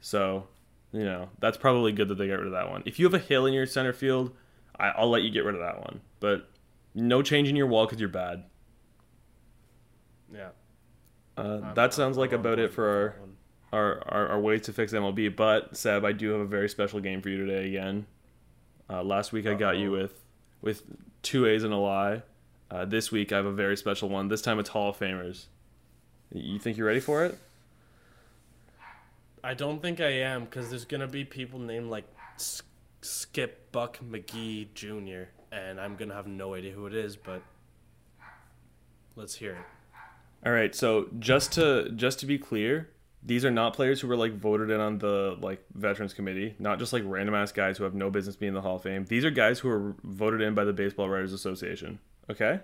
So, 0.00 0.46
you 0.92 1.04
know, 1.04 1.28
that's 1.40 1.56
probably 1.56 1.92
good 1.92 2.08
that 2.08 2.14
they 2.14 2.28
got 2.28 2.38
rid 2.38 2.46
of 2.46 2.52
that 2.52 2.70
one. 2.70 2.82
If 2.86 2.98
you 2.98 3.04
have 3.04 3.14
a 3.14 3.18
hill 3.18 3.46
in 3.46 3.52
your 3.52 3.66
center 3.66 3.92
field, 3.92 4.32
I, 4.78 4.88
I'll 4.90 5.10
let 5.10 5.22
you 5.22 5.30
get 5.30 5.44
rid 5.44 5.56
of 5.56 5.60
that 5.60 5.80
one. 5.80 6.00
But 6.20 6.48
no 6.94 7.20
change 7.20 7.48
in 7.48 7.56
your 7.56 7.66
wall 7.66 7.84
because 7.86 7.98
you're 8.00 8.08
bad. 8.08 8.44
Yeah. 10.32 10.50
Uh, 11.36 11.74
that 11.74 11.92
sounds 11.92 12.16
like 12.16 12.32
about 12.32 12.58
it 12.60 12.72
for 12.72 12.88
our. 12.88 13.16
Our, 13.74 14.02
our, 14.06 14.28
our 14.28 14.40
ways 14.40 14.62
to 14.62 14.72
fix 14.72 14.92
MLB. 14.92 15.34
But, 15.34 15.76
Seb, 15.76 16.04
I 16.04 16.12
do 16.12 16.30
have 16.30 16.40
a 16.40 16.46
very 16.46 16.68
special 16.68 17.00
game 17.00 17.20
for 17.20 17.28
you 17.28 17.44
today 17.44 17.66
again. 17.68 18.06
Uh, 18.88 19.02
last 19.02 19.32
week 19.32 19.46
I 19.46 19.54
got 19.54 19.76
you 19.76 19.90
with, 19.90 20.20
with 20.62 20.82
two 21.22 21.46
A's 21.46 21.64
and 21.64 21.72
a 21.72 21.76
lie. 21.76 22.22
Uh, 22.70 22.84
this 22.84 23.10
week 23.10 23.32
I 23.32 23.36
have 23.36 23.46
a 23.46 23.52
very 23.52 23.76
special 23.76 24.08
one. 24.08 24.28
This 24.28 24.42
time 24.42 24.58
it's 24.58 24.70
Hall 24.70 24.90
of 24.90 24.98
Famers. 24.98 25.46
You 26.32 26.58
think 26.58 26.76
you're 26.76 26.86
ready 26.86 27.00
for 27.00 27.24
it? 27.24 27.38
I 29.42 29.54
don't 29.54 29.82
think 29.82 30.00
I 30.00 30.10
am 30.10 30.44
because 30.44 30.70
there's 30.70 30.84
gonna 30.84 31.06
be 31.06 31.24
people 31.24 31.58
named 31.58 31.90
like 31.90 32.04
S- 32.36 32.62
Skip 33.02 33.70
Buck 33.72 33.98
McGee 33.98 34.68
Jr. 34.74 35.28
and 35.52 35.78
I'm 35.78 35.96
gonna 35.96 36.14
have 36.14 36.26
no 36.26 36.54
idea 36.54 36.72
who 36.72 36.86
it 36.86 36.94
is, 36.94 37.14
but 37.14 37.42
let's 39.16 39.34
hear 39.34 39.52
it. 39.52 40.46
All 40.46 40.52
right, 40.52 40.74
so 40.74 41.08
just 41.18 41.52
to 41.52 41.90
just 41.90 42.20
to 42.20 42.26
be 42.26 42.38
clear, 42.38 42.88
these 43.24 43.44
are 43.44 43.50
not 43.50 43.74
players 43.74 44.00
who 44.00 44.08
were 44.08 44.16
like 44.16 44.32
voted 44.32 44.70
in 44.70 44.80
on 44.80 44.98
the 44.98 45.36
like 45.40 45.64
veterans 45.74 46.12
committee, 46.12 46.54
not 46.58 46.78
just 46.78 46.92
like 46.92 47.02
random 47.06 47.34
ass 47.34 47.52
guys 47.52 47.78
who 47.78 47.84
have 47.84 47.94
no 47.94 48.10
business 48.10 48.36
being 48.36 48.48
in 48.48 48.54
the 48.54 48.60
Hall 48.60 48.76
of 48.76 48.82
Fame. 48.82 49.06
These 49.06 49.24
are 49.24 49.30
guys 49.30 49.58
who 49.58 49.70
are 49.70 49.96
voted 50.04 50.42
in 50.42 50.54
by 50.54 50.64
the 50.64 50.72
Baseball 50.72 51.08
Writers 51.08 51.32
Association. 51.32 52.00
Okay? 52.30 52.60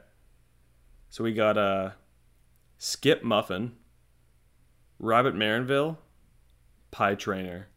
So 1.08 1.24
we 1.24 1.32
got 1.32 1.56
uh, 1.56 1.90
Skip 2.76 3.22
Muffin, 3.22 3.72
Rabbit 4.98 5.34
Maranville, 5.34 5.96
Pie 6.90 7.14
Traynor. 7.14 7.68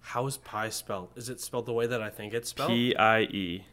How 0.00 0.26
is 0.26 0.38
pie 0.38 0.70
spelled? 0.70 1.10
Is 1.16 1.28
it 1.28 1.40
spelled 1.40 1.66
the 1.66 1.72
way 1.72 1.86
that 1.86 2.00
I 2.00 2.08
think 2.08 2.32
it's 2.32 2.48
spelled? 2.48 2.70
P 2.70 2.96
I 2.96 3.22
E. 3.22 3.66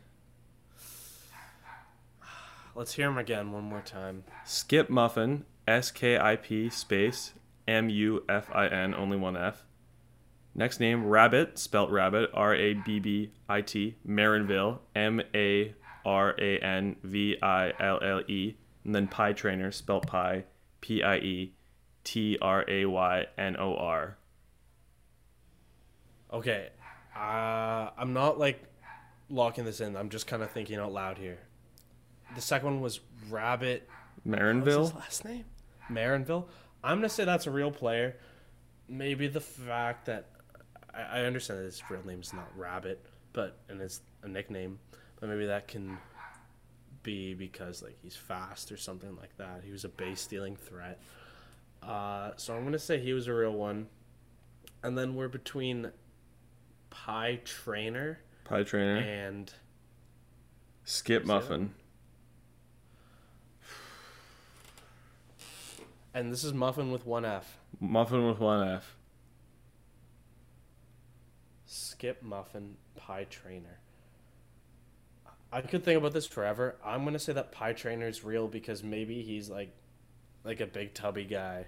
Let's 2.75 2.93
hear 2.93 3.07
him 3.07 3.17
again 3.17 3.53
one 3.53 3.63
more 3.63 3.79
time. 3.79 4.25
Skip 4.43 4.89
Muffin, 4.89 5.45
S 5.67 5.91
K 5.91 6.17
I 6.17 6.35
P 6.35 6.69
space 6.69 7.33
M 7.67 7.89
U 7.89 8.23
F 8.29 8.49
I 8.53 8.67
N, 8.67 8.93
only 8.93 9.17
one 9.17 9.35
F. 9.35 9.63
Next 10.53 10.79
name, 10.79 11.05
Rabbit, 11.05 11.59
spelt 11.59 11.91
Rabbit, 11.91 12.29
R 12.33 12.55
A 12.55 12.73
B 12.73 12.99
B 12.99 13.31
I 13.49 13.61
T, 13.61 13.97
Maranville, 14.07 14.79
M 14.95 15.21
A 15.33 15.73
R 16.05 16.35
A 16.39 16.59
N 16.59 16.95
V 17.03 17.37
I 17.41 17.73
L 17.79 17.99
L 18.01 18.21
E. 18.27 18.55
And 18.83 18.93
then 18.93 19.07
Pie 19.07 19.33
Traynor, 19.33 19.71
spelt 19.71 20.07
Pie, 20.07 20.45
P 20.79 21.01
I 21.03 21.17
E 21.17 21.53
T 22.03 22.37
R 22.41 22.63
A 22.67 22.85
Y 22.85 23.25
N 23.37 23.57
O 23.57 23.75
R. 23.75 24.17
Okay, 26.31 26.69
uh, 27.15 27.89
I'm 27.97 28.13
not 28.13 28.37
like 28.37 28.63
locking 29.29 29.65
this 29.65 29.81
in. 29.81 29.95
I'm 29.95 30.09
just 30.09 30.27
kind 30.27 30.43
of 30.43 30.51
thinking 30.51 30.77
out 30.77 30.93
loud 30.93 31.17
here. 31.17 31.39
The 32.35 32.41
second 32.41 32.67
one 32.67 32.81
was 32.81 32.99
Rabbit. 33.29 33.89
Maranville? 34.27 34.93
last 34.95 35.25
name? 35.25 35.45
Maranville. 35.91 36.45
I'm 36.83 36.97
gonna 36.97 37.09
say 37.09 37.25
that's 37.25 37.47
a 37.47 37.51
real 37.51 37.71
player. 37.71 38.17
Maybe 38.87 39.27
the 39.27 39.41
fact 39.41 40.05
that 40.05 40.29
I, 40.93 41.19
I 41.19 41.25
understand 41.25 41.59
that 41.59 41.65
his 41.65 41.81
real 41.89 42.05
name 42.05 42.19
is 42.21 42.33
not 42.33 42.47
Rabbit, 42.55 43.05
but 43.33 43.57
and 43.69 43.81
it's 43.81 44.01
a 44.23 44.27
nickname. 44.27 44.79
But 45.19 45.29
maybe 45.29 45.45
that 45.47 45.67
can 45.67 45.97
be 47.03 47.33
because 47.33 47.81
like 47.81 47.97
he's 48.01 48.15
fast 48.15 48.71
or 48.71 48.77
something 48.77 49.15
like 49.15 49.35
that. 49.37 49.61
He 49.63 49.71
was 49.71 49.85
a 49.85 49.89
base 49.89 50.21
stealing 50.21 50.55
threat. 50.55 50.99
Uh, 51.81 52.31
so 52.37 52.55
I'm 52.55 52.63
gonna 52.63 52.79
say 52.79 52.99
he 52.99 53.13
was 53.13 53.27
a 53.27 53.33
real 53.33 53.53
one. 53.53 53.87
And 54.83 54.97
then 54.97 55.15
we're 55.15 55.27
between 55.27 55.91
Pie 56.91 57.41
Traynor 57.43 58.19
Pie 58.43 58.63
Traynor. 58.63 58.97
and 58.97 59.51
Skip 60.83 61.25
Muffin. 61.25 61.73
And 66.15 66.31
this 66.31 66.45
is 66.45 66.53
Muffin 66.53 66.93
with 66.93 67.05
one 67.05 67.25
F. 67.25 67.57
Muffin 67.81 68.25
with 68.25 68.39
one 68.39 68.65
F. 68.65 68.95
Skip 71.65 72.23
Muffin 72.23 72.77
Pie 72.95 73.25
Traynor. 73.29 73.79
I 75.51 75.59
could 75.59 75.83
think 75.83 75.97
about 75.97 76.13
this 76.13 76.25
forever. 76.25 76.77
I'm 76.85 77.03
gonna 77.03 77.19
say 77.19 77.33
that 77.33 77.51
Pie 77.51 77.73
Traynor 77.73 78.07
is 78.07 78.23
real 78.23 78.47
because 78.47 78.81
maybe 78.81 79.23
he's 79.23 79.49
like, 79.49 79.75
like 80.45 80.61
a 80.61 80.65
big 80.65 80.93
tubby 80.93 81.25
guy, 81.25 81.65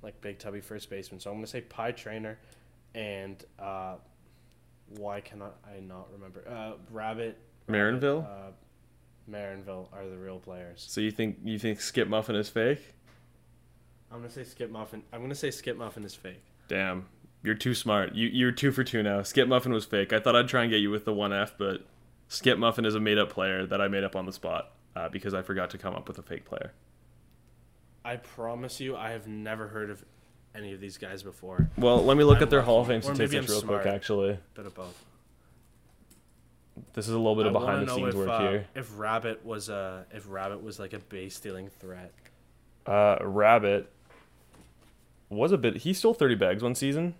like 0.00 0.18
big 0.22 0.38
tubby 0.38 0.62
first 0.62 0.88
baseman. 0.88 1.20
So 1.20 1.30
I'm 1.30 1.36
gonna 1.36 1.46
say 1.46 1.60
Pie 1.60 1.92
Traynor, 1.92 2.38
and 2.94 3.44
uh, 3.58 3.96
why 4.96 5.20
cannot 5.20 5.56
I 5.66 5.80
not 5.80 6.08
remember? 6.14 6.48
Uh, 6.48 6.78
Rabbit, 6.90 7.38
Maranville? 7.68 8.24
uh, 8.24 8.52
Maranville 9.30 9.88
are 9.92 10.08
the 10.08 10.16
real 10.16 10.38
players. 10.38 10.82
So 10.88 11.02
you 11.02 11.10
think 11.10 11.40
you 11.44 11.58
think 11.58 11.82
Skip 11.82 12.08
Muffin 12.08 12.36
is 12.36 12.48
fake? 12.48 12.93
I'm 14.14 14.20
gonna 14.20 14.30
say 14.30 14.44
Skip 14.44 14.70
Muffin. 14.70 15.02
I'm 15.12 15.20
gonna 15.22 15.34
say 15.34 15.50
Skip 15.50 15.76
Muffin 15.76 16.04
is 16.04 16.14
fake. 16.14 16.44
Damn, 16.68 17.06
you're 17.42 17.56
too 17.56 17.74
smart. 17.74 18.14
You 18.14 18.28
you're 18.28 18.52
two 18.52 18.70
for 18.70 18.84
two 18.84 19.02
now. 19.02 19.22
Skip 19.22 19.48
Muffin 19.48 19.72
was 19.72 19.84
fake. 19.84 20.12
I 20.12 20.20
thought 20.20 20.36
I'd 20.36 20.46
try 20.46 20.62
and 20.62 20.70
get 20.70 20.78
you 20.78 20.90
with 20.90 21.04
the 21.04 21.12
one 21.12 21.32
F, 21.32 21.54
but 21.58 21.84
Skip 22.28 22.56
Muffin 22.56 22.84
is 22.84 22.94
a 22.94 23.00
made 23.00 23.18
up 23.18 23.30
player 23.30 23.66
that 23.66 23.80
I 23.80 23.88
made 23.88 24.04
up 24.04 24.14
on 24.14 24.24
the 24.24 24.32
spot 24.32 24.70
uh, 24.94 25.08
because 25.08 25.34
I 25.34 25.42
forgot 25.42 25.70
to 25.70 25.78
come 25.78 25.94
up 25.94 26.06
with 26.06 26.16
a 26.18 26.22
fake 26.22 26.44
player. 26.44 26.72
I 28.04 28.16
promise 28.16 28.78
you, 28.78 28.96
I 28.96 29.10
have 29.10 29.26
never 29.26 29.66
heard 29.66 29.90
of 29.90 30.04
any 30.54 30.72
of 30.72 30.80
these 30.80 30.96
guys 30.96 31.24
before. 31.24 31.68
Well, 31.76 32.04
let 32.04 32.16
me 32.16 32.22
look 32.22 32.36
I'm 32.36 32.44
at 32.44 32.50
their 32.50 32.62
Hall 32.62 32.82
of. 32.82 32.86
Fame 32.86 33.02
statistics 33.02 33.48
real 33.48 33.62
smart. 33.62 33.82
quick. 33.82 33.92
Actually, 33.92 34.38
Bit 34.54 34.66
of 34.66 34.74
both. 34.76 35.04
this 36.92 37.08
is 37.08 37.14
a 37.14 37.18
little 37.18 37.34
bit 37.34 37.46
of 37.46 37.52
behind 37.52 37.88
the 37.88 37.94
scenes 37.94 38.10
if, 38.10 38.14
work 38.14 38.28
uh, 38.28 38.40
here. 38.48 38.66
If 38.76 38.96
Rabbit 38.96 39.44
was 39.44 39.70
a 39.70 40.06
if 40.12 40.24
Rabbit 40.28 40.62
was 40.62 40.78
like 40.78 40.92
a 40.92 41.00
base 41.00 41.34
stealing 41.34 41.68
threat. 41.80 42.12
Uh, 42.86 43.16
Rabbit 43.22 43.90
was 45.34 45.52
a 45.52 45.58
bit. 45.58 45.78
He 45.78 45.92
stole 45.92 46.14
30 46.14 46.34
bags 46.36 46.62
one 46.62 46.74
season. 46.74 47.14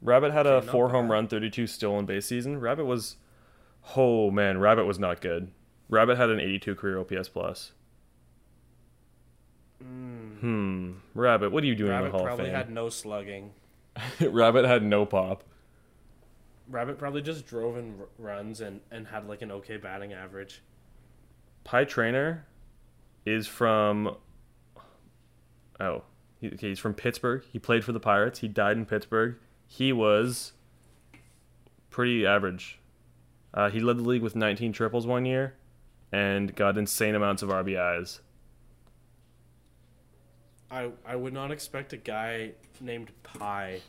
Rabbit 0.00 0.32
had 0.32 0.46
a 0.46 0.54
Okay, 0.54 0.66
four 0.68 0.88
home 0.90 1.10
run, 1.10 1.28
32 1.28 1.66
stolen 1.66 2.06
base 2.06 2.26
season. 2.26 2.58
Rabbit 2.60 2.84
was, 2.86 3.16
oh 3.96 4.30
man, 4.30 4.58
Rabbit 4.58 4.84
was 4.84 4.98
not 4.98 5.20
good. 5.20 5.52
Rabbit 5.88 6.16
had 6.16 6.30
an 6.30 6.40
82 6.40 6.74
career 6.74 6.98
OPS 6.98 7.28
plus. 7.28 7.72
Hmm. 9.80 10.92
Rabbit, 11.14 11.52
what 11.52 11.62
are 11.62 11.66
you 11.66 11.74
doing 11.74 11.90
in 11.90 11.96
Rabbit 11.96 12.12
the 12.12 12.18
Hall 12.18 12.20
of 12.22 12.26
probably 12.26 12.46
Fame? 12.46 12.54
had 12.54 12.70
no 12.70 12.88
slugging. 12.88 13.52
Rabbit 14.20 14.64
had 14.64 14.82
no 14.82 15.04
pop. 15.04 15.44
Rabbit 16.68 16.98
probably 16.98 17.22
just 17.22 17.46
drove 17.46 17.76
in 17.76 17.96
r- 18.00 18.06
runs 18.18 18.60
and 18.60 18.80
and 18.90 19.06
had 19.08 19.28
like 19.28 19.42
an 19.42 19.50
okay 19.52 19.76
batting 19.76 20.12
average. 20.12 20.62
Pie 21.64 21.84
Traynor 21.84 22.46
is 23.26 23.46
from. 23.46 24.16
Oh, 25.80 26.02
he, 26.42 26.48
okay, 26.48 26.70
he's 26.70 26.80
from 26.80 26.92
Pittsburgh. 26.92 27.44
He 27.52 27.60
played 27.60 27.84
for 27.84 27.92
the 27.92 28.00
Pirates. 28.00 28.40
He 28.40 28.48
died 28.48 28.76
in 28.76 28.84
Pittsburgh. 28.84 29.36
He 29.64 29.92
was 29.92 30.52
pretty 31.88 32.26
average. 32.26 32.80
Uh, 33.54 33.70
he 33.70 33.78
led 33.78 33.98
the 33.98 34.02
league 34.02 34.22
with 34.22 34.34
19 34.34 34.72
triples 34.72 35.06
one 35.06 35.24
year, 35.24 35.54
and 36.10 36.54
got 36.56 36.76
insane 36.76 37.14
amounts 37.14 37.42
of 37.42 37.48
RBIs. 37.48 38.20
I 40.68 40.90
I 41.06 41.14
would 41.14 41.32
not 41.32 41.52
expect 41.52 41.92
a 41.92 41.96
guy 41.96 42.52
named 42.80 43.12
Pie 43.22 43.80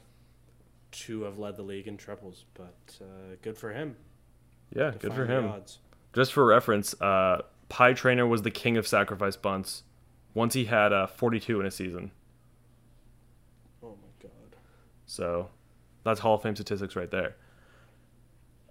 to 0.92 1.24
have 1.24 1.40
led 1.40 1.58
the 1.58 1.64
league 1.64 1.88
in 1.88 1.98
triples, 1.98 2.46
but 2.54 3.00
uh, 3.02 3.36
good 3.42 3.58
for 3.58 3.72
him. 3.72 3.96
Yeah, 4.76 4.92
good 5.00 5.14
for 5.16 5.26
him. 5.26 5.48
odds. 5.48 5.80
Just 6.14 6.34
for 6.34 6.46
reference, 6.46 6.94
uh, 7.02 7.42
Pie 7.70 7.94
Traynor 7.94 8.28
was 8.28 8.44
the 8.44 8.52
king 8.52 8.78
of 8.78 8.86
sacrifice 8.86 9.36
bunts. 9.36 9.82
Once 10.36 10.54
he 10.54 10.66
had 10.66 10.94
uh, 10.94 11.08
42 11.08 11.60
in 11.60 11.66
a 11.66 11.72
season. 11.72 12.12
So 15.14 15.50
that's 16.04 16.20
Hall 16.20 16.36
of 16.36 16.42
Fame 16.42 16.56
statistics 16.56 16.96
right 16.96 17.12
there. 17.12 17.36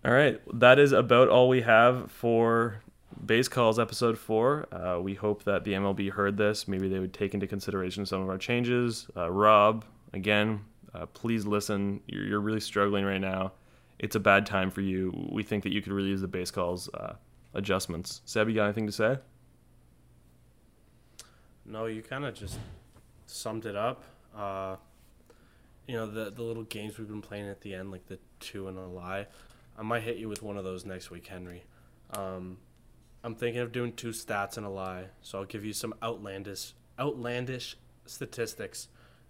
All 0.05 0.11
right, 0.11 0.41
that 0.55 0.81
is 0.81 0.91
about 0.91 1.29
all 1.29 1.49
we 1.49 1.63
have 1.63 2.11
for 2.11 2.83
Base 3.25 3.47
Calls 3.47 3.79
episode 3.79 4.19
four. 4.19 4.67
Uh, 4.75 4.99
we 5.01 5.15
hope 5.15 5.45
that 5.45 5.63
the 5.63 5.75
MLB 5.75 6.11
heard 6.11 6.37
this. 6.37 6.67
Maybe 6.67 6.89
they 6.89 6.99
would 6.99 7.15
take 7.15 7.35
into 7.35 7.47
consideration 7.47 8.05
some 8.05 8.23
of 8.23 8.29
our 8.29 8.39
changes. 8.39 9.07
Uh, 9.17 9.31
Rob, 9.31 9.85
again, 10.15 10.65
uh, 10.93 11.07
please 11.07 11.47
listen. 11.47 12.01
You're, 12.09 12.25
you're 12.25 12.41
really 12.41 12.59
struggling 12.59 13.05
right 13.05 13.21
now. 13.21 13.53
It's 14.01 14.17
a 14.17 14.21
bad 14.21 14.45
time 14.45 14.73
for 14.73 14.81
you. 14.81 15.29
We 15.31 15.45
think 15.45 15.63
that 15.63 15.73
you 15.73 15.81
could 15.81 15.93
really 15.93 16.09
use 16.09 16.23
the 16.23 16.27
Base 16.27 16.51
Calls 16.51 16.89
uh, 16.95 17.13
adjustments. 17.55 18.21
Seb, 18.25 18.49
you 18.49 18.57
got 18.57 18.65
anything 18.65 18.87
to 18.87 18.93
say? 18.93 19.19
No, 21.65 21.87
you 21.87 22.03
kind 22.03 22.25
of 22.25 22.35
just 22.35 22.59
summed 23.27 23.65
it 23.65 23.77
up. 23.77 24.03
You 25.87 25.97
know 25.97 26.07
the 26.07 26.31
the 26.31 26.42
little 26.42 26.62
games 26.64 26.99
we've 26.99 27.09
been 27.09 27.23
playing 27.23 27.49
at 27.49 27.61
the 27.61 27.75
end, 27.75 27.90
like 27.90 28.07
the 28.07 28.18
two 28.40 28.68
and 28.68 28.79
a 28.79 28.87
lie. 28.87 29.27
I 29.79 29.83
might 29.83 30.03
hit 30.03 30.16
you 30.18 30.29
with 30.29 30.42
one 30.42 30.57
of 30.57 30.64
those 30.64 30.85
next 30.85 31.11
week, 31.11 31.27
Henry. 31.27 31.64
Um, 32.16 32.59
I'm 33.25 33.35
thinking 33.35 33.61
of 33.61 33.73
doing 33.73 33.92
two 33.92 34.11
stats 34.11 34.57
and 34.57 34.66
a 34.66 34.68
lie, 34.68 35.07
so 35.23 35.38
I'll 35.38 35.45
give 35.45 35.64
you 35.64 35.73
some 35.73 35.95
outlandish 36.03 36.75
outlandish 36.99 37.77
statistics, 38.07 38.88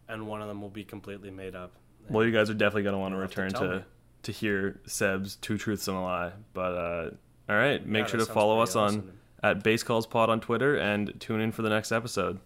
and 0.08 0.26
one 0.26 0.42
of 0.42 0.48
them 0.48 0.60
will 0.60 0.70
be 0.70 0.84
completely 0.84 1.30
made 1.30 1.54
up. 1.54 1.72
Well, 2.08 2.24
you 2.24 2.32
guys 2.32 2.50
are 2.50 2.54
definitely 2.54 2.82
going 2.82 2.94
to 2.94 2.98
want 2.98 3.14
to 3.14 3.18
return 3.18 3.52
to, 3.52 3.84
to 4.24 4.32
hear 4.32 4.80
Seb's 4.86 5.36
two 5.36 5.56
truths 5.56 5.86
and 5.88 5.96
a 5.96 6.00
lie. 6.00 6.32
But 6.52 6.74
uh, 6.74 7.10
all 7.48 7.56
right, 7.56 7.84
make 7.86 8.04
Yeah, 8.04 8.10
sure 8.10 8.20
to 8.20 8.26
follow 8.26 8.60
us 8.60 8.74
on 8.76 9.12
at 9.42 9.62
Base 9.62 9.82
Calls 9.82 10.06
Pod 10.06 10.28
on 10.28 10.40
Twitter 10.40 10.76
and 10.76 11.14
tune 11.20 11.40
in 11.40 11.52
for 11.52 11.62
the 11.62 11.70
next 11.70 11.92
episode. 11.92 12.40